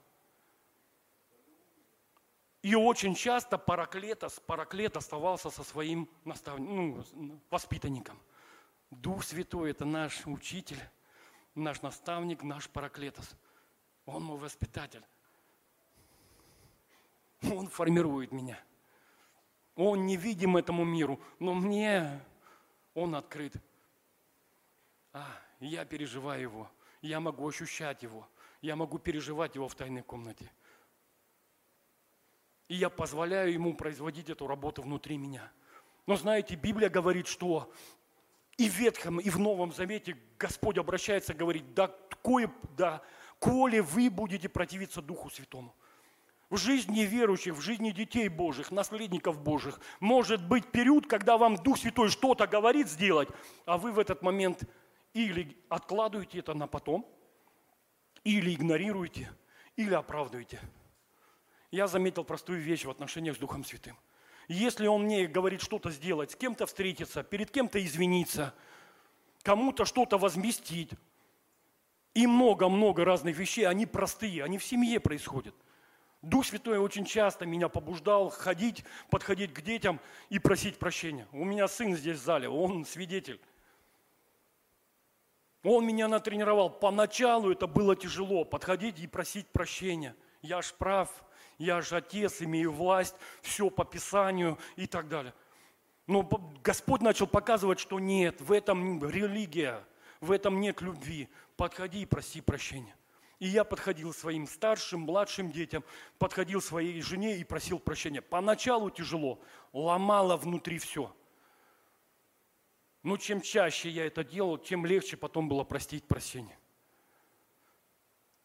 [2.65, 8.19] И очень часто параклет, параклет оставался со своим наставником, ну, воспитанником–
[9.01, 10.81] Дух Святой– это наш учитель,
[11.55, 13.37] наш наставник, наш параклетос.
[14.07, 15.03] Он мой воспитатель.
[17.43, 18.59] Он формирует меня.
[19.75, 22.21] Он невидим этому миру, но мне
[22.95, 23.55] он открыт.
[25.13, 25.27] А,
[25.61, 26.71] я переживаю его.
[27.03, 28.29] Я могу ощущать его.
[28.63, 30.51] Я могу переживать его в тайной комнате.
[32.69, 35.51] И я позволяю ему производить эту работу внутри меня.
[36.07, 37.73] Но знаете, Библия говорит, что
[38.57, 41.89] и в Ветхом, и в Новом Завете Господь обращается, говорит, да,
[42.23, 43.03] кое, да,
[43.39, 45.75] коли вы будете противиться Духу Святому.
[46.51, 51.79] В жизни верующих, в жизни детей Божьих, наследников Божьих может быть период, когда вам Дух
[51.79, 53.29] Святой что-то говорит сделать,
[53.65, 54.63] а вы в этот момент
[55.15, 57.07] или откладываете это на потом,
[58.25, 59.31] или игнорируете,
[59.77, 60.61] или оправдываете.
[61.75, 63.97] Я заметил простую вещь в отношениях с Духом Святым–
[64.49, 68.55] если он мне говорит что-то сделать, с кем-то встретиться, перед кем-то извиниться,
[69.43, 70.91] кому-то что-то возместить,
[72.13, 75.55] и много-много разных вещей, они простые, они в семье происходят.
[76.23, 81.27] Дух Святой очень часто меня побуждал ходить, подходить к детям и просить прощения.
[81.33, 83.41] У меня сын здесь в зале, он свидетель.
[85.63, 86.71] Он меня натренировал.
[86.71, 90.15] Поначалу это было тяжело, подходить и просить прощения.
[90.41, 91.11] Я ж прав,
[91.59, 95.35] я же отец, имею власть, все по Писанию и так далее.
[96.07, 96.23] Но
[96.63, 99.85] Господь начал показывать, что нет, в этом религия,
[100.21, 101.29] в этом нет любви.
[101.57, 102.95] Подходи и проси прощения.
[103.39, 105.85] И я подходил своим старшим, младшим детям,
[106.19, 108.23] подходил своей жене и просил прощения.
[108.23, 109.41] Поначалу тяжело,
[109.73, 111.15] ломало внутри все.
[113.03, 116.59] Но чем чаще я это делал, тем легче потом было простить прощение.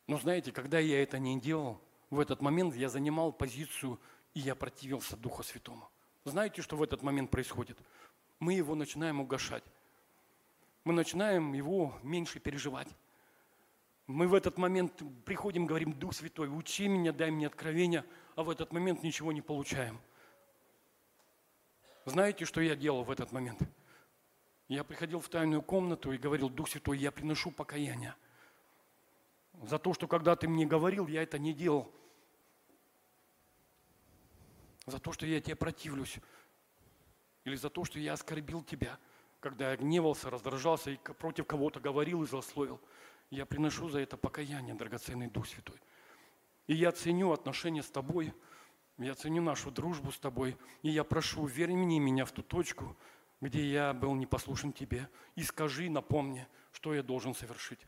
[0.08, 1.80] Но знаете, когда я это не делал,
[2.10, 4.00] в этот момент я занимал позицию,
[4.34, 5.90] и я противился Духу Святому.
[6.24, 7.78] Знаете, что в этот момент происходит?
[8.40, 9.64] Мы его начинаем угошать.
[10.84, 12.88] Мы начинаем его меньше переживать.
[14.08, 18.04] Мы в этот момент приходим, говорим, Дух Святой, учи меня, дай мне откровение,
[18.36, 20.00] а в этот момент ничего не получаем.
[22.06, 23.62] Знаете, что я делал в этот момент?
[24.68, 28.16] Я приходил в тайную комнату и говорил, Дух Святой, я приношу покаяние.
[29.62, 31.92] За то, что когда ты мне говорил, я это не делал
[34.90, 36.18] за то, что я тебе противлюсь,
[37.44, 39.00] или за то, что я оскорбил тебя,
[39.40, 42.80] когда я гневался, раздражался и против кого-то говорил и злословил.
[43.30, 45.80] Я приношу за это покаяние, драгоценный Дух Святой.
[46.68, 48.34] И я ценю отношения с тобой,
[48.98, 52.98] я ценю нашу дружбу с тобой, и я прошу, верни меня в ту точку,
[53.42, 57.80] где я был непослушен тебе, и скажи, напомни, что я должен совершить.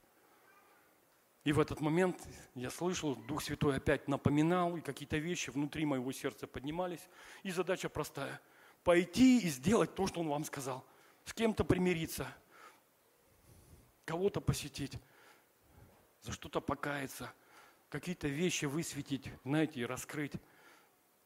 [1.43, 2.21] И в этот момент
[2.53, 7.07] я слышал, Дух Святой опять напоминал, и какие-то вещи внутри моего сердца поднимались.
[7.43, 8.39] И задача простая
[8.83, 10.85] пойти и сделать то, что Он вам сказал.
[11.25, 12.27] С кем-то примириться,
[14.05, 14.97] кого-то посетить,
[16.21, 17.31] за что-то покаяться,
[17.89, 20.33] какие-то вещи высветить, знаете, и раскрыть.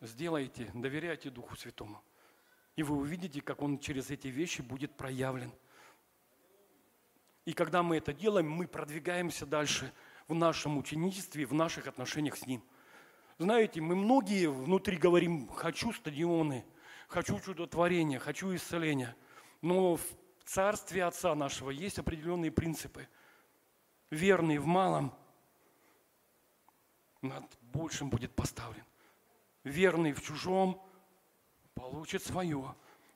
[0.01, 2.01] Сделайте, доверяйте Духу Святому.
[2.75, 5.51] И вы увидите, как Он через эти вещи будет проявлен.
[7.45, 9.93] И когда мы это делаем, мы продвигаемся дальше
[10.27, 12.63] в нашем ученичестве, в наших отношениях с Ним.
[13.37, 16.65] Знаете, мы многие внутри говорим, хочу стадионы,
[17.07, 19.15] хочу чудотворения, хочу исцеления.
[19.61, 20.03] Но в
[20.45, 23.07] Царстве Отца нашего есть определенные принципы.
[24.09, 25.13] Верный в малом
[27.21, 28.85] над большим будет поставлен.
[29.63, 30.81] Верный в чужом
[31.73, 32.75] получит свое.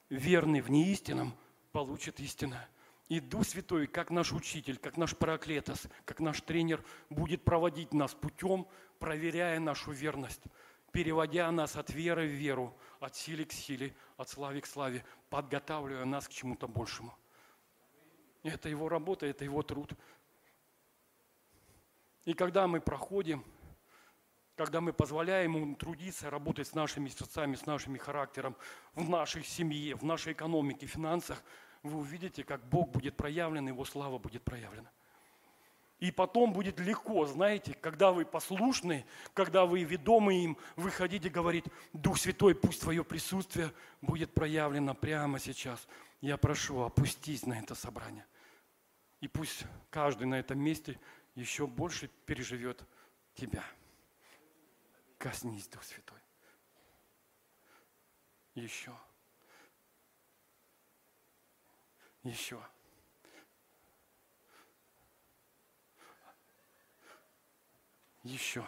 [0.09, 1.33] Верный в неистинном
[1.71, 2.67] получит истинное.
[3.09, 8.13] И Дух Святой, как наш учитель, как наш параклетос, как наш тренер, будет проводить нас
[8.13, 8.67] путем,
[8.99, 10.43] проверяя нашу верность,
[10.91, 16.05] переводя нас от веры в веру, от силы к силе, от славы к славе, подготавливая
[16.05, 17.17] нас к чему-то большему.
[18.43, 19.91] Это его работа, это его труд.
[22.25, 23.43] И когда мы проходим
[24.55, 28.57] когда мы позволяем ему трудиться, работать с нашими сердцами, с нашими характером,
[28.93, 31.41] в нашей семье, в нашей экономике, финансах,
[31.83, 34.89] вы увидите, как Бог будет проявлен, Его слава будет проявлена.
[35.99, 41.65] И потом будет легко, знаете, когда вы послушны, когда вы ведомы им, выходить и говорить,
[41.91, 45.85] Дух Святой, пусть Твое присутствие будет проявлено прямо сейчас.
[46.21, 48.25] Я прошу, опустись на это собрание.
[49.19, 50.97] И пусть каждый на этом месте
[51.35, 52.81] еще больше переживет
[53.35, 53.63] Тебя.
[55.17, 56.19] Коснись, Дух Святой.
[58.55, 58.93] Еще.
[62.23, 62.61] Еще.
[68.23, 68.65] Еще.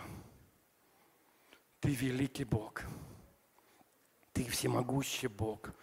[1.80, 2.84] Ты великий Бог.
[4.34, 5.73] Ты всемогущий Бог.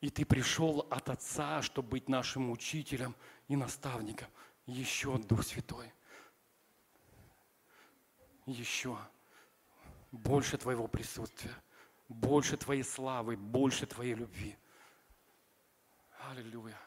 [0.00, 3.16] И ты пришел от Отца, чтобы быть нашим учителем
[3.48, 4.28] и наставником.
[4.66, 5.92] Еще Дух Святой–
[8.46, 8.98] еще
[10.12, 11.54] больше Твоего присутствия,
[12.08, 14.56] больше Твоей славы, больше Твоей любви.
[16.30, 16.78] Аллилуйя.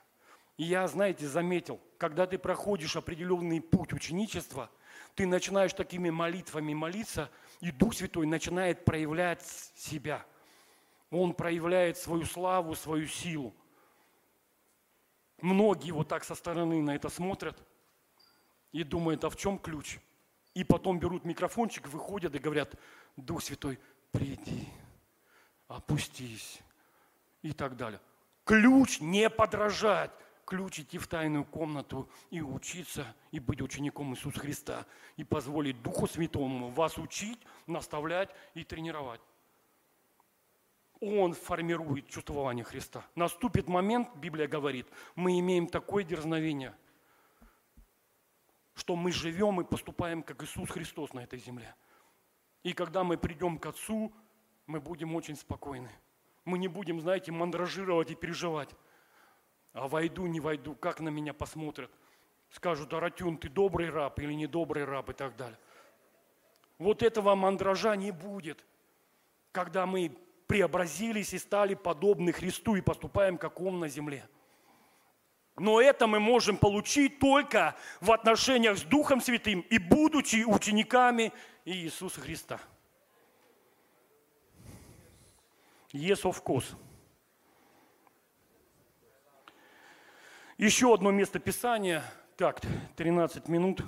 [0.58, 4.72] И я, знаете, заметил, когда ты проходишь определенный путь ученичества,
[5.16, 9.44] ты начинаешь такими молитвами молиться, и Дух Святой начинает проявлять
[9.76, 10.26] себя.
[11.12, 13.56] Он проявляет свою славу, свою силу.
[15.42, 17.62] Многие вот так со стороны на это смотрят
[18.72, 20.00] и думают, а в чем ключ?
[20.56, 22.74] И потом берут микрофончик, выходят и говорят,
[23.16, 23.80] Дух Святой,
[24.12, 24.68] приди,
[25.68, 26.60] опустись
[27.44, 28.02] и так далее.
[28.48, 30.12] Ключ не подражать,
[30.46, 34.86] ключ идти в тайную комнату и учиться, и быть учеником Иисуса Христа,
[35.18, 39.22] и позволить Духу Святому вас учить, наставлять и тренировать.
[41.00, 43.06] Он формирует чувствование Христа.
[43.14, 46.74] Наступит момент, Библия говорит, мы имеем такое дерзновение–
[48.78, 51.76] что мы живем и поступаем, как Иисус Христос на этой земле.
[52.62, 54.14] И когда мы придем к Отцу,
[54.68, 55.90] мы будем очень спокойны.
[56.48, 58.70] Мы не будем, знаете, мандражировать и переживать.
[59.74, 61.92] А войду, не войду, как на меня посмотрят.
[62.50, 65.60] Скажут, Аратюн, ты добрый раб или недобрый раб и так далее.
[66.78, 68.66] Вот этого мандража не будет,
[69.52, 70.18] когда мы
[70.48, 74.28] преобразились и стали подобны Христу и поступаем, как Он на земле–
[75.60, 81.34] но это мы можем получить только в отношениях с Духом Святым и будучи учениками
[81.66, 82.62] Иисуса Христа.
[85.94, 86.76] Yes, course.
[90.58, 92.04] Еще одно место Писания.
[92.36, 92.62] Так,
[92.96, 93.82] 13 минут.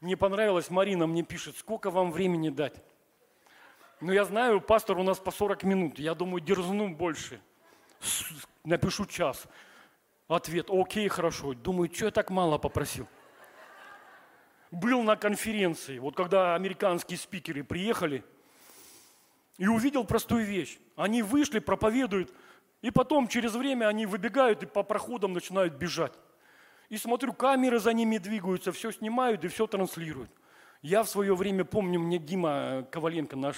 [0.00, 2.82] Мне понравилось, Марина мне пишет, сколько вам времени дать?
[4.00, 5.98] Ну, я знаю, пастор у нас по 40 минут.
[5.98, 7.40] Я думаю, дерзну больше.
[8.64, 9.46] Напишу час.
[10.26, 11.54] Ответ, окей, хорошо.
[11.54, 13.06] Думаю, что я так мало попросил?
[14.72, 18.24] Был на конференции, вот когда американские спикеры приехали,
[19.58, 20.78] и увидел простую вещь.
[20.96, 22.32] Они вышли, проповедуют,
[22.80, 26.14] и потом через время они выбегают и по проходам начинают бежать.
[26.88, 30.30] И смотрю, камеры за ними двигаются, все снимают и все транслируют.
[30.82, 33.56] Я в свое время помню, мне Дима Коваленко, наш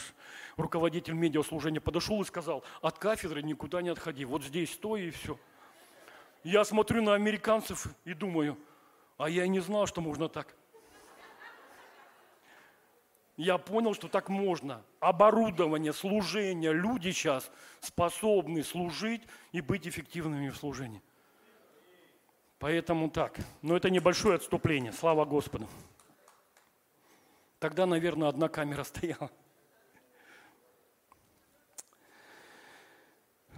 [0.58, 5.38] руководитель медиаслужения, подошел и сказал, от кафедры никуда не отходи, вот здесь стой и все.
[6.42, 8.58] Я смотрю на американцев и думаю,
[9.16, 10.54] а я и не знал, что можно так.
[13.36, 14.82] Я понял, что так можно.
[15.00, 17.50] Оборудование, служение, люди сейчас
[17.80, 21.02] способны служить и быть эффективными в служении.
[22.58, 23.38] Поэтому так.
[23.60, 24.92] Но это небольшое отступление.
[24.92, 25.68] Слава Господу.
[27.58, 29.30] Тогда, наверное, одна камера стояла.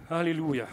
[0.09, 0.69] Аллилуйя.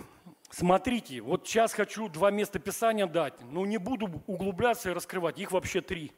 [0.51, 5.51] Смотрите, вот сейчас хочу два места Писания дать, но не буду углубляться и раскрывать, их
[5.51, 6.13] вообще три.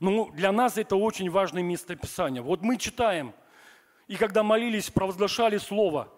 [0.00, 2.42] Но для нас это очень важное место Писания.
[2.42, 3.32] Вот мы читаем,
[4.08, 6.08] и когда молились, провозглашали Слово,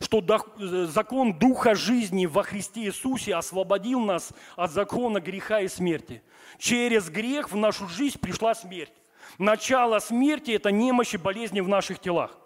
[0.00, 6.22] что э, закон Духа жизни во Христе Иисусе освободил нас от закона греха и смерти.
[6.58, 8.92] Через грех в нашу жизнь пришла смерть.
[9.38, 12.36] Начало смерти– это немощь и болезни в наших телах.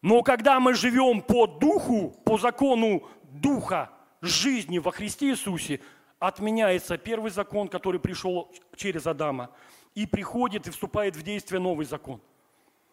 [0.00, 3.90] Но когда мы живем по духу, по закону духа
[4.20, 5.80] жизни во Христе Иисусе,
[6.26, 9.54] отменяется первый закон, который пришел через Адама,
[9.94, 12.20] и приходит и вступает в действие новый закон.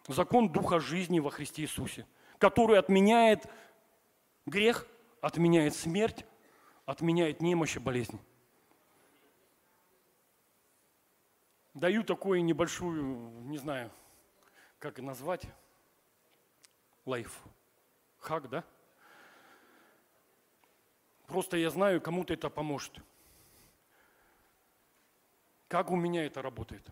[0.08, 2.06] Закон духа жизни во Христе Иисусе,
[2.38, 3.46] который отменяет
[4.46, 4.86] грех,
[5.20, 6.26] отменяет смерть,
[6.84, 8.20] отменяет немощь и болезнь.
[11.74, 13.04] Даю такую небольшую,
[13.46, 13.90] не знаю,
[14.78, 15.46] как назвать,
[17.06, 17.42] лайф.
[18.18, 18.64] Хак, да?
[21.26, 23.00] Просто я знаю, кому-то это поможет.
[25.72, 26.86] Как у меня это работает?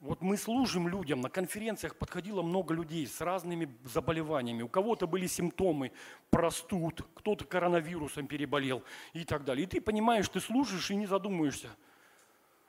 [0.00, 4.62] Вот мы служим людям, на конференциях подходило много людей с разными заболеваниями.
[4.62, 5.92] У кого-то были симптомы,
[6.28, 9.62] простуд, кто-то коронавирусом переболел и так далее.
[9.62, 11.68] И ты понимаешь, ты служишь и не задумываешься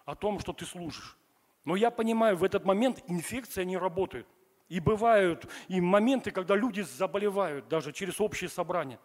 [0.05, 1.17] о том, что ты служишь.
[1.65, 4.27] Но я понимаю, в этот момент инфекция не работает.
[4.69, 8.99] И бывают и моменты, когда люди заболевают даже через общее собрание.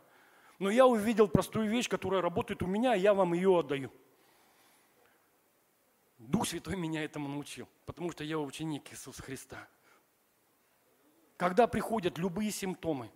[0.59, 3.90] Но я увидел простую вещь, которая работает у меня, и я вам ее отдаю.
[6.28, 9.68] Дух Святой меня этому научил, потому что я ученик Иисуса Христа.
[11.36, 13.10] Когда приходят любые симптомы,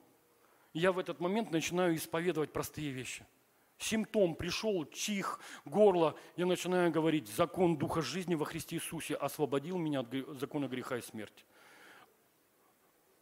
[0.73, 3.25] я в этот момент начинаю исповедовать простые вещи–
[3.83, 10.01] симптом пришел, чих, горло, я начинаю говорить, закон Духа жизни во Христе Иисусе освободил меня
[10.01, 10.09] от
[10.39, 11.45] закона греха и смерти.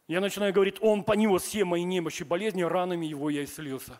[0.07, 3.99] Я начинаю говорить, Он понес все мои немощи, болезни, ранами Его я исцелился.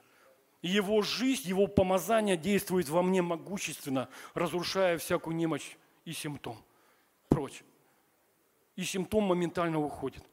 [0.62, 6.58] Его жизнь, Его помазание действует во мне могущественно, разрушая всякую немощь и симптом.
[7.30, 7.64] Прочь.
[8.76, 10.24] И симптом моментально уходит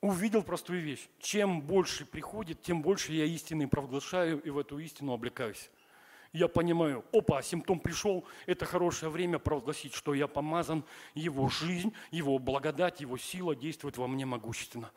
[0.00, 1.08] увидел простую вещь.
[1.18, 5.70] Чем больше приходит, тем больше я истины провозглашаю и в эту истину облекаюсь.
[6.32, 10.84] Я понимаю, опа, симптом пришел, это хорошее время провозгласить, что я помазан,
[11.14, 14.90] его жизнь, его благодать, его сила действует во мне могущественно.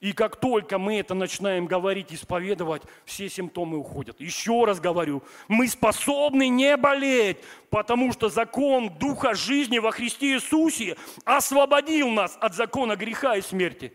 [0.00, 4.20] И как только мы это начинаем говорить, исповедовать, все симптомы уходят.
[4.20, 7.38] Еще раз говорю, мы способны не болеть,
[7.70, 13.94] потому что закон Духа жизни во Христе Иисусе освободил нас от закона греха и смерти.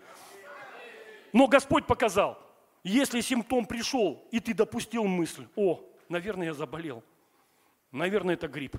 [1.32, 2.40] Но Господь показал,
[2.84, 7.04] если симптом пришел, и ты допустил мысль, о, наверное, я заболел,
[7.92, 8.78] наверное, это грипп,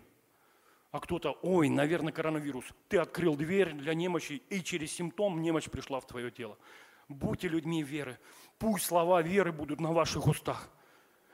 [0.90, 2.64] а кто-то, ой, наверное, коронавирус.
[2.88, 6.58] Ты открыл дверь для немощи, и через симптом немощь пришла в твое тело.
[7.10, 8.20] Будьте людьми веры.
[8.56, 10.70] Пусть слова веры будут на ваших устах.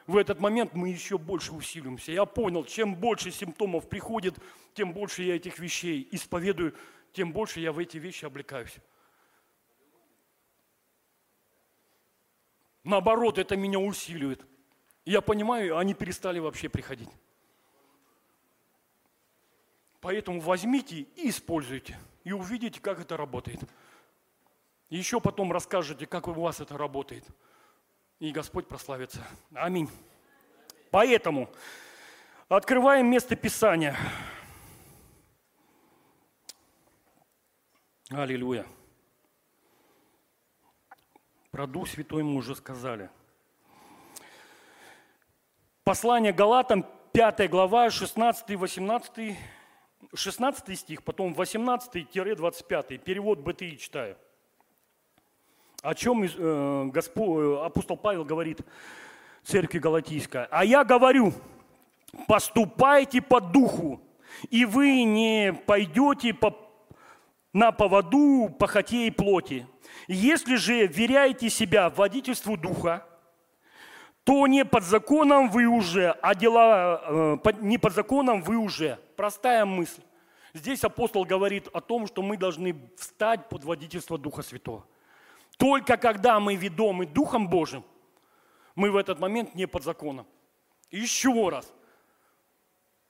[0.07, 2.13] В этот момент мы еще больше усилимся.
[2.13, 4.39] Я понял, чем больше симптомов приходит,
[4.73, 6.75] тем больше я этих вещей исповедую,
[7.13, 8.75] тем больше я в эти вещи облекаюсь.
[12.83, 14.47] Наоборот, это меня усиливает.
[15.05, 17.11] Я понимаю, они перестали вообще приходить.
[20.01, 21.99] Поэтому возьмите и используйте.
[22.25, 23.61] И увидите, как это работает.
[24.89, 27.25] Еще потом расскажете, как у вас это работает.
[28.21, 29.27] И Господь прославится.
[29.55, 29.91] Аминь.
[30.91, 31.51] Поэтому
[32.49, 33.97] открываем место Писания.
[38.11, 38.65] Аллилуйя.
[41.51, 43.11] Про Дух Святой мы уже сказали.
[45.83, 49.37] Послание Галатам, 5 глава, 16-18,
[50.15, 54.17] 16 стих, потом 18-25, перевод БТИ читаю.
[55.87, 58.59] О чем э, Господь, апостол Павел говорит
[59.45, 60.47] церкви Галатийской.
[60.51, 61.33] «А я говорю,
[62.27, 64.01] поступайте по духу,
[64.51, 66.57] и вы не пойдете по,
[67.53, 69.65] на поводу похотей плоти,
[70.09, 73.07] если же веряете себя водительству Духа,
[74.25, 78.99] то не под законом вы уже, а дела э, не под законом вы уже.
[79.15, 80.03] Простая мысль.
[80.53, 84.85] Здесь апостол говорит о том, что мы должны встать под водительство Духа Святого.
[85.57, 87.85] Только когда мы ведомы Духом Божьим,
[88.75, 90.27] мы в этот момент не под законом.
[90.91, 91.73] Еще раз.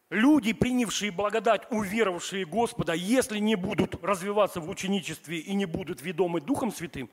[0.09, 6.41] Люди, принявшие благодать, уверовавшие Господа, если не будут развиваться в ученичестве и не будут ведомы
[6.41, 7.11] Духом Святым,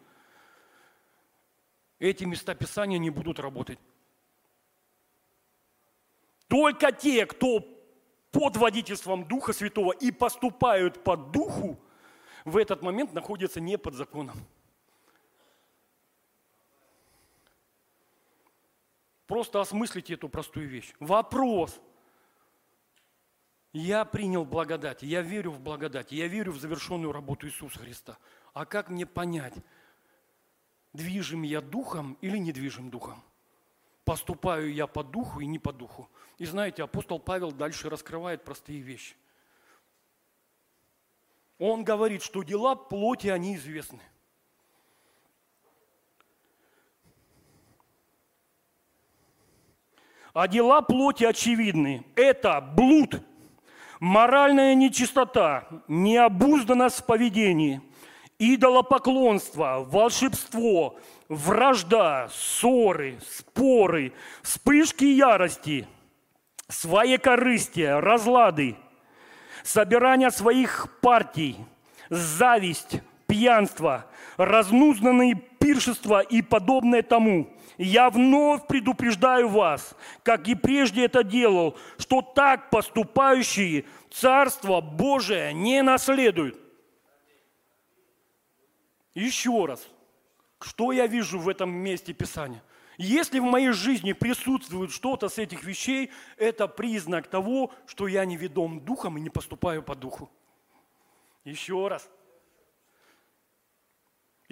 [1.97, 3.79] эти места Писания не будут работать.
[6.47, 7.61] Только те, кто
[8.31, 11.79] под водительством Духа Святого и поступают по Духу,
[12.45, 14.37] в этот момент находятся не под законом.
[19.27, 20.93] Просто осмыслите эту простую вещь.
[20.99, 21.79] Вопрос.
[23.71, 28.17] Я принял благодать, я верю в благодать, я верю в завершенную работу Иисуса Христа.
[28.53, 29.55] А как мне понять,
[30.93, 33.23] движим я духом или не движим духом?
[34.05, 36.07] Поступаю я по духу и не по духу.
[36.37, 39.15] И знаете, апостол Павел дальше раскрывает простые вещи.
[41.57, 44.01] Он говорит, что дела плоти, они известны.
[50.33, 52.03] А дела плоти очевидны.
[52.15, 53.21] Это блуд,
[53.99, 57.81] моральная нечистота, необузданность в поведении,
[58.39, 60.97] идолопоклонство, волшебство,
[61.29, 64.11] вражда, ссоры, споры,
[64.41, 65.87] вспышки ярости,
[66.67, 68.75] своекорыстие, разлады,
[69.63, 71.57] собирание своих партий,
[72.09, 74.07] зависть, пьянство,
[74.37, 82.21] разнузнанные пиршества и подобное тому– я вновь предупреждаю вас, как и прежде это делал, что
[82.21, 86.59] так поступающие Царство Божие не наследуют.
[89.15, 89.87] Еще раз,
[90.61, 92.63] что я вижу в этом месте Писания?
[92.97, 98.37] Если в моей жизни присутствует что-то с этих вещей, это признак того, что я не
[98.37, 100.29] ведом духом и не поступаю по духу.
[101.43, 102.09] Еще раз–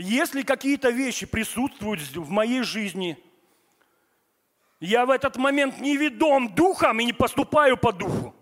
[0.02, 3.18] если какие-то вещи присутствуют в моей жизни,
[4.80, 8.36] я в этот момент не ведом духом и не поступаю по духу.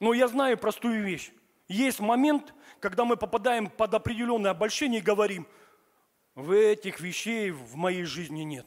[0.00, 1.30] Но я знаю простую вещь.
[1.68, 5.46] Есть момент, когда мы попадаем под определенное обольщение и говорим,
[6.34, 8.66] в этих вещей в моей жизни нет.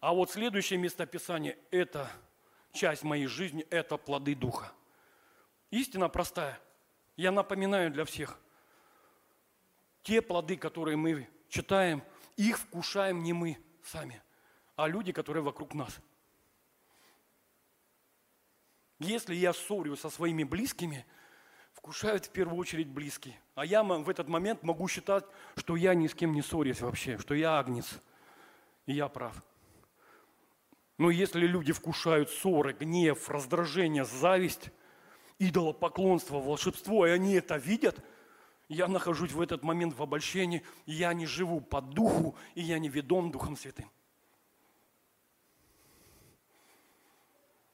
[0.00, 2.10] А вот следующее местописание– это
[2.72, 4.72] часть моей жизни, это плоды Духа.
[5.70, 6.58] Истина простая.
[7.16, 8.38] Я напоминаю для всех.
[10.02, 12.02] Те плоды, которые мы читаем,
[12.36, 14.20] их вкушаем не мы сами,
[14.74, 15.96] а люди, которые вокруг нас.
[18.98, 21.06] Если я ссорю со своими близкими,
[21.72, 23.38] вкушают в первую очередь близкие.
[23.54, 25.24] А я в этот момент могу считать,
[25.56, 28.00] что я ни с кем не ссорюсь вообще, что я агнец,
[28.86, 29.40] и я прав.
[30.98, 34.70] Но если люди вкушают ссоры, гнев, раздражение, зависть,
[35.38, 38.04] идолопоклонство, волшебство, и они это видят–
[38.68, 42.88] я нахожусь в этот момент в обольщении, я не живу по духу, и я не
[42.88, 43.90] ведом Духом Святым.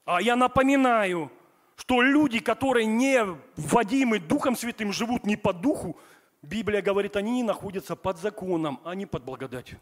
[0.04, 1.30] А я напоминаю,
[1.76, 3.24] что люди, которые не
[3.56, 5.96] вводимы Духом Святым, живут не по духу,
[6.42, 9.78] Библия говорит, они находятся под законом, а не под благодатью.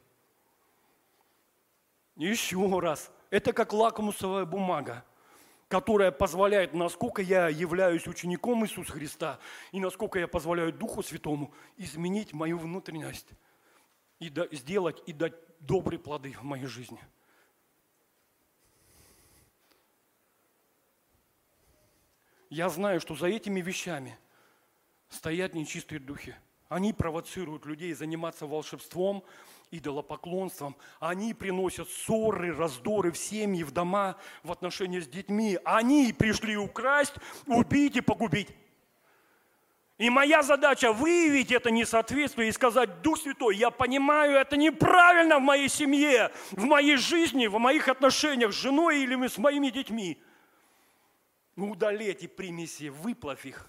[2.16, 5.04] Еще раз, это как лакмусовая бумага
[5.68, 9.38] которая позволяет, насколько я являюсь учеником Иисуса Христа
[9.70, 13.28] и насколько я позволяю Духу Святому изменить мою внутренность
[14.18, 17.00] и да, сделать и дать добрые плоды в моей жизни.
[22.48, 24.18] Я знаю, что за этими вещами
[25.10, 26.34] стоят нечистые духи.
[26.70, 29.22] Они провоцируют людей заниматься волшебством,
[29.70, 30.76] идолопоклонством.
[31.00, 35.58] Они приносят ссоры, раздоры в семьи, в дома, в отношения с детьми.
[35.64, 37.14] Они пришли украсть,
[37.46, 38.48] убить и погубить.
[39.98, 45.42] И моя задача выявить это несоответствие и сказать, Дух Святой, я понимаю, это неправильно в
[45.42, 50.22] моей семье, в моей жизни, в моих отношениях с женой или с моими детьми.
[51.56, 53.68] Ну, удали эти примеси, выплавь их.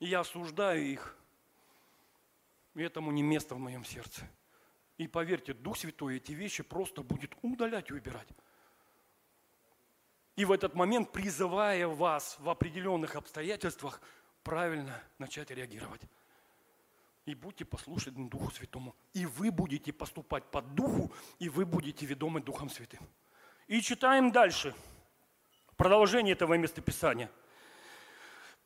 [0.00, 1.14] Я осуждаю их.
[2.74, 4.22] И этому не место в моем сердце.
[4.96, 8.28] И поверьте, Дух Святой эти вещи просто будет удалять и убирать.
[10.36, 14.00] И в этот момент, призывая вас в определенных обстоятельствах,
[14.42, 16.02] правильно начать реагировать.
[17.24, 18.94] И будьте послушны Духу Святому.
[19.14, 23.00] И вы будете поступать по Духу, и вы будете ведомы Духом Святым.
[23.66, 24.74] И читаем дальше.
[25.76, 27.30] Продолжение этого местописания.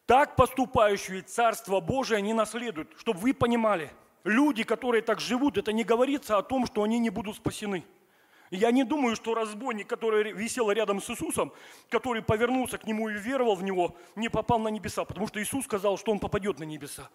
[0.05, 3.91] Так поступающие Царство Божие не наследуют, чтобы вы понимали–
[4.25, 7.85] люди, которые так живут, это не говорится о том, что они не будут спасены.
[8.51, 11.53] Я не думаю, что разбойник, который висел рядом с Иисусом,
[11.91, 15.65] который повернулся к нему и веровал в него, не попал на небеса, потому что Иисус
[15.65, 17.11] сказал, что он попадет на небеса.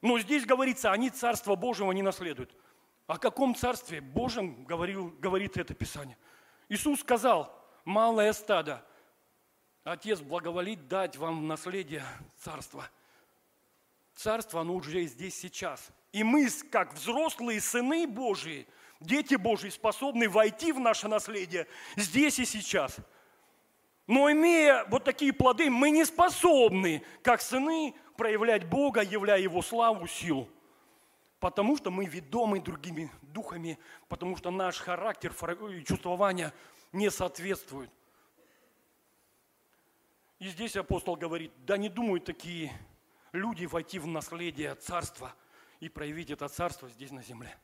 [0.00, 2.54] Но здесь говорится, они Царство Божьего не наследуют.
[3.06, 6.16] О каком Царстве Божьем говорил, говорит это Писание?
[6.68, 7.54] Иисус сказал,
[7.84, 8.84] малое стадо,
[9.86, 12.04] Отец благоволит дать вам в наследие
[12.38, 12.88] Царство.
[14.16, 15.90] Царство, оно уже здесь сейчас.
[16.16, 18.66] И мы, как взрослые сыны Божии,
[19.00, 22.96] дети Божьи, способны войти в наше наследие здесь и сейчас.
[24.06, 30.06] Но имея вот такие плоды, мы не способны, как сыны, проявлять Бога, являя Его славу,
[30.06, 30.48] силу.
[31.38, 33.78] Потому что мы ведомы другими духами,
[34.08, 35.34] потому что наш характер
[35.70, 36.54] и чувствования
[36.92, 37.90] не соответствуют.
[40.38, 42.72] И здесь апостол говорит, да не думают такие
[43.32, 45.34] люди войти в наследие царства
[45.80, 47.56] и проявить это царство здесь на земле.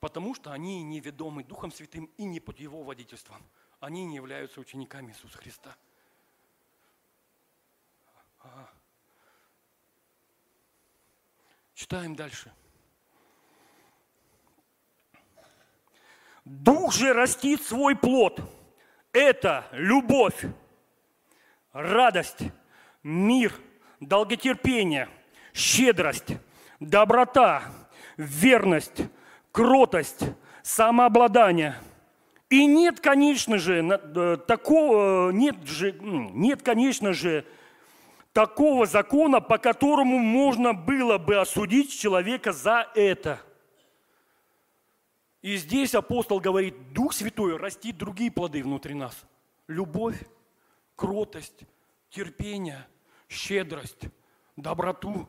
[0.00, 3.42] Потому что они неведомы Духом Святым и не под Его водительством.
[3.80, 5.76] Они не являются учениками Иисуса Христа.
[8.40, 8.70] Ага.
[11.74, 12.52] Читаем дальше.
[16.44, 18.40] Дух же растит свой плод.
[19.12, 20.44] Это любовь,
[21.72, 22.40] радость,
[23.02, 23.52] мир,
[24.00, 25.08] долготерпение,
[25.60, 26.36] щедрость,
[26.80, 27.62] доброта,
[28.16, 29.02] верность,
[29.52, 30.22] кротость,
[30.62, 31.76] самообладание.
[32.48, 37.44] И нет, конечно же, э, такого, нет, же, нет, конечно же,
[38.32, 43.40] такого закона, по которому можно было бы осудить человека за это.
[45.42, 49.24] И здесь апостол говорит, Дух Святой растит другие плоды внутри нас.
[49.68, 50.20] Любовь,
[50.96, 51.62] кротость,
[52.10, 52.86] терпение,
[53.28, 54.02] щедрость,
[54.56, 55.28] доброту.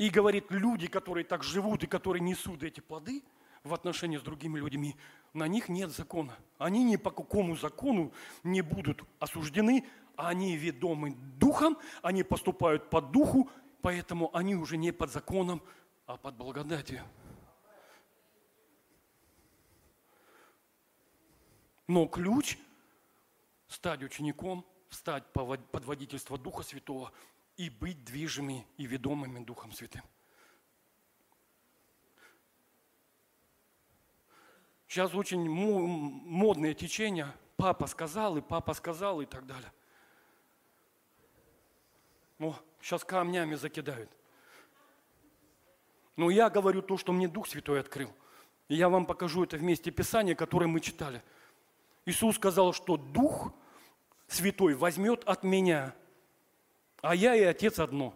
[0.00, 3.22] И говорит, люди, которые так живут и которые несут эти плоды
[3.64, 4.96] в отношении с другими людьми,
[5.34, 6.38] на них нет закона.
[6.56, 8.10] Они ни по какому закону
[8.42, 9.86] не будут осуждены,
[10.16, 13.50] они ведомы духом, они поступают по духу,
[13.82, 15.60] поэтому они уже не под законом,
[16.06, 17.02] а под благодатью.
[21.88, 22.56] Но ключ
[23.68, 27.12] стать учеником, стать под водительство Духа Святого
[27.60, 30.02] и быть движимыми и ведомыми Духом Святым.
[34.88, 37.30] Сейчас очень модное течение.
[37.58, 39.70] Папа сказал, и папа сказал, и так далее.
[42.38, 44.10] О, сейчас камнями закидают.
[46.16, 48.10] Но я говорю то, что мне Дух Святой открыл.
[48.68, 51.22] И я вам покажу это вместе Писания, которое мы читали.
[52.06, 53.52] Иисус сказал, что Дух
[54.28, 55.94] Святой возьмет от меня,
[57.02, 58.14] а я и Отец одно.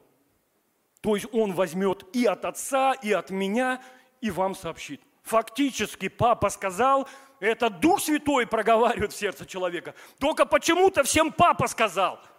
[1.01, 3.83] То есть Он возьмет и от Отца, и от меня,
[4.21, 5.01] и вам сообщит.
[5.23, 7.09] Фактически Папа сказал,
[7.41, 9.95] это Дух Святой проговаривает в сердце человека.
[10.19, 12.21] Только почему-то всем Папа сказал–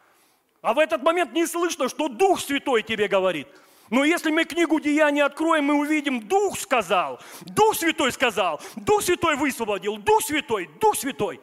[0.66, 3.48] а в этот момент не слышно, что Дух Святой тебе говорит.
[3.92, 9.36] Но если мы книгу Деяний откроем, мы увидим, Дух сказал, Дух Святой сказал, Дух Святой
[9.36, 11.40] высвободил, Дух Святой, Дух Святой.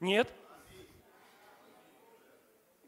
[0.00, 0.30] Нет.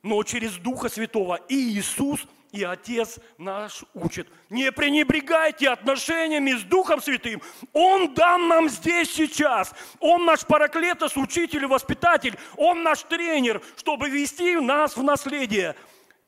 [0.05, 4.29] Но через Духа Святого и Иисус и Отец наш учит.
[4.51, 7.41] Не пренебрегайте отношениями с Духом Святым.
[7.73, 9.75] Он дан нам здесь сейчас.
[10.01, 12.37] Он наш параклетос, учитель воспитатель.
[12.59, 15.75] Он наш тренер, чтобы вести нас в наследие.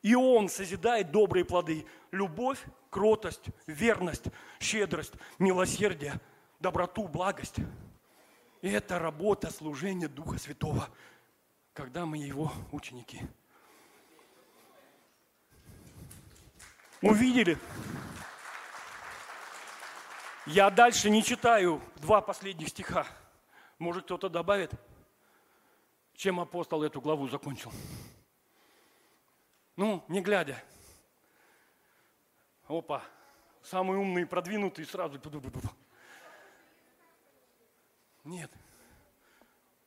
[0.01, 1.85] И Он созидает добрые плоды.
[2.13, 2.59] Любовь,
[2.89, 4.25] кротость, верность,
[4.59, 6.15] щедрость, милосердие,
[6.61, 7.57] доброту, благость.
[8.63, 10.89] И это работа служения Духа Святого,
[11.75, 13.21] когда мы Его ученики.
[17.07, 17.57] Увидели?
[20.45, 23.07] Я дальше не читаю два последних стиха.
[23.79, 24.73] Может, кто-то добавит,
[26.15, 27.73] чем апостол эту главу закончил.
[29.77, 30.61] Ну, не глядя.
[32.67, 33.05] Опа,
[33.63, 35.21] самый умный и продвинутый сразу.
[38.25, 38.51] Нет.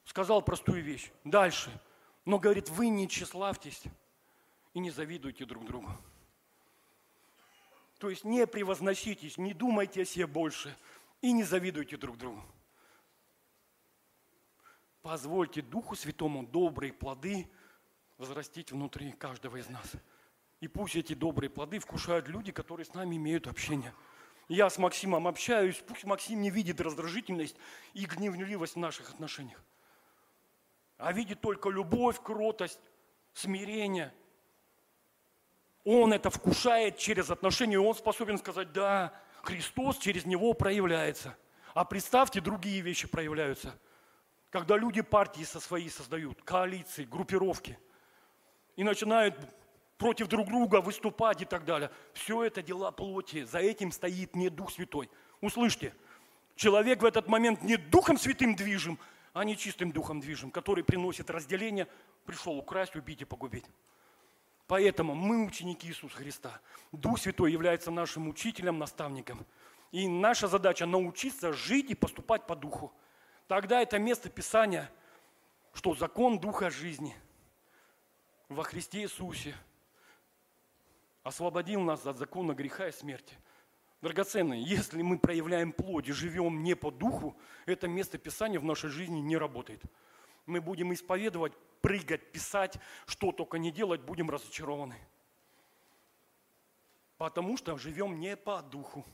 [0.06, 1.12] Сказал простую вещь.
[1.26, 1.70] Дальше.
[2.24, 3.84] Но говорит, вы не тщеславьтесь
[4.74, 5.90] и не завидуйте друг другу.
[8.00, 10.76] То есть не превозноситесь, не думайте о себе больше
[11.22, 12.42] и не завидуйте друг другу.
[15.02, 17.50] Позвольте Духу Святому добрые плоды
[18.18, 19.92] возрастить внутри каждого из нас.
[20.62, 23.94] И пусть эти добрые плоды вкушают люди, которые с нами имеют общение.
[24.48, 27.58] Я с Максимом общаюсь, пусть Максим не видит раздражительность
[27.94, 29.62] и гневливость в наших отношениях,
[30.98, 32.80] а видит только любовь, кротость,
[33.34, 34.14] смирение–
[35.84, 41.38] он это вкушает через отношения, он способен сказать, да, Христос через него проявляется.
[41.74, 43.78] А представьте, другие вещи проявляются.
[44.50, 47.78] Когда люди партии со свои создают, коалиции, группировки,
[48.76, 49.36] и начинают
[49.98, 51.92] против друг друга выступать и так далее.
[52.14, 53.44] Все это дела плоти.
[53.44, 55.10] За этим стоит не Дух Святой.
[55.42, 55.94] Услышьте,
[56.56, 58.98] человек в этот момент не Духом Святым движим,
[59.34, 61.88] а не чистым Духом движим, который приносит разделение,
[62.26, 63.66] пришел украсть, убить и погубить.
[64.70, 66.62] Поэтому мы ученики Иисуса Христа.
[66.92, 69.44] Дух Святой является нашим учителем, наставником.
[69.92, 72.94] И наша задача научиться жить и поступать по Духу.
[73.48, 74.92] Тогда это место Писания,
[75.74, 77.16] что закон Духа жизни
[78.48, 79.56] во Христе Иисусе
[81.24, 83.36] освободил нас от закона греха и смерти.
[84.04, 87.36] Драгоценные, если мы проявляем плоть и живем не по духу,
[87.66, 89.82] это место Писания в нашей жизни не работает.
[90.46, 94.98] Мы будем исповедовать, прыгать, писать, что только не делать, будем разочарованы.
[97.18, 99.06] Потому что живем не по духу.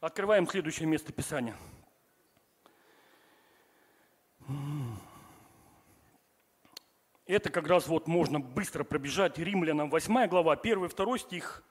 [0.00, 1.56] Открываем следующее место Писания.
[7.26, 11.62] Это как раз вот можно быстро пробежать Римлянам 8 глава, 1 2 стих,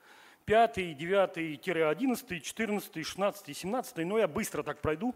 [0.45, 3.97] 5, 9, 11, 14, 16, 17.
[4.05, 5.13] Но я быстро так пройду.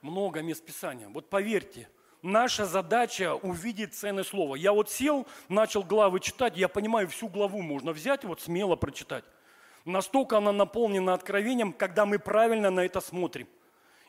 [0.00, 1.08] Много мест Писания.
[1.08, 1.88] Вот поверьте,
[2.22, 4.56] наша задача увидеть ценное слово.
[4.56, 9.24] Я вот сел, начал главы читать, я понимаю, всю главу можно взять вот смело прочитать.
[9.84, 13.46] Настолько она наполнена откровением, когда мы правильно на это смотрим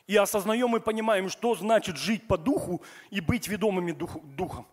[0.08, 4.66] и осознаем и понимаем, что значит жить по духу и быть ведомыми дух, духом.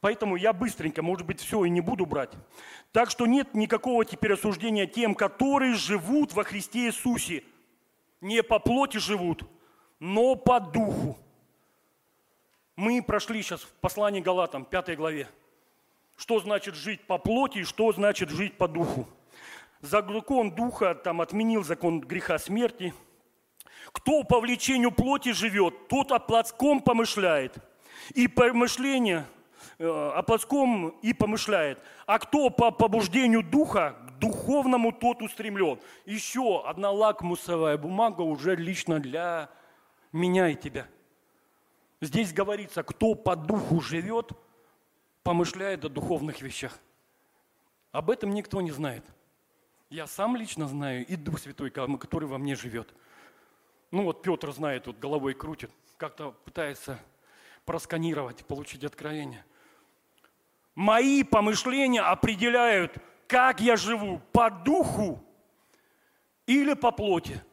[0.00, 2.32] Поэтому я быстренько, может быть, все и не буду брать.
[2.92, 7.44] Так что нет никакого теперь осуждения тем, которые живут во Христе Иисусе.
[8.20, 9.44] Не по плоти живут,
[10.00, 11.16] но по духу.
[12.76, 15.28] Мы прошли сейчас в послании Галатам, 5 главе.
[16.16, 19.08] Что значит жить по плоти и что значит жить по духу.
[19.80, 22.94] Закон духа там отменил закон греха смерти–
[23.92, 27.56] кто по влечению плоти живет, тот о плотском помышляет.
[28.14, 29.26] И помышление
[29.78, 31.78] э, о плотском и помышляет.
[32.06, 35.78] А кто по побуждению духа, к духовному тот устремлен.
[36.06, 39.50] Еще одна лакмусовая бумага уже лично для
[40.12, 40.86] меня и тебя.
[42.02, 44.32] Здесь говорится, кто по духу живет,
[45.22, 46.78] помышляет о духовных вещах.
[47.92, 49.04] Об этом никто не знает.
[49.88, 52.92] Я сам лично знаю и Дух Святой, который во мне живет–
[53.92, 56.98] ну вот Петр знает, вот головой крутит, как-то пытается
[57.66, 59.44] просканировать, получить откровение.
[60.74, 62.96] Мои помышления определяют,
[63.28, 65.22] как я живу, по духу
[66.46, 67.44] или по плоти.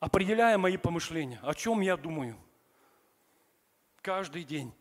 [0.00, 2.38] Определяя мои помышления, о чем я думаю.
[4.02, 4.74] Каждый день.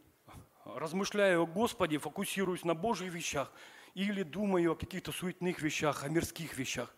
[0.66, 3.52] Размышляю о Господе, фокусируюсь на Божьих вещах
[3.94, 6.96] или думаю о каких-то суетных вещах, о мирских вещах.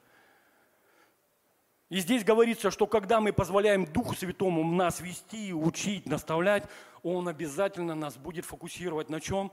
[1.90, 6.66] И здесь говорится, что когда мы позволяем Духу Святому нас вести, учить, наставлять,
[7.04, 9.52] Он обязательно нас будет фокусировать на чем?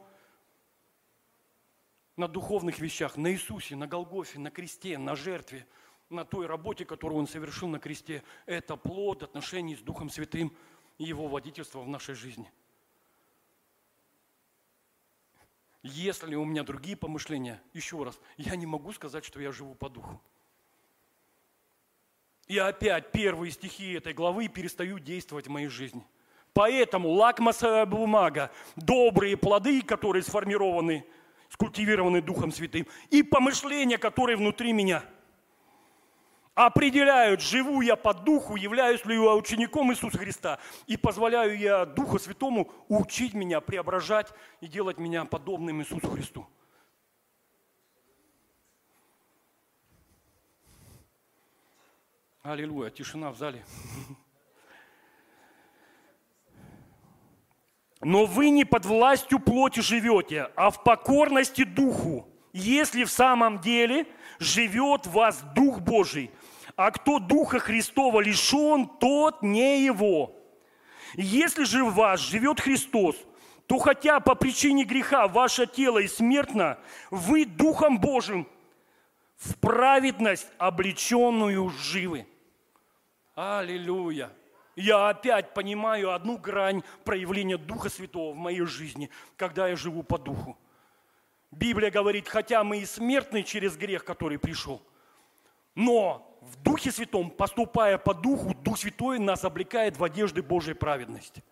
[2.17, 5.67] На духовных вещах, на Иисусе, на Голгофе, на кресте, на жертве,
[6.09, 8.23] на той работе, которую Он совершил на кресте.
[8.47, 10.57] Это плод отношений с Духом Святым
[10.99, 12.49] и Его водительства в нашей жизни.
[15.83, 19.89] Если у меня другие помышления, еще раз, я не могу сказать, что я живу по
[19.89, 20.21] Духу.
[22.49, 26.05] И опять первые стихи этой главы перестают действовать в моей жизни.
[26.53, 31.07] Поэтому лакмосовая бумага, добрые плоды, которые сформированы,
[31.49, 35.05] скультивированы Духом Святым, и помышления, которые внутри меня
[36.67, 42.19] определяют, живу я по Духу, являюсь ли я учеником Иисуса Христа, и позволяю я Духу
[42.19, 46.47] Святому учить меня, преображать и делать меня подобным Иисусу Христу.
[52.43, 53.65] Аллилуйя, тишина в зале.
[58.01, 64.07] Но вы не под властью плоти живете, а в покорности Духу, если в самом деле
[64.39, 66.31] живет в вас Дух Божий.
[66.83, 70.35] А кто Духа Христова лишен, тот не его.
[71.13, 73.17] Если же в вас живет Христос,
[73.67, 76.79] то хотя по причине греха ваше тело и смертно,
[77.11, 78.49] вы Духом Божьим
[79.37, 82.27] в праведность облеченную живы.
[83.35, 84.33] Аллилуйя!
[84.75, 90.17] Я опять понимаю одну грань проявления Духа Святого в моей жизни, когда я живу по
[90.17, 90.57] Духу.
[91.51, 94.81] Библия говорит, хотя мы и смертны через грех, который пришел,
[95.75, 101.43] но в Духе Святом, поступая по Духу, Дух Святой нас облекает в одежды Божьей праведности.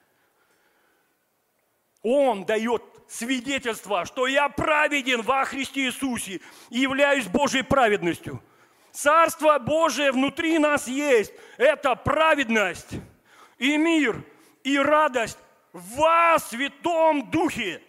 [2.03, 8.43] Он дает свидетельство, что я праведен во Христе Иисусе и являюсь Божьей праведностью–
[8.99, 11.33] Царство Божие внутри нас есть.
[11.57, 12.91] Это праведность
[13.59, 14.25] и мир,
[14.65, 15.39] и радость
[15.73, 17.81] во Святом Духе.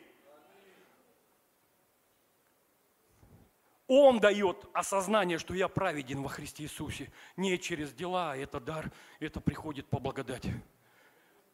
[3.89, 7.11] Он дает осознание, что я праведен во Христе Иисусе.
[7.35, 10.53] Не через дела, это дар, это приходит по благодати.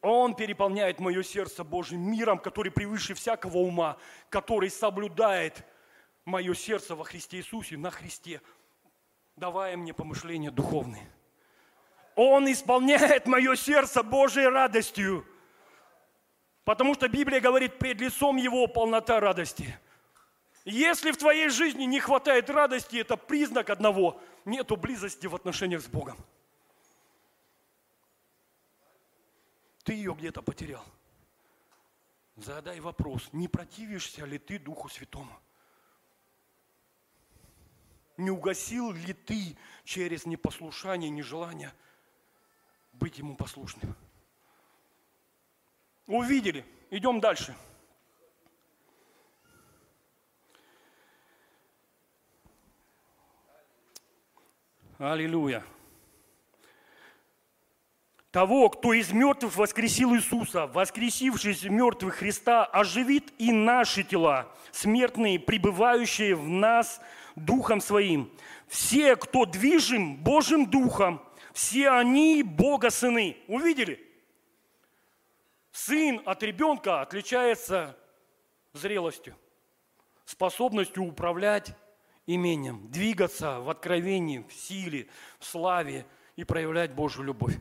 [0.02, 3.96] Он переполняет мое сердце Божьим миром, который превыше всякого ума,
[4.28, 5.64] который соблюдает
[6.26, 8.42] мое сердце во Христе Иисусе, на Христе
[9.36, 11.08] давая мне помышления духовные.
[12.16, 15.26] Он исполняет мое сердце Божьей радостью.
[16.64, 19.78] Потому что Библия говорит, пред лицом Его полнота радости.
[20.66, 25.86] Если в твоей жизни не хватает радости, это признак одного– нету близости в отношениях с
[25.86, 26.18] Богом.
[29.84, 30.84] Ты ее где-то потерял.
[32.34, 35.38] Задай вопрос, не противишься ли ты Духу Святому?
[38.16, 41.72] Не угасил ли ты через непослушание, нежелание
[42.92, 43.94] быть Ему послушным?
[46.08, 46.66] Увидели.
[46.90, 47.56] Идем дальше.
[54.98, 55.62] Аллилуйя.
[58.30, 65.38] Того, кто из мертвых воскресил Иисуса, воскресившись из мертвых Христа, оживит и наши тела, смертные,
[65.38, 67.00] пребывающие в нас
[67.34, 68.30] Духом Своим.
[68.68, 73.36] Все, кто движим Божьим Духом, все они Бога сыны.
[73.48, 74.02] Увидели?
[75.72, 77.96] Сын от ребенка отличается
[78.72, 79.36] зрелостью,
[80.24, 81.74] способностью управлять
[82.26, 85.08] имением, двигаться в откровении, в силе,
[85.38, 87.56] в славе и проявлять Божью любовь.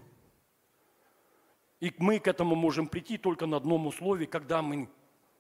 [1.80, 4.90] И мы к этому можем прийти только на одном условии, когда мы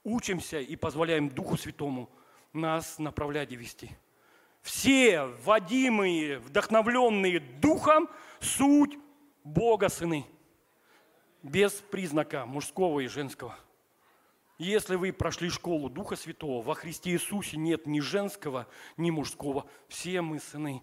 [0.03, 2.09] учимся и позволяем Духу Святому
[2.53, 3.91] нас направлять и вести.
[4.61, 8.97] Все водимые, вдохновленные Духом, суть
[9.43, 10.25] Бога сыны.
[11.43, 13.57] Без признака мужского и женского.
[14.57, 19.69] Если вы прошли школу Духа Святого, во Христе Иисусе нет ни женского, ни мужского.
[19.89, 20.81] Все мы сыны.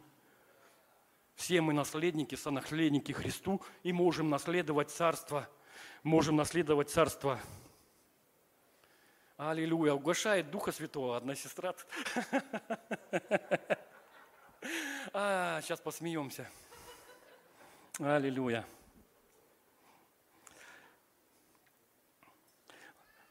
[1.35, 5.49] Все мы наследники, сонаследники Христу и можем наследовать царство.
[6.03, 7.41] Можем наследовать царство.
[9.39, 9.95] Аллилуйя.
[9.95, 11.75] Угошает Духа Святого одна сестра.
[15.15, 16.49] А, сейчас посмеемся.
[17.99, 18.65] Аллилуйя.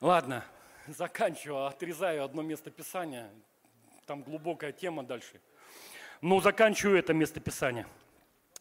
[0.01, 0.43] Ладно,
[0.87, 3.29] заканчиваю, отрезаю одно место Писания.
[4.07, 5.39] Там глубокая тема дальше.
[6.21, 7.85] Но заканчиваю это место Писания.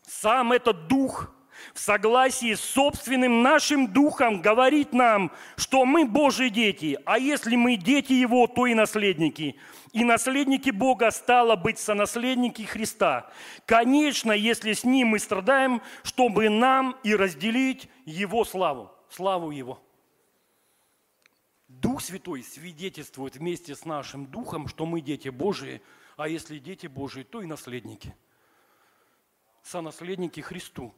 [0.03, 1.33] Сам этот дух
[1.73, 7.77] в согласии с собственным нашим духом говорит нам, что мы Божьи дети, а если мы
[7.77, 9.57] дети Его, то и наследники.
[9.93, 13.31] И наследники Бога стало быть сонаследники Христа.
[13.65, 19.81] Конечно, если с Ним мы страдаем, чтобы нам и разделить Его славу, славу Его.
[21.81, 25.81] Дух Святой свидетельствует вместе с нашим Духом, что мы дети Божии,
[26.17, 28.15] а если дети Божии, то и наследники.
[29.63, 30.95] Сонаследники Христу.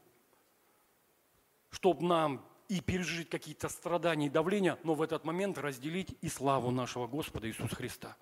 [1.71, 6.73] Чтобы нам и пережить какие-то страдания и давления, но в этот момент разделить и славу
[6.73, 8.17] нашего Господа Иисуса Христа.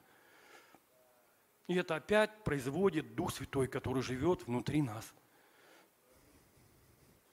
[1.67, 5.15] И это опять производит Дух Святой, который живет внутри нас.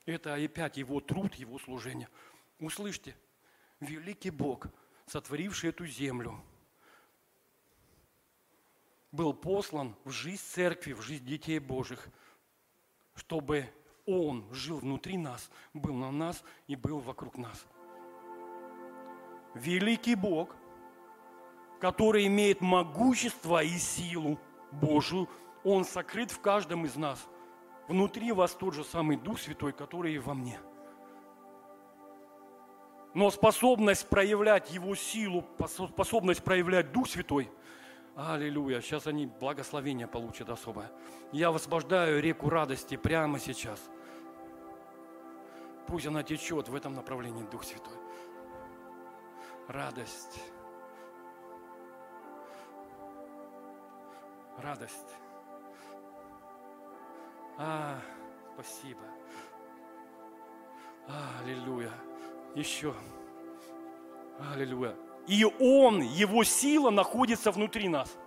[0.06, 2.08] Это опять Его труд, Его служение.
[2.60, 3.14] Услышьте,
[3.82, 4.68] великий Бог–
[5.08, 6.40] сотворивший эту землю,
[9.12, 12.08] был послан в жизнь церкви, в жизнь детей Божьих,
[13.16, 13.66] чтобы
[14.06, 17.66] Он жил внутри нас, был на нас и был вокруг нас.
[19.56, 20.56] Великий Бог,
[21.80, 24.40] который имеет могущество и силу
[24.72, 25.30] Божию,
[25.64, 27.26] Он сокрыт в каждом из нас.
[27.88, 30.60] Внутри вас тот же самый Дух Святой, который и во мне–
[33.18, 37.50] но способность проявлять Его силу, способность проявлять Дух Святой,
[38.16, 40.92] аллилуйя, сейчас они благословение получат особое.
[41.32, 43.82] Я высвобождаю реку радости прямо сейчас.
[45.88, 47.98] Пусть она течет в этом направлении, Дух Святой.
[49.68, 50.40] Радость.
[54.60, 55.16] Радость.
[57.58, 58.00] А,
[58.54, 59.02] спасибо.
[61.40, 61.92] Аллилуйя
[62.58, 62.94] еще.
[64.54, 64.96] Аллилуйя.
[65.28, 68.18] И Он, Его сила находится внутри нас.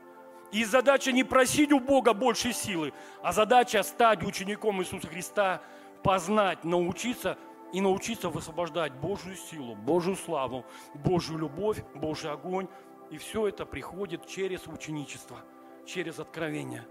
[0.52, 2.92] И задача не просить у Бога большей силы,
[3.22, 5.62] а задача стать учеником Иисуса Христа,
[6.02, 7.38] познать, научиться
[7.72, 12.66] и научиться высвобождать Божью силу, Божью славу, Божью любовь, Божий огонь.
[13.10, 15.38] И все это приходит через ученичество,
[15.86, 16.86] через откровение,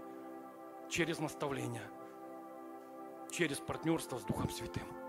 [0.88, 1.88] через наставление,
[3.30, 4.99] через партнерство с Духом Святым.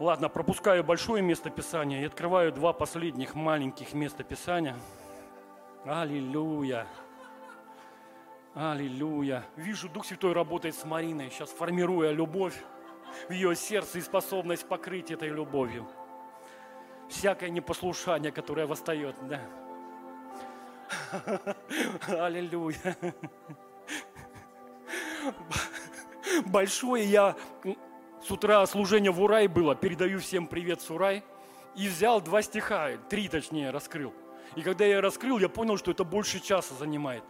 [0.00, 4.74] Ладно, пропускаю большое место Писания и открываю два последних маленьких места Писания.
[5.84, 6.86] Аллилуйя.
[8.54, 9.44] Аллилуйя.
[9.56, 12.56] Вижу, Дух Святой работает с Мариной, сейчас формируя любовь
[13.28, 15.86] в ее сердце и способность покрыть этой любовью.
[17.10, 19.42] Всякое непослушание, которое восстает, да.
[22.24, 22.96] Аллилуйя.
[26.46, 27.36] Большое я
[28.22, 31.24] с утра служение в Урай было, передаю всем привет с Урай.
[31.76, 34.12] И взял два стиха, три точнее, раскрыл.
[34.56, 37.22] И когда я раскрыл, я понял, что это больше часа занимает.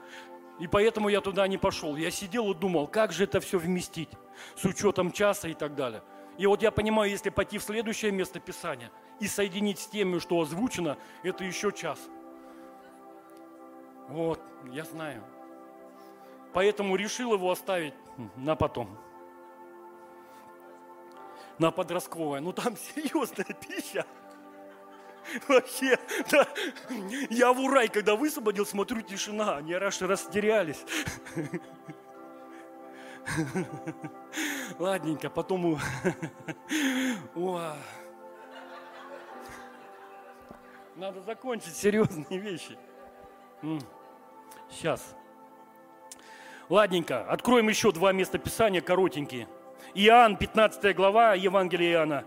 [0.58, 1.96] И поэтому я туда не пошел.
[1.96, 4.10] Я сидел и думал, как же это все вместить
[4.56, 6.02] с учетом часа и так далее.
[6.38, 8.90] И вот я понимаю, если пойти в следующее место Писания
[9.20, 11.98] и соединить с теми, что озвучено, это еще час.
[14.08, 14.40] Вот,
[14.72, 15.22] я знаю.
[16.52, 17.94] Поэтому решил его оставить
[18.36, 18.98] на потом.
[21.60, 22.40] На подростковое.
[22.40, 24.06] Ну там серьезная пища.
[25.46, 25.98] Вообще,
[26.30, 26.48] да.
[27.28, 29.58] Я в урай, когда высвободил, смотрю, тишина.
[29.58, 30.82] Они аж растерялись.
[34.78, 35.78] Ладненько, потом...
[40.96, 42.78] Надо закончить серьезные вещи.
[44.70, 45.14] Сейчас.
[46.70, 49.46] Ладненько, откроем еще два места Писания коротенькие.
[49.94, 52.24] Иоанн, 15 глава, Евангелие Иоанна.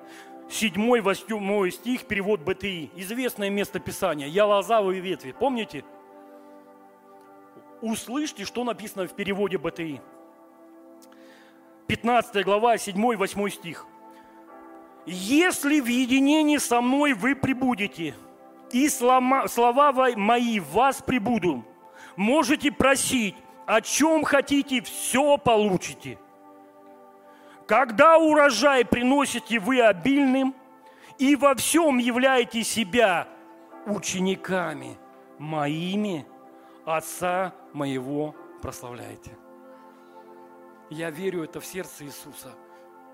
[0.49, 2.91] 7, 8 стих, перевод БТИ.
[2.95, 4.27] Известное место Писания.
[4.27, 5.33] Я лозавые ветви.
[5.37, 5.83] Помните?
[7.81, 10.01] Услышьте, что написано в переводе БТИ.
[11.87, 13.85] 15 глава, 7, 8 стих.
[15.05, 18.15] «Если в единении со мной вы прибудете,
[18.71, 21.65] и слова мои в вас прибудут,
[22.15, 23.35] можете просить,
[23.65, 26.17] о чем хотите, все получите.
[27.67, 30.53] Когда урожай приносите вы обильным,
[31.17, 33.27] и во всем являете себя
[33.85, 34.97] учениками
[35.37, 36.25] моими,
[36.85, 39.37] Отца моего прославляйте.
[40.89, 42.53] Я верю это в сердце Иисуса,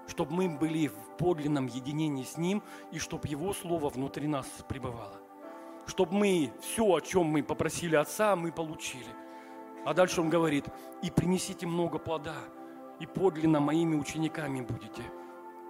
[0.07, 5.19] чтобы мы были в подлинном единении с Ним, и чтобы Его Слово внутри нас пребывало.
[5.85, 9.05] Чтобы мы все, о чем мы попросили Отца, мы получили.
[9.85, 10.65] А дальше Он говорит,
[11.03, 12.35] и принесите много плода–
[12.99, 15.03] и подлинно моими учениками будете.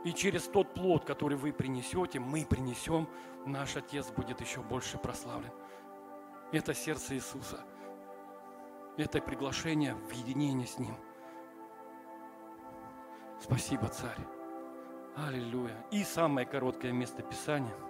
[0.06, 3.08] И через тот плод, который вы принесете, мы принесем,
[3.46, 5.52] наш Отец будет еще больше прославлен.
[6.52, 7.60] Это сердце Иисуса.
[8.98, 10.96] Это приглашение в единение с Ним.
[13.42, 14.20] Спасибо, Царь.
[15.16, 15.86] Аллилуйя.
[15.92, 17.76] И самое короткое место Писания–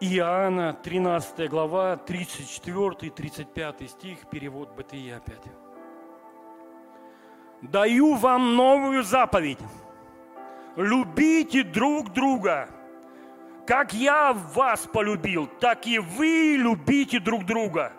[0.00, 5.42] Иоанна, 13 глава, 34-35 стих, перевод Бытия опять.
[7.62, 9.58] «Даю вам новую заповедь.
[10.76, 12.68] Любите друг друга.
[13.66, 17.92] Как я вас полюбил, так и вы любите друг друга.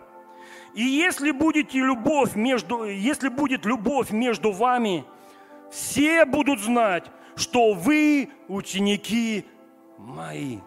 [0.72, 5.04] И если, будете любовь между, если будет любовь между вами,
[5.70, 9.44] все будут знать, что вы ученики
[9.98, 10.60] мои».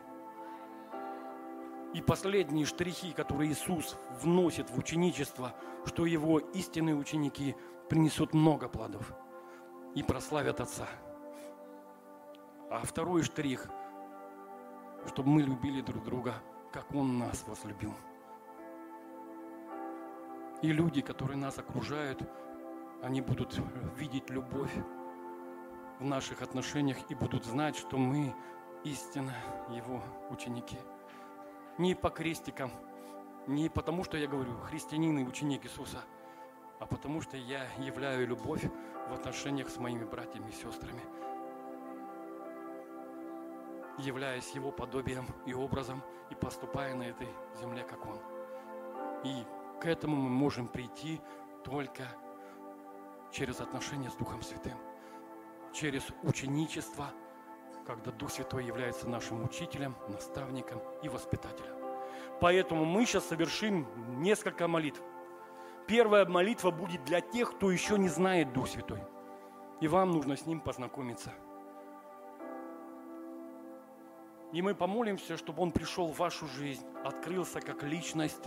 [1.94, 5.54] И последние штрихи, которые Иисус вносит в ученичество,
[5.86, 7.56] что его истинные ученики
[7.88, 9.14] принесут много плодов
[9.94, 10.88] и прославят Отца.
[12.72, 13.70] А второй штрих,
[15.06, 16.34] чтобы мы любили друг друга,
[16.72, 17.94] как Он нас возлюбил.
[20.64, 22.24] И люди, которые нас окружают,
[23.04, 23.60] они будут
[23.98, 24.74] видеть любовь
[26.00, 28.34] в наших отношениях и будут знать, что мы
[28.84, 29.36] истинно
[29.70, 30.02] Его
[30.32, 30.78] ученики–
[31.78, 32.72] не по крестикам,
[33.48, 36.04] не потому, что я говорю христианин и ученик Иисуса,
[36.80, 38.64] а потому что я являю любовь
[39.10, 41.02] в отношениях с моими братьями и сестрами,
[43.98, 47.28] являясь Его подобием и образом и поступая на этой
[47.60, 48.20] земле, как Он.
[49.24, 49.44] И
[49.82, 51.22] к этому мы можем прийти
[51.64, 52.08] только
[53.32, 54.78] через отношения с Духом Святым,
[55.74, 57.08] через ученичество–
[57.86, 61.74] когда Дух Святой является нашим учителем, наставником и воспитателем.
[62.40, 63.88] Поэтому мы сейчас совершим
[64.22, 65.02] несколько молитв.
[65.88, 69.00] Первая молитва будет для тех, кто еще не знает Дух Святой.
[69.82, 71.34] И вам нужно с Ним познакомиться.
[74.52, 78.46] И мы помолимся, чтобы Он пришел в вашу жизнь, открылся как личность,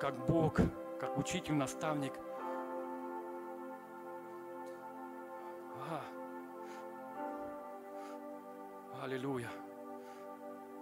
[0.00, 0.60] как Бог,
[0.98, 2.12] как учитель, наставник–
[9.08, 9.48] Аллилуйя.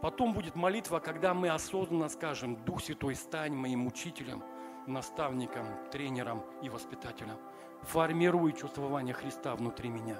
[0.02, 4.42] Потом будет молитва, когда мы осознанно скажем, Дух Святой, стань моим учителем,
[4.88, 7.36] наставником, тренером и воспитателем.
[7.82, 10.16] Формируй чувствование Христа внутри меня.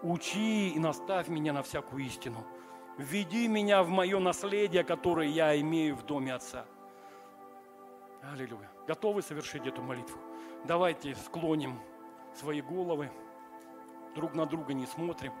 [0.00, 2.46] Учи и наставь меня на всякую истину.
[2.96, 6.64] Введи меня в мое наследие, которое я имею в доме Отца.
[8.22, 8.70] Аллилуйя.
[8.86, 10.18] Готовы совершить эту молитву?
[10.64, 11.78] Давайте склоним
[12.34, 13.10] свои головы,
[14.14, 15.34] друг на друга не смотрим.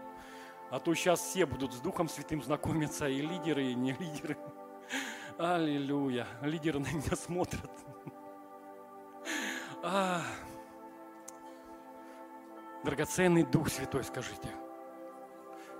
[0.70, 4.38] А то сейчас все будут с Духом Святым знакомиться, и лидеры, и не лидеры.
[5.36, 6.26] Аллилуйя.
[6.42, 7.70] Лидеры на меня смотрят.
[9.82, 10.20] А,
[12.84, 14.48] драгоценный Дух Святой, скажите.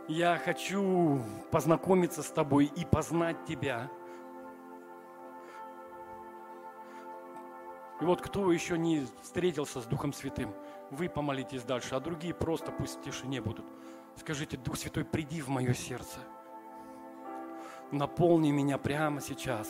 [0.09, 1.23] Я хочу
[1.53, 3.89] познакомиться с тобой и познать тебя.
[8.01, 10.53] И вот кто еще не встретился с Духом Святым,
[10.91, 13.67] вы помолитесь дальше, а другие просто пусть в тишине будут.
[14.16, 16.19] Скажите, Дух Святой, приди в мое сердце.
[17.93, 19.69] Наполни меня прямо сейчас.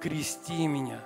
[0.00, 1.00] Крести меня.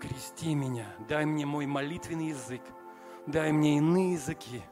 [0.00, 0.86] Крести меня.
[1.08, 2.62] Дай мне мой молитвенный язык.
[3.26, 4.62] Дай мне иные языки.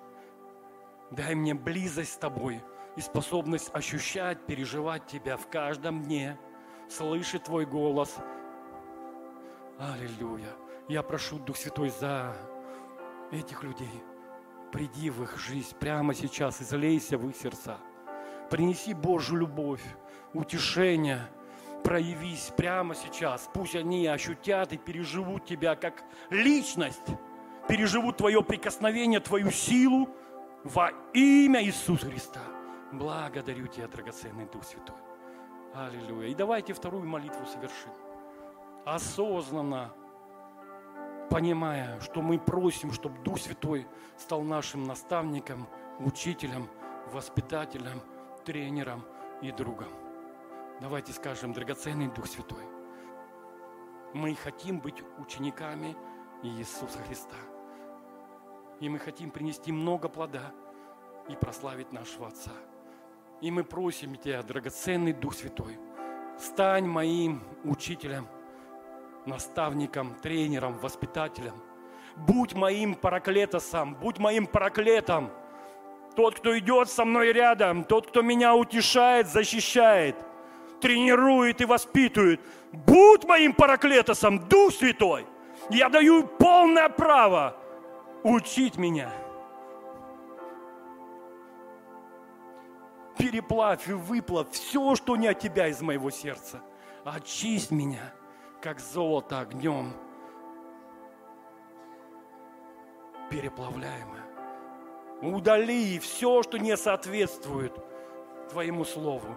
[1.10, 2.62] Дай мне близость с Тобой
[2.96, 6.38] и способность ощущать, переживать Тебя в каждом дне,
[6.88, 8.16] слышать Твой голос.
[9.78, 10.52] Аллилуйя.
[10.88, 12.36] Я прошу, Дух Святой, за
[13.30, 14.02] этих людей.
[14.72, 17.78] Приди в их жизнь прямо сейчас, излейся в их сердца.
[18.50, 19.82] Принеси Божью любовь,
[20.32, 21.20] утешение,
[21.82, 23.48] проявись прямо сейчас.
[23.52, 27.06] Пусть они ощутят и переживут Тебя как личность,
[27.68, 30.08] переживут Твое прикосновение, Твою силу,
[30.62, 32.40] во имя Иисуса Христа.
[32.92, 34.96] Благодарю Тебя, драгоценный Дух Святой.
[35.74, 36.28] Аллилуйя.
[36.28, 37.92] И давайте вторую молитву совершим.
[38.84, 39.92] Осознанно,
[41.30, 43.86] понимая, что мы просим, чтобы Дух Святой
[44.18, 45.66] стал нашим наставником,
[46.00, 46.68] учителем,
[47.12, 48.02] воспитателем,
[48.44, 49.04] тренером
[49.40, 49.88] и другом.
[50.80, 52.64] Давайте скажем, драгоценный Дух Святой,
[54.12, 55.96] мы хотим быть учениками
[56.42, 57.36] Иисуса Христа–
[58.80, 60.52] и мы хотим принести много плода
[61.28, 62.52] и прославить нашего Отца.
[63.40, 65.78] И мы просим Тебя, драгоценный Дух Святой,
[66.38, 68.26] стань моим учителем,
[69.26, 71.54] наставником, тренером, воспитателем.
[72.16, 75.30] Будь моим параклетосом, будь моим параклетом.
[76.16, 80.16] Тот, кто идет со мной рядом, тот, кто меня утешает, защищает,
[80.80, 82.40] тренирует и воспитывает.
[82.72, 85.26] Будь моим параклетосом, Дух Святой.
[85.70, 87.56] Я даю полное право
[88.22, 89.10] учить меня.
[93.18, 96.60] Переплавь и выплавь все, что не от тебя из моего сердца.
[97.04, 98.12] Очисть меня,
[98.60, 99.92] как золото огнем,
[103.30, 104.24] переплавляемое.
[105.22, 107.72] Удали все, что не соответствует
[108.50, 109.36] Твоему Слову.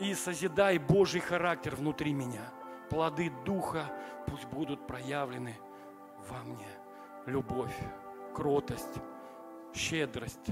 [0.00, 2.52] И созидай Божий характер внутри меня.
[2.88, 3.84] Плоды Духа
[4.26, 5.56] пусть будут проявлены
[6.28, 6.66] во мне
[7.26, 7.76] любовь,
[8.34, 9.00] кротость,
[9.74, 10.50] щедрость,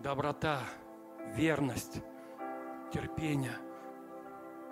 [0.00, 0.60] доброта,
[1.34, 2.00] верность,
[2.92, 3.58] терпение.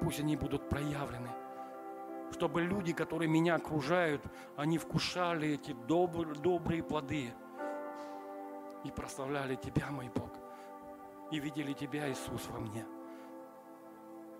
[0.01, 1.31] Пусть они будут проявлены.
[2.35, 4.23] Чтобы люди, которые меня окружают,
[4.56, 7.32] они вкушали эти добрые, добрые плоды
[8.85, 10.31] и прославляли Тебя, мой Бог,
[11.31, 12.85] и видели Тебя, Иисус, во мне.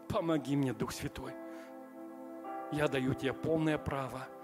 [0.09, 1.33] Помоги мне, Дух Святой.
[2.73, 4.27] Я даю Тебе полное право–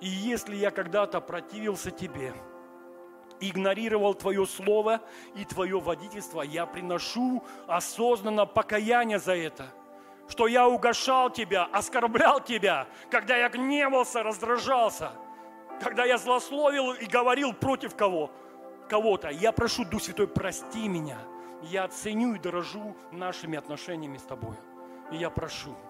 [0.00, 2.32] и если я когда-то противился тебе,
[3.40, 5.00] игнорировал Твое Слово
[5.34, 9.66] и Твое водительство, я приношу осознанно покаяние за это,
[10.28, 15.12] что я угошал Тебя, оскорблял Тебя, когда я гневался, раздражался,
[15.82, 18.30] когда я злословил и говорил против кого,
[18.88, 19.28] кого-то.
[19.28, 21.18] Я прошу, Дух Святой, прости меня.
[21.62, 24.56] Я ценю и дорожу нашими отношениями с Тобой.
[25.10, 25.74] И я прошу–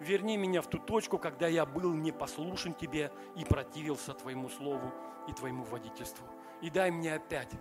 [0.00, 4.92] верни меня в ту точку, когда я был непослушен Тебе и противился Твоему Слову
[5.28, 6.26] и Твоему водительству.
[6.60, 7.52] И дай мне опять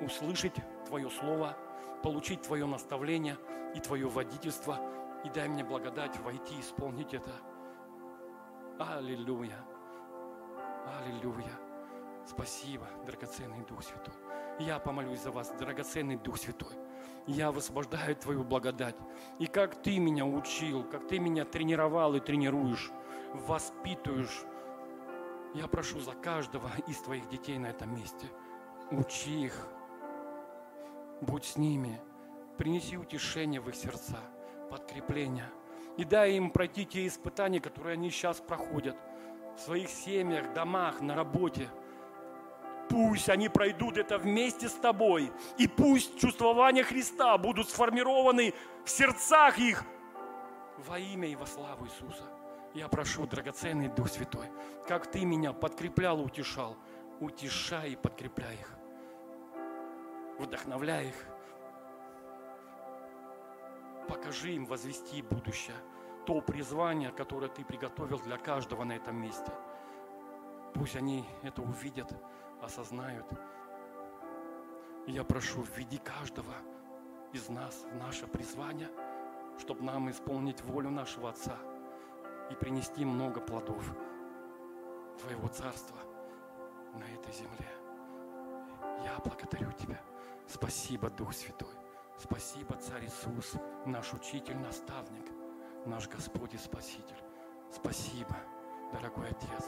[0.00, 0.54] услышать
[0.86, 1.56] Твое Слово,
[2.02, 3.36] получить Твое наставление
[3.74, 4.78] и Твое водительство,
[5.24, 7.30] и дай мне благодать войти исполнить это.
[8.78, 9.64] Аллилуйя!
[10.98, 11.52] Аллилуйя!
[12.26, 14.14] Спасибо, драгоценный Дух Святой.
[14.58, 16.76] Я помолюсь за вас, драгоценный Дух Святой
[17.26, 18.96] я высвобождаю Твою благодать.
[19.38, 22.90] И как Ты меня учил, как Ты меня тренировал и тренируешь,
[23.34, 24.44] воспитываешь,
[25.54, 28.26] я прошу за каждого из Твоих детей на этом месте.
[28.90, 29.66] Учи их,
[31.20, 32.00] будь с ними,
[32.56, 34.18] принеси утешение в их сердца,
[34.70, 35.50] подкрепление.
[35.96, 38.96] И дай им пройти те испытания, которые они сейчас проходят
[39.56, 41.68] в своих семьях, домах, на работе–
[42.90, 45.30] Пусть они пройдут это вместе с тобой.
[45.58, 48.52] И пусть чувствования Христа будут сформированы
[48.84, 49.84] в сердцах их
[50.76, 52.24] во имя и во славу Иисуса.
[52.74, 54.46] Я прошу, драгоценный Дух Святой,
[54.88, 56.76] как Ты меня подкреплял и утешал,
[57.20, 58.70] утешай и подкрепляй их.
[60.40, 61.26] Вдохновляй их.
[64.08, 65.76] Покажи им возвести будущее,
[66.26, 69.52] то призвание, которое Ты приготовил для каждого на этом месте.
[70.74, 72.12] Пусть они это увидят,
[72.62, 73.26] осознают.
[75.06, 76.54] Я прошу, введи каждого
[77.32, 78.88] из нас в наше призвание,
[79.58, 81.56] чтобы нам исполнить волю нашего Отца
[82.50, 83.84] и принести много плодов
[85.20, 85.98] Твоего Царства
[86.94, 87.68] на этой земле.
[89.04, 90.00] Я благодарю Тебя.
[90.46, 91.79] Спасибо, Дух Святой.
[92.22, 93.54] Спасибо, Царь Иисус,
[93.86, 95.24] наш учитель, наставник,
[95.86, 97.16] наш Господь и Спаситель.
[97.72, 98.36] Спасибо,
[98.92, 99.64] дорогой Отец.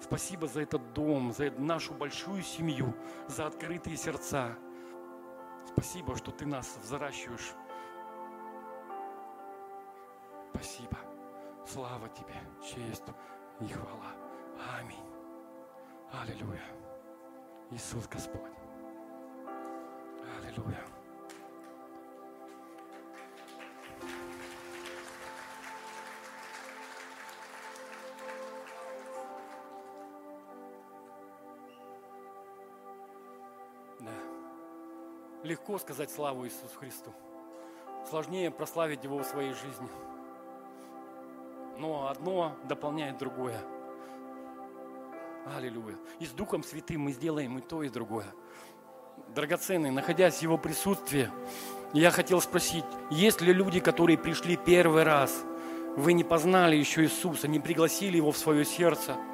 [0.00, 2.94] Спасибо за этот дом, за нашу большую семью,
[3.28, 4.56] за открытые сердца.
[5.66, 7.52] Спасибо, что Ты нас взращиваешь.
[10.54, 10.96] Спасибо.
[11.66, 13.04] Слава Тебе, честь
[13.60, 14.12] и хвала.
[14.78, 14.96] Аминь.
[16.12, 16.64] Аллилуйя.
[17.70, 18.52] Иисус Господь.
[20.40, 20.97] Аллилуйя.
[35.48, 37.10] Легко сказать славу Иисусу Христу.
[38.10, 39.88] Сложнее прославить Его в своей жизни.
[41.78, 43.58] Но одно дополняет другое.
[45.56, 45.96] Аллилуйя.
[46.20, 48.26] И с Духом Святым мы сделаем и то, и другое.
[49.34, 51.30] Драгоценный, находясь в Его присутствии,
[51.94, 55.32] я хотел спросить, есть ли люди, которые пришли первый раз,
[55.96, 59.16] вы не познали еще Иисуса, не пригласили Его в свое сердце–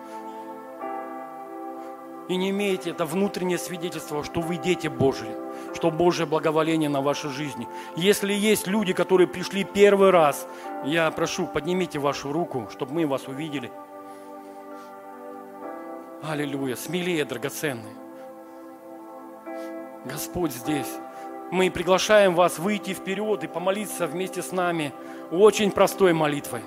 [2.28, 5.28] и не имеете это внутреннее свидетельство, что вы дети Божьи,
[5.74, 7.68] что Божье благоволение на вашей жизни.
[7.96, 10.46] Если есть люди, которые пришли первый раз,
[10.84, 13.70] я прошу, поднимите вашу руку, чтобы мы вас увидели.
[16.22, 17.94] Аллилуйя, смелее, драгоценные.
[20.06, 20.88] Господь здесь.
[21.50, 24.92] Мы приглашаем вас выйти вперед и помолиться вместе с нами
[25.30, 26.62] очень простой молитвой.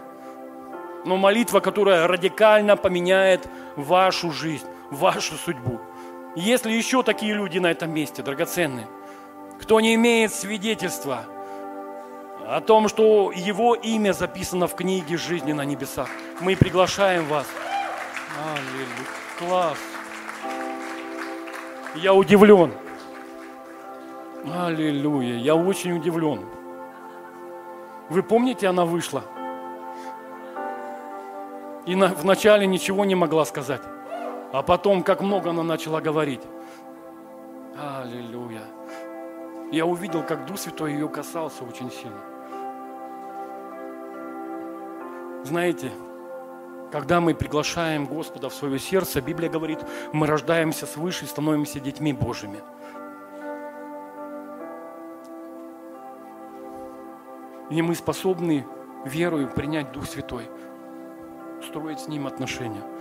[1.05, 5.79] Но молитва, которая радикально поменяет вашу жизнь вашу судьбу.
[6.35, 8.87] Если еще такие люди на этом месте, драгоценные,
[9.59, 11.25] кто не имеет свидетельства
[12.45, 16.09] о том, что его имя записано в книге жизни на небесах,
[16.39, 17.47] мы приглашаем вас.
[18.55, 19.07] Аллилуйя.
[19.39, 19.77] Класс.
[21.95, 22.71] Я удивлен.
[24.53, 25.37] Аллилуйя.
[25.37, 26.45] Я очень удивлен.
[28.09, 29.23] Вы помните, она вышла?
[31.85, 33.81] И на, вначале ничего не могла сказать.
[34.53, 36.41] А потом, как много она начала говорить.
[37.77, 38.63] Аллилуйя.
[39.71, 42.21] Я увидел, как Дух Святой ее касался очень сильно.
[45.43, 45.91] Знаете,
[46.91, 49.79] когда мы приглашаем Господа в свое сердце, Библия говорит,
[50.13, 52.61] мы рождаемся свыше и становимся детьми Божьими.
[57.69, 58.65] И мы способны
[59.03, 60.49] верою принять Дух Святой,
[61.61, 62.81] строить с Ним отношения–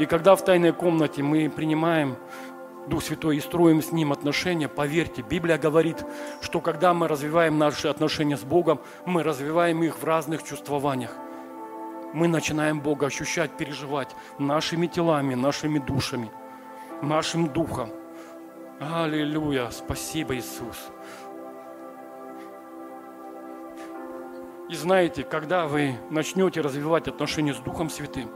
[0.00, 2.16] и когда в тайной комнате мы принимаем
[2.86, 6.02] Дух Святой и строим с Ним отношения, поверьте, Библия говорит,
[6.40, 11.14] что когда мы развиваем наши отношения с Богом, мы развиваем их в разных чувствованиях.
[12.14, 16.30] Мы начинаем Бога ощущать, переживать нашими телами, нашими душами,
[17.02, 17.90] нашим духом.
[18.80, 19.68] Аллилуйя!
[19.70, 20.78] Спасибо, Иисус!
[24.70, 28.30] И знаете, когда вы начнете развивать отношения с Духом Святым,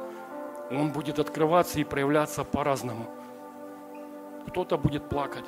[0.71, 3.07] он будет открываться и проявляться по-разному.
[4.49, 5.45] Кто-то будет плакать.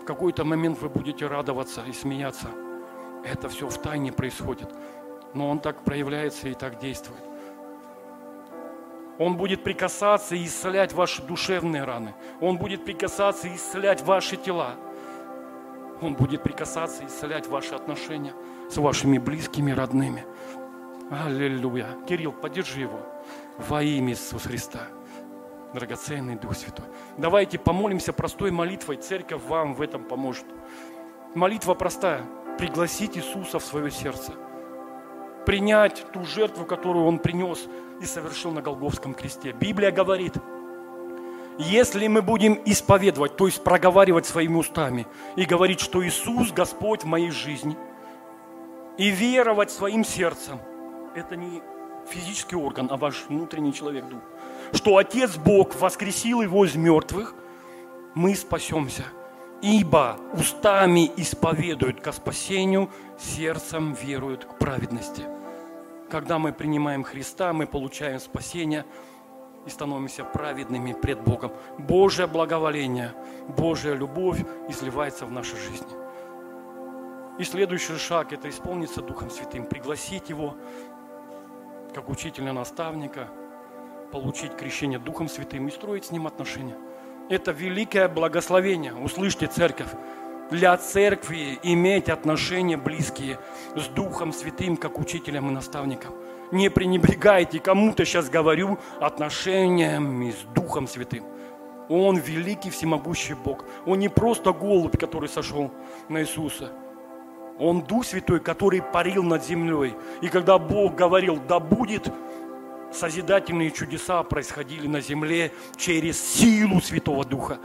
[0.00, 2.48] В какой-то момент вы будете радоваться и смеяться.
[3.24, 4.68] Это все в тайне происходит.
[5.34, 7.20] Но Он так проявляется и так действует.
[9.18, 12.14] Он будет прикасаться и исцелять ваши душевные раны.
[12.40, 14.74] Он будет прикасаться и исцелять ваши тела.
[16.02, 18.34] Он будет прикасаться и исцелять ваши отношения
[18.70, 20.26] с вашими близкими, родными.
[21.10, 21.88] Аллилуйя.
[22.06, 23.15] Кирилл, поддержи его
[23.58, 24.88] во имя Иисуса Христа.
[25.74, 26.86] Драгоценный Дух Святой.
[27.18, 28.96] Давайте помолимся простой молитвой.
[28.96, 30.46] Церковь вам в этом поможет.
[31.34, 32.22] Молитва простая.
[32.58, 34.32] Пригласить Иисуса в свое сердце.
[35.44, 37.66] Принять ту жертву, которую Он принес
[38.00, 39.52] и совершил на Голговском кресте.
[39.52, 40.34] Библия говорит,
[41.58, 45.06] если мы будем исповедовать, то есть проговаривать своими устами
[45.36, 47.76] и говорить, что Иисус Господь в моей жизни,
[48.98, 50.58] и веровать своим сердцем,
[51.14, 51.62] это не
[52.08, 54.20] физический орган, а ваш внутренний человек, дух.
[54.72, 57.34] Что Отец Бог воскресил его из мертвых,
[58.14, 59.04] мы спасемся.
[59.62, 65.22] Ибо устами исповедуют ко спасению, сердцем веруют к праведности.
[66.10, 68.84] Когда мы принимаем Христа, мы получаем спасение
[69.66, 71.52] и становимся праведными пред Богом.
[71.78, 73.12] Божье благоволение,
[73.48, 76.06] Божья любовь изливается в нашей жизни.
[77.38, 80.54] И следующий шаг– это исполниться Духом Святым, пригласить Его
[81.96, 83.26] как учителя, наставника,
[84.12, 86.76] получить крещение Духом Святым и строить с Ним отношения.
[87.30, 89.88] Это великое благословение, услышьте, церковь,
[90.50, 93.38] для церкви иметь отношения близкие
[93.74, 96.14] с Духом Святым, как учителем и наставником.
[96.52, 101.24] Не пренебрегайте, кому-то сейчас говорю, отношениями с Духом Святым.
[101.88, 103.64] Он великий всемогущий Бог.
[103.86, 105.70] Он не просто голубь, который сошел
[106.10, 106.72] на Иисуса.
[107.58, 109.94] Он Дух Святой, который парил над землей.
[110.20, 112.12] И когда Бог говорил, да будет,
[112.92, 117.58] созидательные чудеса происходили на земле через силу Святого Духа.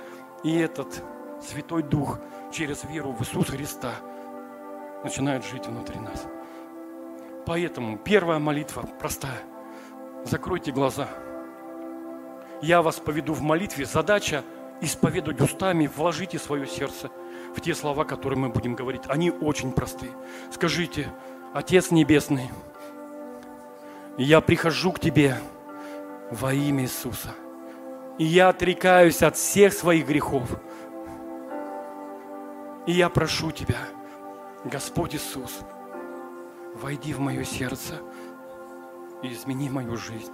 [0.43, 1.03] И этот
[1.41, 2.19] Святой Дух
[2.51, 3.95] через веру в Иисуса Христа
[5.03, 6.25] начинает жить внутри нас.
[7.45, 9.41] Поэтому первая молитва простая.
[10.23, 11.07] Закройте глаза.
[12.61, 13.85] Я вас поведу в молитве.
[13.85, 14.43] Задача
[14.81, 17.09] исповедовать устами, вложите свое сердце
[17.55, 19.03] в те слова, которые мы будем говорить.
[19.07, 20.11] Они очень простые.
[20.51, 21.11] Скажите,
[21.53, 22.49] Отец Небесный,
[24.17, 25.37] я прихожу к Тебе
[26.29, 27.29] во имя Иисуса.
[28.17, 30.49] И я отрекаюсь от всех своих грехов.
[32.85, 33.79] И я прошу Тебя,
[34.63, 35.59] Господь Иисус,
[36.75, 37.95] войди в мое сердце
[39.23, 40.31] и измени мою жизнь.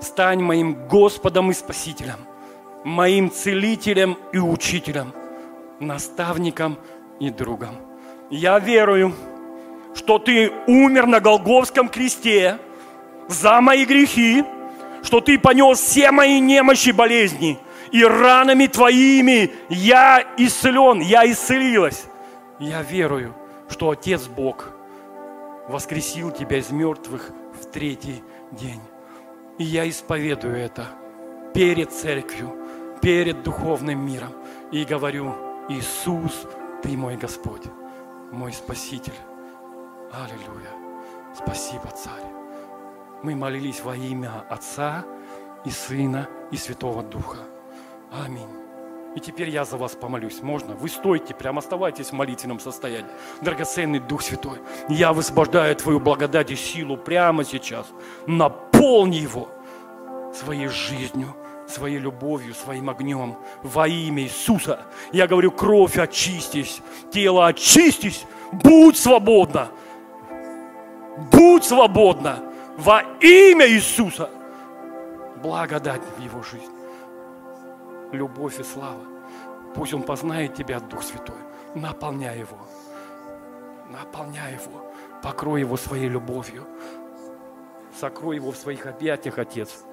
[0.00, 2.18] Стань моим Господом и Спасителем,
[2.84, 5.12] моим целителем и учителем,
[5.80, 6.78] наставником
[7.20, 7.76] и другом.
[8.30, 9.14] Я верую,
[9.94, 12.58] что Ты умер на Голговском кресте
[13.28, 14.44] за мои грехи,
[15.02, 17.58] что Ты понес все мои немощи и болезни,
[17.92, 22.04] и ранами Твоими я исцелен, я исцелилась.
[22.58, 23.34] Я верую,
[23.68, 24.70] что Отец Бог
[25.68, 27.30] воскресил Тебя из мертвых
[27.60, 28.22] в третий
[28.52, 28.80] день.
[29.58, 30.86] И я исповедую это
[31.54, 32.54] перед церковью,
[33.00, 34.32] перед духовным миром.
[34.72, 35.34] И говорю,
[35.68, 36.46] Иисус,
[36.82, 37.64] Ты мой Господь,
[38.30, 39.18] мой Спаситель.
[40.12, 40.70] Аллилуйя.
[41.34, 42.24] Спасибо, Царь.
[43.22, 45.04] Мы молились во имя Отца
[45.64, 47.38] и Сына и Святого Духа.
[48.12, 48.48] Аминь.
[49.16, 50.40] И теперь я за вас помолюсь.
[50.42, 50.74] Можно?
[50.74, 53.10] Вы стойте, прямо оставайтесь в молитвенном состоянии.
[53.40, 57.86] Драгоценный Дух Святой, я высвобождаю Твою благодать и силу прямо сейчас.
[58.26, 59.48] Наполни его
[60.32, 61.34] своей жизнью,
[61.68, 64.80] своей любовью, своим огнем во имя Иисуса.
[65.12, 66.80] Я говорю, кровь очистись,
[67.12, 69.68] тело очистись, будь свободна.
[71.32, 72.42] Будь свободна
[72.76, 74.30] во имя Иисуса.
[75.42, 76.76] Благодать в его жизнь
[78.12, 79.00] любовь и слава.
[79.74, 81.36] Пусть Он познает Тебя, Дух Святой.
[81.74, 82.58] Наполняй Его.
[83.90, 84.90] Наполняй Его.
[85.22, 86.66] Покрой Его своей любовью.
[87.98, 89.84] Сокрой Его в своих объятиях, Отец.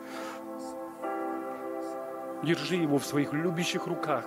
[2.44, 4.26] Держи Его в своих любящих руках,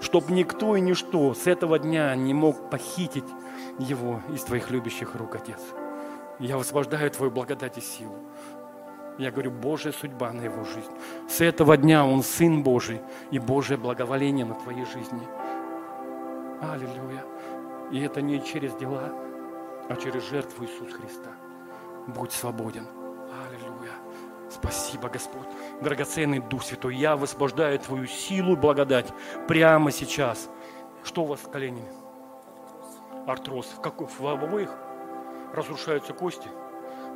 [0.00, 3.24] чтобы никто и ничто с этого дня не мог похитить
[3.78, 5.60] Его из Твоих любящих рук, Отец.
[6.38, 8.16] Я высвобождаю Твою благодать и силу.
[9.18, 10.90] Я говорю, Божья судьба на его жизнь.
[11.28, 15.28] С этого дня он Сын Божий и Божье благоволение на твоей жизни.
[16.62, 17.22] Аллилуйя.
[17.92, 19.12] И это не через дела,
[19.90, 21.30] а через жертву Иисуса Христа.
[22.06, 22.86] Будь свободен.
[23.46, 23.92] Аллилуйя.
[24.48, 25.48] Спасибо, Господь.
[25.80, 29.06] Драгоценный Дух Святой, я высвобождаю Твою силу и благодать
[29.48, 30.50] прямо сейчас.
[31.04, 31.88] Что у вас с коленями?
[33.26, 33.66] Артроз.
[33.76, 34.70] В, какой, в обоих
[35.54, 36.48] разрушаются кости?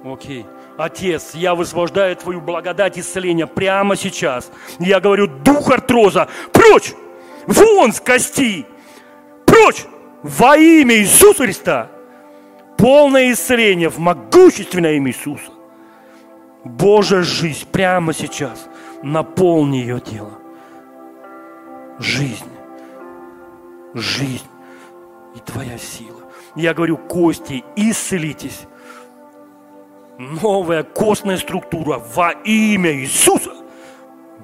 [0.05, 0.47] Окей.
[0.79, 4.51] Отец, я высвобождаю Твою благодать исцеления прямо сейчас.
[4.79, 6.95] Я говорю, дух артроза, прочь!
[7.47, 8.67] Вон с кости!
[9.45, 9.85] Прочь!
[10.23, 11.91] Во имя Иисуса Христа!
[12.79, 15.53] Полное исцеление в могущественное имя Иисуса.
[16.65, 18.69] Божья жизнь прямо сейчас.
[19.03, 20.33] Наполни ее тело.
[21.99, 22.51] Жизнь.
[23.93, 24.47] Жизнь.
[25.37, 26.21] И твоя сила.
[26.57, 28.67] Я говорю, кости, исцелитесь
[30.19, 33.53] новая костная структура во имя Иисуса.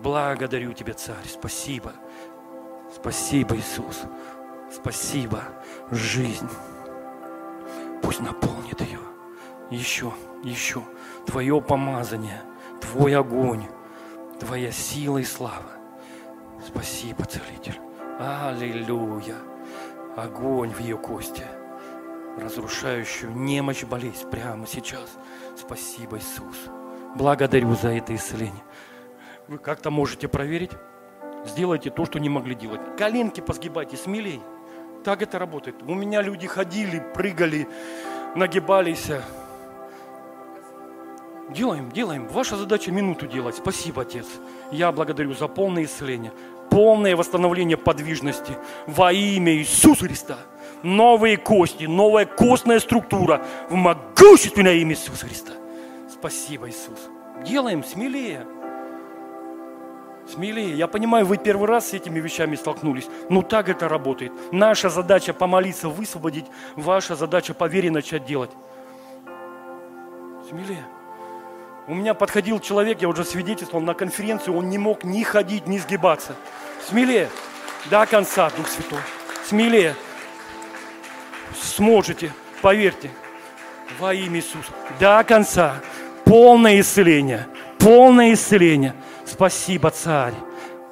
[0.03, 1.93] Благодарю Тебя, Царь, спасибо.
[2.95, 4.03] Спасибо, Иисус.
[4.73, 5.43] Спасибо,
[5.91, 6.49] жизнь.
[8.03, 8.99] Пусть наполнит ее.
[9.71, 10.83] Еще, еще.
[11.27, 12.43] Твое помазание,
[12.81, 13.67] Твой огонь,
[14.39, 15.73] Твоя сила и слава.
[16.67, 17.79] Спасибо, Целитель.
[18.19, 19.37] Аллилуйя.
[20.17, 21.45] Огонь в ее кости,
[22.37, 25.09] разрушающую немощь, болезнь прямо сейчас–
[25.61, 26.57] Спасибо, Иисус.
[27.15, 28.63] Благодарю за это исцеление.
[29.47, 30.71] Вы как-то можете проверить?
[31.45, 32.81] Сделайте то, что не могли делать.
[32.97, 34.41] Коленки посгибайте смелей.
[35.05, 35.83] Так это работает.
[35.83, 37.69] У меня люди ходили, прыгали,
[38.35, 39.11] нагибались.
[41.55, 42.29] Делаем, делаем.
[42.29, 43.57] Ваша задача минуту делать.
[43.57, 44.27] Спасибо, Отец.
[44.71, 46.33] Я благодарю за полное исцеление,
[46.71, 48.57] полное восстановление подвижности
[48.87, 50.39] во имя Иисуса Христа
[50.83, 55.53] новые кости, новая костная структура в могущественное имя Иисуса Христа.
[56.13, 56.99] Спасибо, Иисус.
[57.45, 58.47] Делаем смелее.
[60.33, 60.77] Смелее.
[60.77, 63.09] Я понимаю, вы первый раз с этими вещами столкнулись.
[63.29, 64.33] Но так это работает.
[64.53, 66.47] Наша задача помолиться, высвободить.
[66.77, 68.51] Ваша задача по вере начать делать.
[70.49, 70.85] Смелее.
[71.87, 75.79] У меня подходил человек, я уже свидетельствовал, на конференцию, он не мог ни ходить, ни
[75.79, 76.37] сгибаться.
[76.89, 77.29] Смелее.
[77.91, 79.01] До конца, Дух Святой.
[79.45, 79.95] Смелее.
[81.61, 82.33] Сможете,
[82.63, 83.11] поверьте,
[83.99, 84.73] во имя Иисуса.
[84.99, 85.81] До конца.
[86.25, 87.49] Полное исцеление.
[87.79, 88.95] Полное исцеление.
[89.25, 90.35] Спасибо, царь.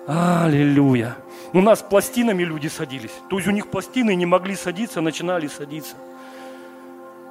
[0.07, 1.17] Аллилуйя.
[1.53, 3.13] У нас пластинами люди садились.
[3.31, 5.95] То есть у них пластины не могли садиться, начинали садиться.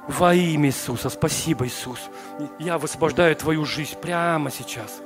[0.08, 1.10] Во имя Иисуса.
[1.10, 2.00] Спасибо, Иисус.
[2.58, 5.00] Я высвобождаю твою жизнь прямо сейчас.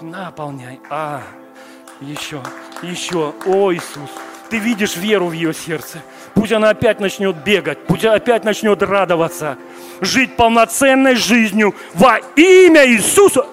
[0.00, 0.80] Наполняй.
[0.90, 1.22] А,
[2.00, 2.42] еще,
[2.82, 3.32] еще.
[3.46, 4.10] О, Иисус.
[4.50, 6.02] Ты видишь веру в ее сердце.
[6.34, 9.56] Пусть она опять начнет бегать, пусть опять начнет радоваться,
[10.00, 13.46] жить полноценной жизнью во имя Иисуса.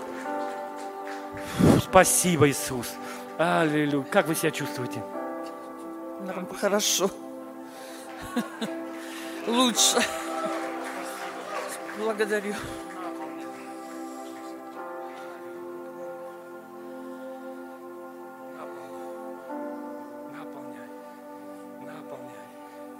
[1.79, 2.93] Спасибо, Иисус.
[3.37, 4.05] Аллилуйя.
[4.09, 5.03] Как вы себя чувствуете?
[6.59, 7.09] Хорошо.
[9.47, 10.01] Лучше.
[12.01, 12.55] Благодарю.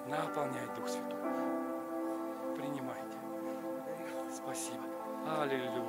[0.07, 1.17] Наполняй, Дух Святой.
[2.55, 3.17] Принимайте.
[4.33, 4.83] Спасибо.
[5.41, 5.81] Аллилуйя.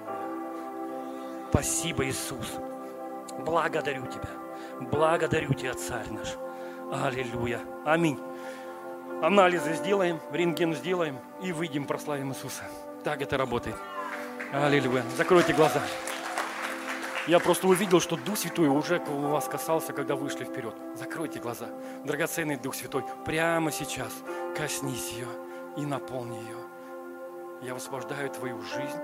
[1.50, 2.58] Спасибо, Иисус.
[3.40, 4.30] Благодарю Тебя.
[4.80, 6.36] Благодарю Тебя, Царь наш.
[6.92, 7.60] Аллилуйя.
[7.84, 8.18] Аминь.
[9.22, 12.64] Анализы сделаем, рентген сделаем и выйдем, прославим Иисуса.
[13.04, 13.76] Так это работает.
[14.52, 15.02] Аллилуйя.
[15.16, 15.82] Закройте глаза.
[17.26, 20.74] Я просто увидел, что Дух Святой уже у вас касался, когда вышли вперед.
[20.94, 21.68] Закройте глаза.
[22.04, 24.12] Драгоценный Дух Святой, прямо сейчас
[24.56, 25.28] коснись ее
[25.76, 26.58] и наполни ее.
[27.62, 29.00] Я высвобождаю твою жизнь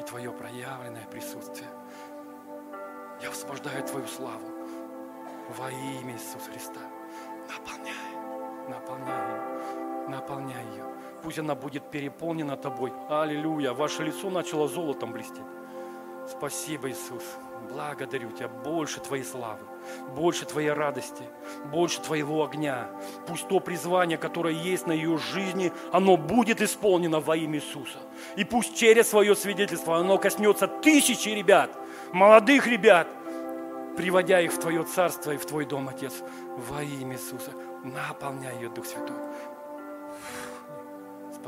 [0.00, 1.68] и твое проявленное присутствие.
[3.22, 4.48] Я высвобождаю твою славу
[5.56, 6.80] во имя Иисуса Христа.
[7.48, 10.97] Наполняй, наполняй ее, наполняй ее.
[11.22, 12.92] Пусть она будет переполнена тобой.
[13.08, 13.72] Аллилуйя.
[13.72, 15.42] Ваше лицо начало золотом блестеть.
[16.30, 17.22] Спасибо, Иисус.
[17.70, 18.48] Благодарю Тебя.
[18.48, 19.60] Больше Твоей славы,
[20.14, 21.24] больше Твоей радости,
[21.72, 22.88] больше Твоего огня.
[23.26, 27.98] Пусть то призвание, которое есть на ее жизни, оно будет исполнено во имя Иисуса.
[28.36, 31.70] И пусть через свое свидетельство оно коснется тысячи ребят,
[32.12, 33.08] молодых ребят,
[33.96, 36.14] приводя их в Твое царство и в Твой дом, Отец,
[36.70, 37.50] во имя Иисуса.
[37.84, 39.16] Наполняй ее, Дух Святой.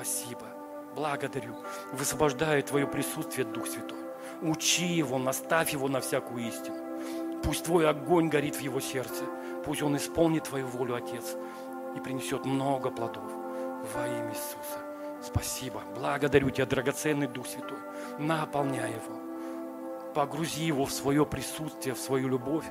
[0.00, 0.46] Спасибо.
[0.96, 1.56] Благодарю.
[1.92, 3.98] Высвобождаю Твое присутствие, Дух Святой.
[4.40, 7.42] Учи его, наставь его на всякую истину.
[7.42, 9.24] Пусть твой огонь горит в его сердце.
[9.62, 11.36] Пусть он исполнит твою волю, Отец,
[11.94, 13.30] и принесет много плодов
[13.94, 14.78] во имя Иисуса.
[15.22, 15.82] Спасибо.
[15.94, 17.78] Благодарю Тебя, драгоценный Дух Святой.
[18.18, 19.20] Наполняй его.
[20.14, 22.64] Погрузи его в свое присутствие, в свою любовь.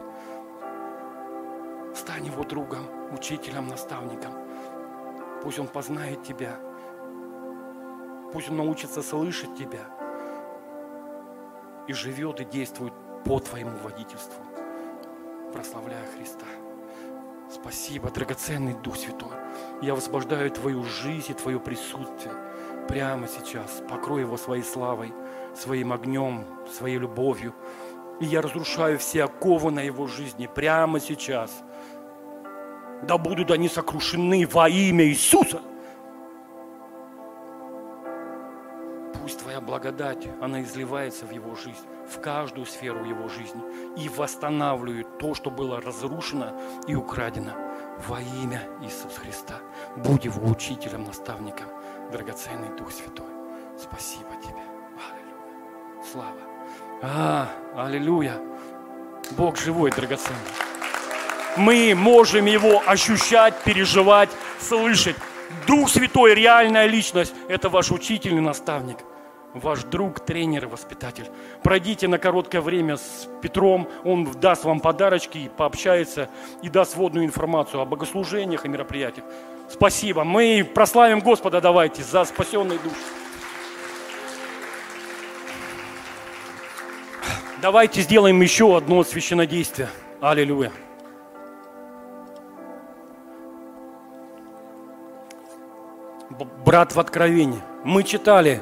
[1.93, 4.33] Стань его другом, учителем, наставником.
[5.43, 6.59] Пусть он познает Тебя.
[8.31, 9.85] Пусть он научится слышать Тебя–
[11.89, 12.93] и живет и действует
[13.25, 14.43] по Твоему водительству,
[15.51, 16.45] прославляя Христа.
[17.51, 19.31] Спасибо, драгоценный Дух Святой.
[19.81, 22.35] Я высвобождаю Твою жизнь и Твое присутствие
[22.87, 23.81] прямо сейчас.
[23.89, 25.11] Покрой его своей славой,
[25.55, 27.55] своим огнем, своей любовью.
[28.19, 31.51] И я разрушаю все оковы на его жизни прямо сейчас.
[33.01, 35.59] Да будут они сокрушены во имя Иисуса.
[39.29, 43.61] Пусть Твоя благодать, она изливается в его жизнь, в каждую сферу его жизни
[43.95, 47.51] и восстанавливает то, что было разрушено и украдено
[48.07, 49.59] во имя Иисуса Христа.
[49.97, 51.67] Будь его учителем, наставником,
[52.11, 53.27] драгоценный Дух Святой.
[53.77, 54.63] Спасибо Тебе.
[55.11, 56.03] Аллилуйя.
[56.11, 56.41] Слава.
[57.03, 58.33] А, аллилуйя.
[59.37, 60.39] Бог живой, драгоценный.
[61.55, 65.17] Мы можем Его ощущать, переживать, слышать.
[65.67, 68.97] Дух Святой, реальная личность, это ваш учитель и наставник
[69.53, 71.29] ваш друг, тренер и воспитатель.
[71.63, 76.29] Пройдите на короткое время с Петром, он даст вам подарочки, пообщается
[76.61, 79.25] и даст водную информацию о богослужениях и мероприятиях.
[79.69, 80.23] Спасибо.
[80.23, 82.93] Мы прославим Господа давайте за спасенный душ.
[87.61, 89.89] Давайте сделаем еще одно священнодействие.
[90.21, 90.71] Аллилуйя.
[96.65, 97.59] Брат в откровении.
[97.83, 98.61] Мы читали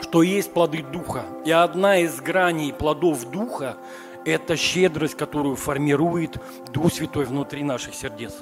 [0.00, 1.24] что есть плоды Духа.
[1.44, 3.76] И одна из граней плодов Духа–
[4.24, 6.36] это щедрость, которую формирует
[6.72, 8.34] Дух Святой внутри наших сердец.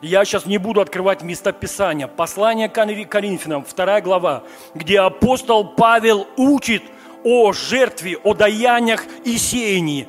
[0.00, 2.06] Я сейчас не буду открывать местописания.
[2.06, 4.42] Послание к Коринфянам, вторая глава,
[4.74, 6.82] где апостол Павел учит
[7.24, 10.08] о жертве, о даяниях и сеянии.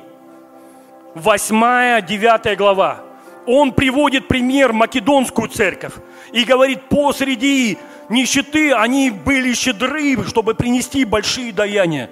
[1.14, 3.04] Восьмая, девятая глава.
[3.46, 5.94] Он приводит пример Македонскую церковь
[6.32, 7.78] и говорит, посреди
[8.08, 12.10] нищеты, они были щедры, чтобы принести большие даяния.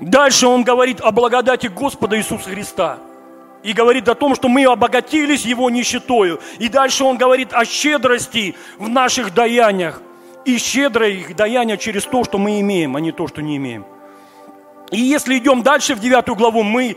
[0.00, 2.98] Дальше он говорит о благодати Господа Иисуса Христа.
[3.64, 6.40] И говорит о том, что мы обогатились его нищетою.
[6.58, 10.00] И дальше он говорит о щедрости в наших даяниях.
[10.44, 13.84] И щедрое их даяние через то, что мы имеем, а не то, что не имеем.
[14.92, 16.96] И если идем дальше в девятую главу, мы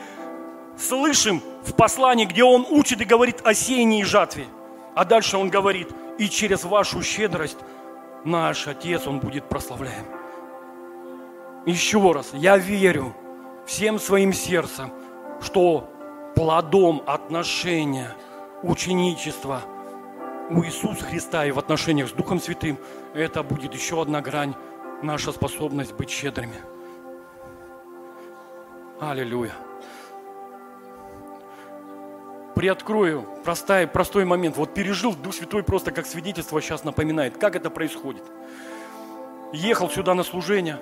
[0.78, 4.46] слышим в послании, где он учит и говорит о сеянии и жатве.
[4.96, 5.90] А дальше он говорит,
[6.22, 7.58] и через вашу щедрость
[8.24, 10.06] наш Отец, Он будет прославляем.
[11.66, 13.16] Еще раз, я верю
[13.66, 14.94] всем своим сердцем,
[15.42, 15.90] что
[16.36, 18.16] плодом отношения,
[18.62, 19.64] ученичества
[20.52, 22.78] у Иисуса Христа и в отношениях с Духом Святым,
[23.16, 24.54] это будет еще одна грань,
[25.02, 26.62] наша способность быть щедрыми.
[29.00, 29.54] Аллилуйя.
[32.62, 34.56] Приоткрою простой, простой момент.
[34.56, 38.22] Вот пережил Дух Святой просто как свидетельство сейчас напоминает, как это происходит.
[39.52, 40.78] Ехал сюда на служение,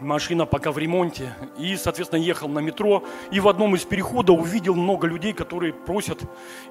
[0.00, 4.74] машина пока в ремонте, и, соответственно, ехал на метро, и в одном из переходов увидел
[4.74, 6.20] много людей, которые просят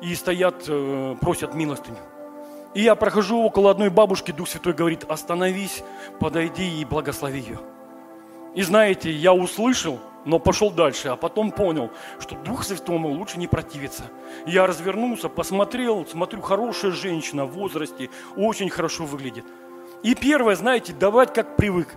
[0.01, 1.97] и стоят, э, просят милостыню.
[2.75, 5.83] И я прохожу около одной бабушки, Дух Святой говорит, остановись,
[6.19, 7.59] подойди и благослови ее.
[8.57, 13.45] И знаете, я услышал, но пошел дальше, а потом понял, что Дух Святому лучше не
[13.45, 14.05] противиться.
[14.47, 19.45] Я развернулся, посмотрел, смотрю, хорошая женщина в возрасте, очень хорошо выглядит.
[20.01, 21.89] И первое, знаете, давать как привык.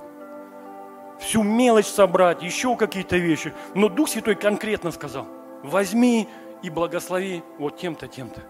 [1.18, 3.54] Всю мелочь собрать, еще какие-то вещи.
[3.74, 5.26] Но Дух Святой конкретно сказал,
[5.62, 6.28] возьми
[6.62, 8.42] и благослови вот тем-то, тем-то.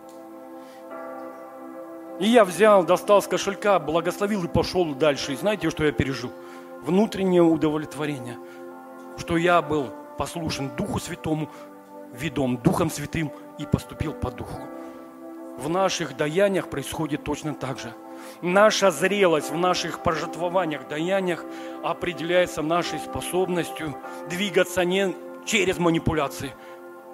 [2.19, 5.33] И я взял, достал с кошелька, благословил и пошел дальше.
[5.33, 6.33] И знаете, что я пережил?
[6.83, 8.39] Внутреннее удовлетворение–
[9.20, 11.49] что я был послушен Духу Святому,
[12.12, 14.62] ведом Духом Святым и поступил по Духу.
[15.59, 17.94] В наших даяниях происходит точно так же.
[18.41, 21.44] Наша зрелость в наших пожертвованиях, даяниях
[21.84, 23.94] определяется нашей способностью
[24.28, 26.52] двигаться не через манипуляции,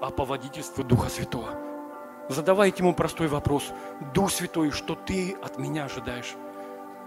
[0.00, 1.50] а по водительству Духа Святого.
[2.28, 3.72] Задавайте ему простой вопрос.
[4.14, 6.34] Дух Святой, что ты от меня ожидаешь?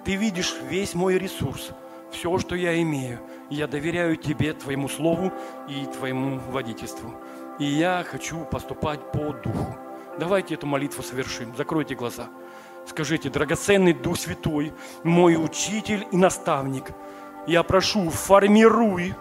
[0.04, 1.72] Ты видишь весь мой ресурс–
[2.12, 5.32] все, что я имею, я доверяю Тебе, Твоему Слову
[5.68, 7.14] и Твоему водительству.
[7.60, 9.78] И я хочу поступать по Духу.
[10.18, 11.56] Давайте эту молитву совершим.
[11.56, 12.30] Закройте глаза.
[12.86, 14.74] Скажите, драгоценный Дух Святой,
[15.04, 16.92] мой учитель и наставник,
[17.48, 19.14] я прошу, формируй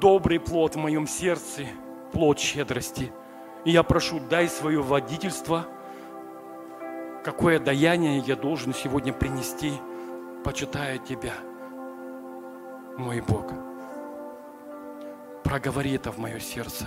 [0.00, 1.66] добрый плод в моем сердце,
[2.12, 3.12] плод щедрости.
[3.64, 5.66] И я прошу, дай свое водительство,
[7.24, 9.72] какое даяние я должен сегодня принести–
[10.46, 11.32] почитаю Тебя,
[12.96, 13.52] мой Бог.
[15.42, 16.86] Проговори это в мое сердце.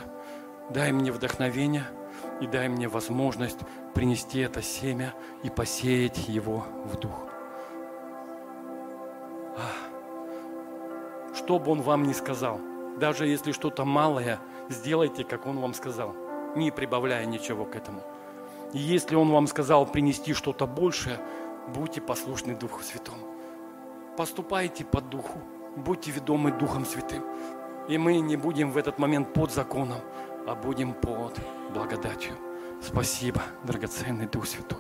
[0.69, 1.83] Дай мне вдохновение
[2.39, 3.59] и дай мне возможность
[3.93, 5.13] принести это семя
[5.43, 7.27] и посеять его в дух.
[11.35, 12.61] Что бы он вам ни сказал,
[12.97, 14.39] даже если что-то малое,
[14.69, 16.15] сделайте, как он вам сказал,
[16.55, 18.03] не прибавляя ничего к этому.
[18.71, 21.19] И если он вам сказал принести что-то большее,
[21.75, 23.38] будьте послушны Духу Святому
[24.19, 25.39] поступайте по духу,
[25.77, 27.23] будьте ведомы Духом Святым.
[27.87, 29.99] И мы не будем в этот момент под законом,
[30.45, 31.39] а будем под
[31.73, 32.33] благодатью.
[32.81, 34.77] Спасибо, драгоценный Дух Святой.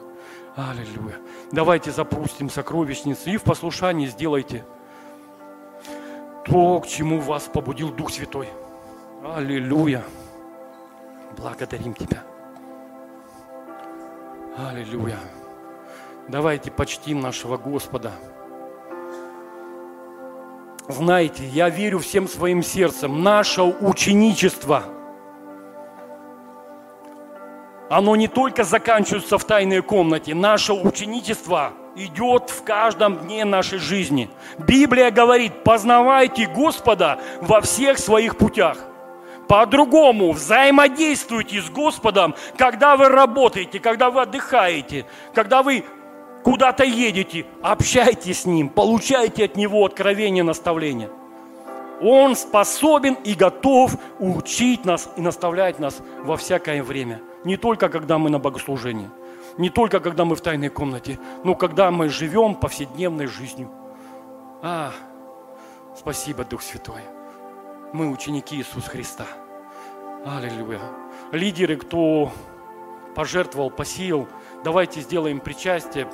[0.57, 1.15] Аллилуйя.
[1.53, 4.65] Давайте запустим сокровищницу и в послушании сделайте
[6.45, 8.49] то, к чему вас побудил Дух Святой.
[9.23, 10.03] Аллилуйя.
[11.37, 12.23] Благодарим Тебя.
[14.57, 15.19] Аллилуйя.
[16.27, 18.11] Давайте почтим нашего Господа.
[20.89, 24.85] Знаете, я верю всем своим сердцем, наше ученичество,
[27.91, 34.31] оно не только заканчивается в тайной комнате, наше ученичество идет в каждом дне нашей жизни.
[34.57, 38.79] Библия говорит, познавайте Господа во всех своих путях.
[39.47, 45.85] По-другому взаимодействуйте с Господом, когда вы работаете, когда вы отдыхаете, когда вы
[46.43, 51.09] куда-то едете, общайтесь с Ним, получайте от Него откровение, наставление.
[52.01, 57.21] Он способен и готов учить нас и наставлять нас во всякое время.
[57.43, 59.09] Не только когда мы на богослужении,
[59.57, 63.69] не только когда мы в тайной комнате, но когда мы живем повседневной жизнью.
[64.61, 64.91] А,
[65.95, 67.01] спасибо, Дух Святой.
[67.91, 69.25] Мы ученики Иисуса Христа.
[70.25, 70.79] Аллилуйя.
[71.31, 72.31] Лидеры, кто
[73.15, 74.27] пожертвовал, посеял,
[74.63, 76.07] давайте сделаем причастие,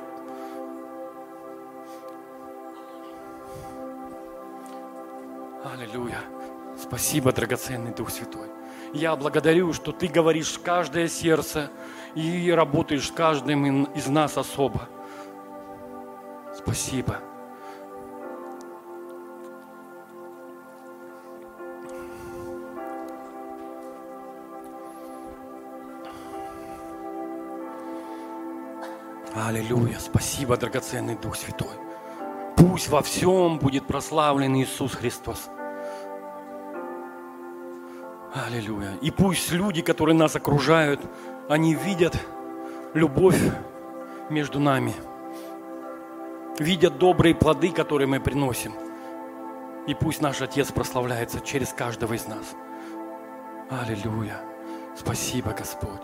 [5.74, 6.20] Аллилуйя.
[6.80, 8.50] Спасибо, драгоценный Дух Святой.
[8.94, 11.72] Я благодарю, что Ты говоришь каждое сердце
[12.14, 14.88] и работаешь с каждым из нас особо.
[16.56, 17.20] Спасибо.
[29.34, 29.98] Аллилуйя.
[29.98, 31.74] Спасибо, драгоценный Дух Святой.
[32.56, 35.50] Пусть во всем будет прославлен Иисус Христос.
[38.36, 38.98] Аллилуйя.
[39.02, 41.00] И пусть люди, которые нас окружают,
[41.48, 42.20] они видят
[42.94, 43.40] любовь
[44.30, 44.94] между нами.
[46.60, 48.74] Видят добрые плоды, которые мы приносим.
[49.88, 52.56] И пусть наш Отец прославляется через каждого из нас.
[53.70, 54.38] Аллилуйя.
[54.98, 56.02] Спасибо, Господь.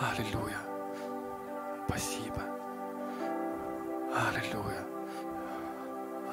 [0.00, 0.58] Аллилуйя.
[1.86, 2.42] Спасибо.
[4.14, 4.84] Аллилуйя.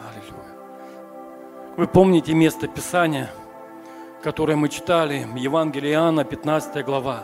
[0.09, 0.57] Аллилуйя.
[1.75, 3.29] Вы помните место Писания,
[4.23, 7.23] которое мы читали, Евангелие Иоанна, 15 глава,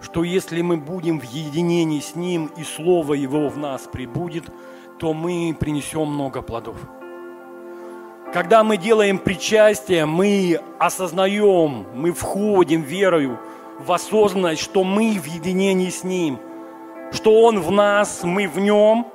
[0.00, 4.44] что если мы будем в единении с Ним и Слово Его в нас прибудет,
[4.98, 6.76] то мы принесем много плодов.
[8.32, 13.38] Когда мы делаем причастие, мы осознаем, мы входим верою
[13.80, 16.38] в осознанность, что мы в единении с Ним,
[17.12, 19.08] что Он в нас, мы в Нем,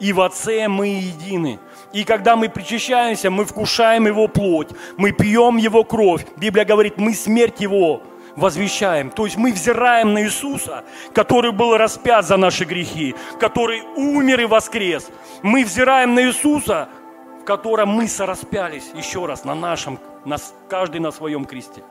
[0.00, 1.58] и в Отце мы едины.
[1.92, 6.26] И когда мы причащаемся, мы вкушаем Его плоть, мы пьем Его кровь.
[6.36, 8.02] Библия говорит, мы смерть Его
[8.36, 9.10] возвещаем.
[9.10, 10.84] То есть мы взираем на Иисуса,
[11.14, 15.08] который был распят за наши грехи, который умер и воскрес.
[15.42, 16.88] Мы взираем на Иисуса,
[17.40, 20.36] в котором мы сораспялись еще раз на нашем, на,
[20.68, 21.82] каждый на своем кресте.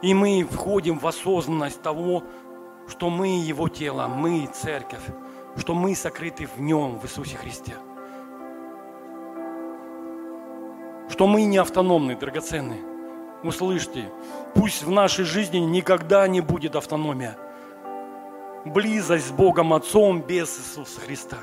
[0.00, 2.22] И мы входим в осознанность того,
[2.88, 5.02] что мы Его тело, мы церковь
[5.58, 7.74] что мы сокрыты в Нем, в Иисусе Христе.
[11.10, 12.80] Что мы не автономны, драгоценные.
[13.42, 14.10] Услышьте,
[14.54, 17.36] пусть в нашей жизни никогда не будет автономия.
[18.64, 21.38] Близость с Богом Отцом без Иисуса Христа.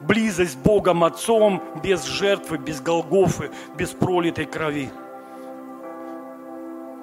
[0.00, 4.90] Близость с Богом Отцом без жертвы, без Голгофы, без пролитой крови.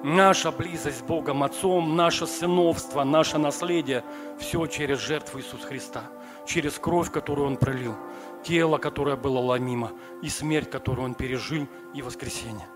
[0.04, 4.04] Наша близость с Богом Отцом, наше сыновство, наше наследие–
[4.38, 6.02] все через жертву Иисуса Христа,
[6.46, 7.96] через кровь, которую Он пролил,
[8.44, 9.90] тело, которое было ломимо,
[10.22, 12.68] и смерть, которую Он пережил, и воскресение.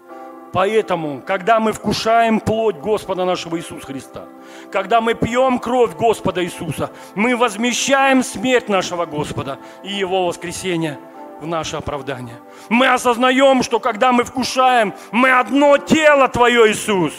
[0.52, 4.26] Поэтому, когда мы вкушаем плоть Господа нашего Иисуса Христа,
[4.72, 10.98] когда мы пьем кровь Господа Иисуса, мы возмещаем смерть нашего Господа и Его воскресение–
[11.42, 12.40] в наше оправдание.
[12.68, 17.12] Мы осознаем, что когда мы вкушаем, мы одно тело Твое, Иисус.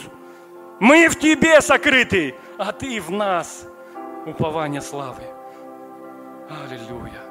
[0.80, 3.66] Мы в Тебе сокрыты, а Ты в нас.
[4.26, 5.22] Упование славы.
[6.48, 7.22] Аллилуйя.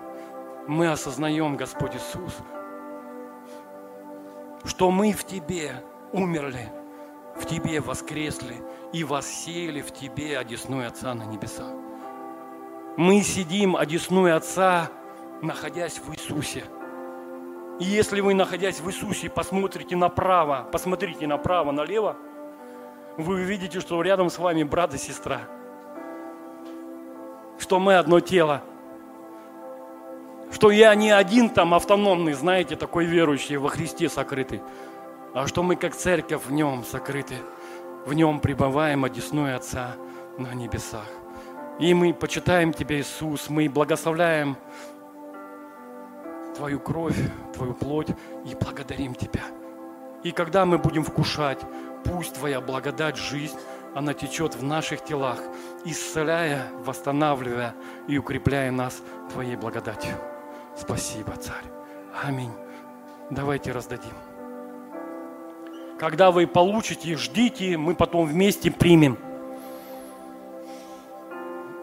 [0.68, 2.38] Мы осознаем, Господь Иисус,
[4.64, 6.72] что мы в Тебе умерли,
[7.36, 8.56] в Тебе воскресли
[8.94, 11.74] и воссели в Тебе, одесную Отца на небесах.
[12.96, 14.90] Мы сидим, одесную Отца,
[15.42, 16.64] находясь в Иисусе–
[17.84, 22.16] и если вы, находясь в Иисусе, посмотрите направо, посмотрите направо, налево,
[23.18, 25.42] вы увидите, что рядом с вами брат и сестра.
[27.60, 28.64] Что мы одно тело.
[30.50, 34.62] Что я не один там автономный, знаете, такой верующий во Христе сокрытый.
[35.34, 37.36] А что мы как церковь в нем сокрыты.
[38.06, 39.98] В нем пребываем одесной Отца
[40.38, 41.08] на небесах.
[41.80, 44.56] И мы почитаем Тебя, Иисус, мы благословляем
[46.56, 47.18] Твою кровь,
[47.54, 48.10] Твою плоть
[48.46, 49.44] и благодарим Тебя.
[50.24, 51.60] И когда мы будем вкушать,
[52.06, 53.58] пусть Твоя благодать, жизнь,
[53.96, 55.40] она течет в наших телах,
[55.86, 57.76] исцеляя, восстанавливая
[58.08, 59.02] и укрепляя нас
[59.32, 60.16] Твоей благодатью.
[60.76, 61.66] Спасибо, Царь.
[62.24, 62.52] Аминь.
[63.30, 64.14] Давайте раздадим.
[66.00, 69.18] Когда вы получите, ждите, мы потом вместе примем.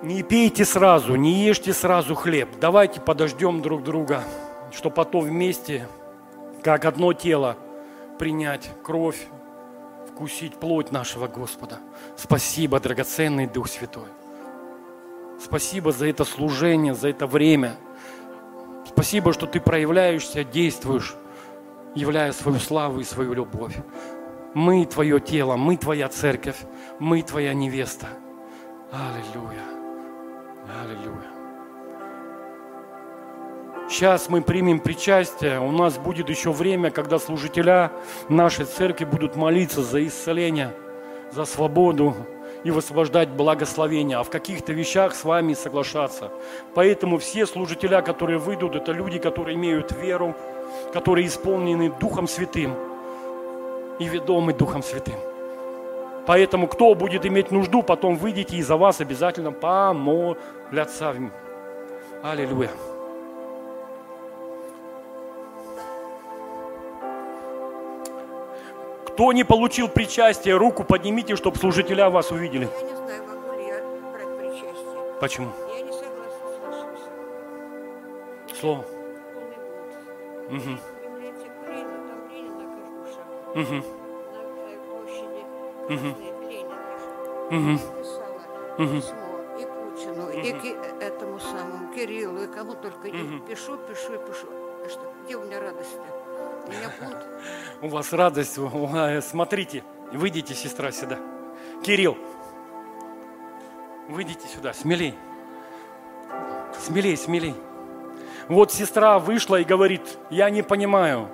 [0.03, 2.49] Не пейте сразу, не ешьте сразу хлеб.
[2.61, 4.25] Давайте подождем друг друга
[4.73, 5.89] что потом вместе,
[6.63, 7.57] как одно тело,
[8.19, 9.27] принять кровь,
[10.09, 11.79] вкусить плоть нашего Господа.
[12.17, 14.09] Спасибо, драгоценный Дух Святой.
[15.43, 17.77] Спасибо за это служение, за это время.
[18.87, 21.15] Спасибо, что ты проявляешься, действуешь,
[21.95, 23.77] являя свою славу и свою любовь.
[24.53, 26.59] Мы Твое тело, мы Твоя церковь,
[26.99, 28.09] мы Твоя невеста.
[28.93, 29.65] Аллилуйя.
[30.83, 31.30] Аллилуйя.
[33.91, 35.59] Сейчас мы примем причастие.
[35.59, 37.91] У нас будет еще время, когда служителя
[38.29, 40.73] нашей церкви будут молиться за исцеление,
[41.33, 42.15] за свободу
[42.63, 46.31] и высвобождать благословение, а в каких-то вещах с вами соглашаться.
[46.73, 50.37] Поэтому все служителя, которые выйдут, это люди, которые имеют веру,
[50.93, 52.77] которые исполнены Духом Святым
[53.99, 55.17] и ведомы Духом Святым.
[56.27, 61.13] Поэтому кто будет иметь нужду, потом выйдите и за вас обязательно помолятся.
[62.23, 62.71] Аллилуйя.
[69.15, 72.69] Кто не получил причастие, руку поднимите, чтобы служителя вас увидели.
[72.81, 73.83] Я не знаю, могу ли я
[74.13, 75.15] брать причастие.
[75.21, 75.51] Почему?
[75.75, 76.95] Я не согласна
[78.49, 78.85] с Слово.
[78.85, 80.51] лежит.
[85.91, 86.17] Мгм.
[87.51, 88.41] Писала
[88.79, 88.97] Мгм.
[88.97, 89.27] письмо
[89.59, 93.09] и Путину, и Ки- этому самому Кириллу, и кому только.
[93.09, 93.41] Мгм.
[93.47, 94.47] пишу, пишу и пишу.
[94.85, 96.20] А что, где у меня радость-то?
[96.71, 97.17] У меня бунт.
[97.83, 98.57] У вас радость.
[98.59, 99.83] Ой, Смотрите,
[100.13, 101.19] выйдите, сестра, сюда.
[101.83, 102.17] Кирилл,
[104.09, 105.17] выйдите сюда, смелей.
[106.79, 107.57] Смелей, смелей.
[108.49, 111.29] Вот сестра вышла и говорит, я не понимаю,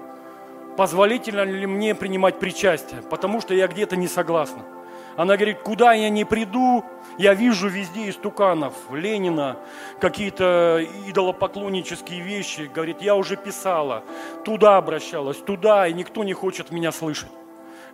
[0.78, 4.62] позволительно ли мне принимать причастие, потому что я где-то не согласна.
[5.16, 6.84] Она говорит, куда я не приду,
[7.16, 9.56] я вижу везде истуканов, Ленина,
[9.98, 12.70] какие-то идолопоклоннические вещи.
[12.72, 14.04] Говорит, я уже писала,
[14.44, 17.30] туда обращалась, туда, и никто не хочет меня слышать.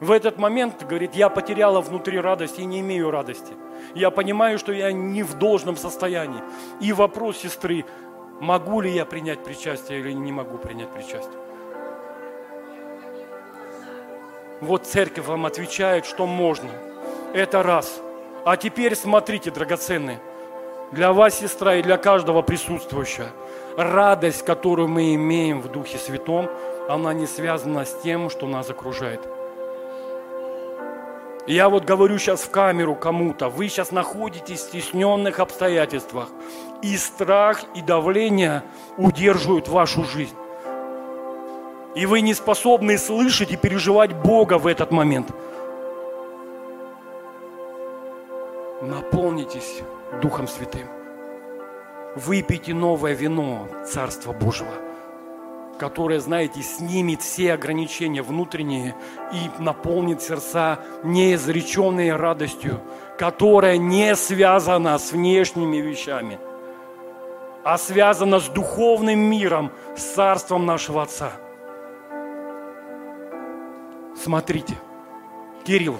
[0.01, 3.53] В этот момент, говорит, я потеряла внутри радость и не имею радости.
[3.95, 6.43] Я понимаю, что я не в должном состоянии.
[6.81, 7.85] И вопрос сестры,
[8.41, 11.39] могу ли я принять причастие или не могу принять причастие.
[14.61, 16.71] Вот церковь вам отвечает, что можно.
[17.35, 18.01] Это раз.
[18.45, 20.21] А теперь смотрите, драгоценные,
[20.91, 23.29] для вас, сестра, и для каждого присутствующего,
[23.77, 26.51] радость, которую мы имеем в Духе Святом,
[26.89, 29.21] она не связана с тем, что нас окружает.
[31.47, 36.29] Я вот говорю сейчас в камеру кому-то, вы сейчас находитесь в стесненных обстоятельствах,
[36.83, 38.63] и страх, и давление
[38.99, 40.37] удерживают вашу жизнь.
[41.95, 45.31] И вы не способны слышать и переживать Бога в этот момент.
[48.83, 49.81] Наполнитесь
[50.21, 50.89] Духом Святым.
[52.17, 54.73] Выпейте новое вино Царства Божьего,
[55.79, 58.97] которое, знаете, снимет все ограничения внутренние
[59.33, 62.81] и наполнит сердца неизреченной радостью,
[63.19, 66.41] которая не связана с внешними вещами,
[67.63, 71.31] а связана с духовным миром, с Царством нашего Отца.
[74.21, 74.75] Смотрите,
[75.65, 75.99] Кирилл,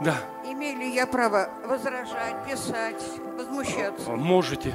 [0.00, 0.14] да,
[0.58, 3.00] Имею ли я право возражать, писать,
[3.36, 4.10] возмущаться?
[4.10, 4.74] можете,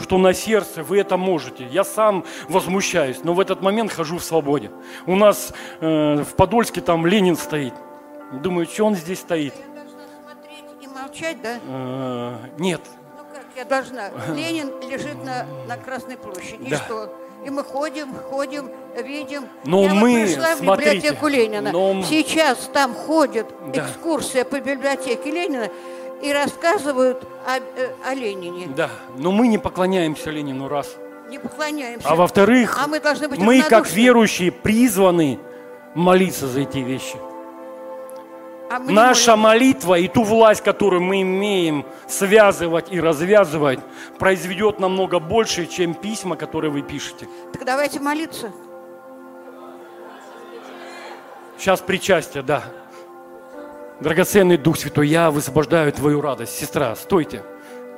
[0.00, 1.66] что на сердце вы это можете.
[1.66, 4.70] Я сам возмущаюсь, но в этот момент хожу в свободе.
[5.06, 7.74] У нас э, в Подольске там Ленин стоит.
[8.30, 9.54] Думаю, что он здесь стоит?
[9.56, 11.58] Я должна смотреть и молчать, да?
[11.66, 12.82] Э, нет,
[13.16, 14.10] Ну как я должна?
[14.36, 16.62] Ленин лежит на, на Красной площади.
[16.62, 16.76] И Да.
[16.76, 17.12] что?
[17.48, 18.68] И мы ходим, ходим,
[19.02, 19.44] видим.
[19.64, 21.72] Но я мы, вот пришла в смотрите, библиотеку Ленина.
[21.72, 23.86] но Сейчас там ходит Да.
[23.86, 25.70] экскурсия по библиотеке Ленина
[26.20, 28.66] и рассказывают о, э, о Ленине.
[28.76, 30.88] да, но мы не поклоняемся Ленину раз.
[31.30, 32.06] Не поклоняемся.
[32.06, 35.38] А во-вторых, А мы должны быть мы как верующие призваны
[35.94, 37.16] молиться за эти вещи.
[38.70, 43.80] А мы Наша молитва и ту власть, которую мы имеем связывать и развязывать,
[44.18, 47.26] произведет намного больше, чем письма, которые вы пишете.
[47.52, 48.52] Так давайте молиться.
[51.56, 52.62] Сейчас причастие, да.
[54.00, 56.56] Драгоценный Дух Святой, я высвобождаю твою радость.
[56.56, 57.42] Сестра, стойте.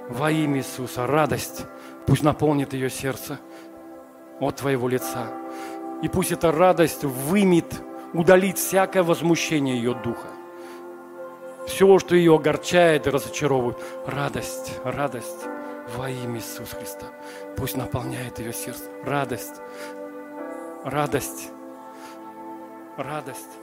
[0.09, 1.67] Во имя Иисуса, радость
[2.07, 3.39] пусть наполнит ее сердце
[4.41, 5.27] от твоего лица.
[6.03, 7.83] И пусть эта радость вымет,
[8.15, 10.29] удалит всякое возмущение ее духа.
[11.67, 13.79] Все, что ее огорчает и разочаровывает.
[14.07, 15.47] Радость, радость
[15.97, 17.07] во имя Иисуса Христа.
[17.57, 18.85] Пусть наполняет ее сердце.
[19.05, 19.61] Радость,
[20.85, 21.51] радость,
[22.97, 23.59] радость,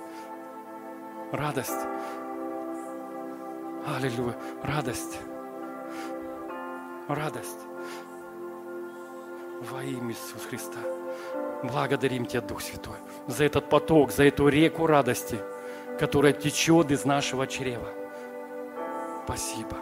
[1.32, 1.88] радость.
[3.96, 4.36] Аллилуйя.
[4.64, 5.18] Радость.
[7.08, 7.60] Радость.
[9.72, 10.80] Во имя Иисуса Христа.
[11.64, 15.40] Благодарим Тебя, Дух Святой, за этот поток, за эту реку радости,
[15.98, 17.90] которая течет из нашего чрева.
[19.26, 19.78] Спасибо.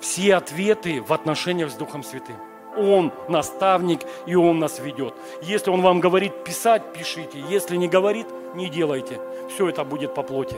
[0.00, 2.36] Все ответы в отношениях с Духом Святым.
[2.76, 5.14] Он наставник, и Он нас ведет.
[5.42, 7.38] Если Он вам говорит писать, пишите.
[7.48, 9.20] Если не говорит, не делайте.
[9.48, 10.56] Все это будет по плоти.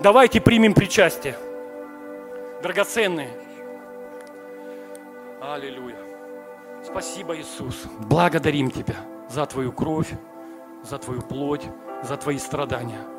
[0.00, 1.36] Давайте примем причастие.
[2.62, 3.30] Драгоценные.
[5.40, 5.96] Аллилуйя.
[6.84, 7.84] Спасибо, Иисус.
[8.00, 8.96] Благодарим Тебя
[9.28, 10.12] за Твою кровь,
[10.82, 11.66] за Твою плоть,
[12.02, 13.15] за Твои страдания.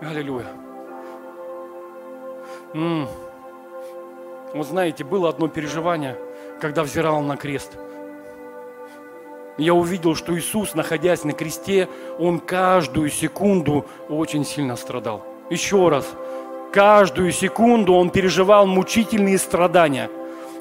[0.00, 0.46] Аллилуйя.
[2.72, 3.06] М.
[4.54, 6.16] Вот знаете, было одно переживание,
[6.60, 7.72] когда взирал на крест.
[9.58, 11.88] Я увидел, что Иисус, находясь на кресте,
[12.18, 15.22] Он каждую секунду очень сильно страдал.
[15.50, 16.06] Еще раз,
[16.72, 20.08] каждую секунду Он переживал мучительные страдания.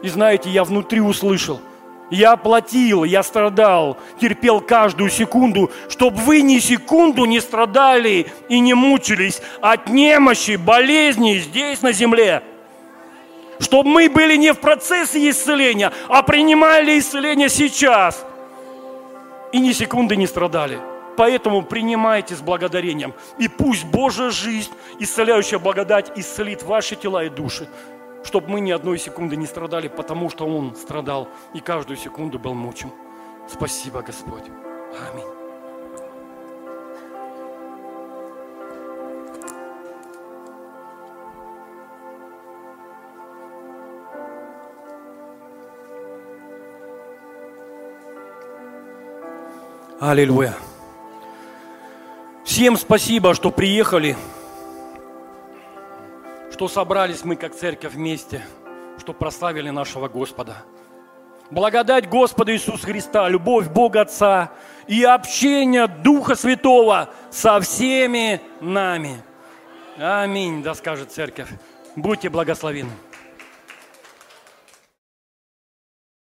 [0.02, 1.62] И знаете, я внутри услышал,
[2.10, 8.74] я платил, я страдал, терпел каждую секунду, чтобы вы ни секунду не страдали и не
[8.74, 12.44] мучились от немощи, болезней здесь на земле.
[13.60, 18.26] Чтобы мы были не в процессе исцеления, а принимали исцеление сейчас.
[19.52, 20.80] И ни секунды не страдали.
[21.18, 23.14] Поэтому принимайте с благодарением.
[23.38, 27.68] И пусть Божья жизнь, исцеляющая благодать, исцелит ваши тела и души.
[28.24, 32.54] Чтобы мы ни одной секунды не страдали, потому что Он страдал и каждую секунду был
[32.54, 32.92] мучим.
[33.48, 34.44] Спасибо, Господь.
[35.12, 35.40] Аминь.
[50.00, 50.56] Аллилуйя.
[52.46, 54.16] Всем спасибо, что приехали,
[56.60, 58.46] что собрались мы как церковь вместе,
[58.98, 60.66] что прославили нашего Господа.
[61.52, 64.52] Благодать Господа Иисуса Христа, любовь Бога Отца
[64.86, 69.24] и общение Духа Святого со всеми нами.
[69.98, 71.48] Аминь, да скажет церковь.
[71.96, 72.92] Будьте благословены.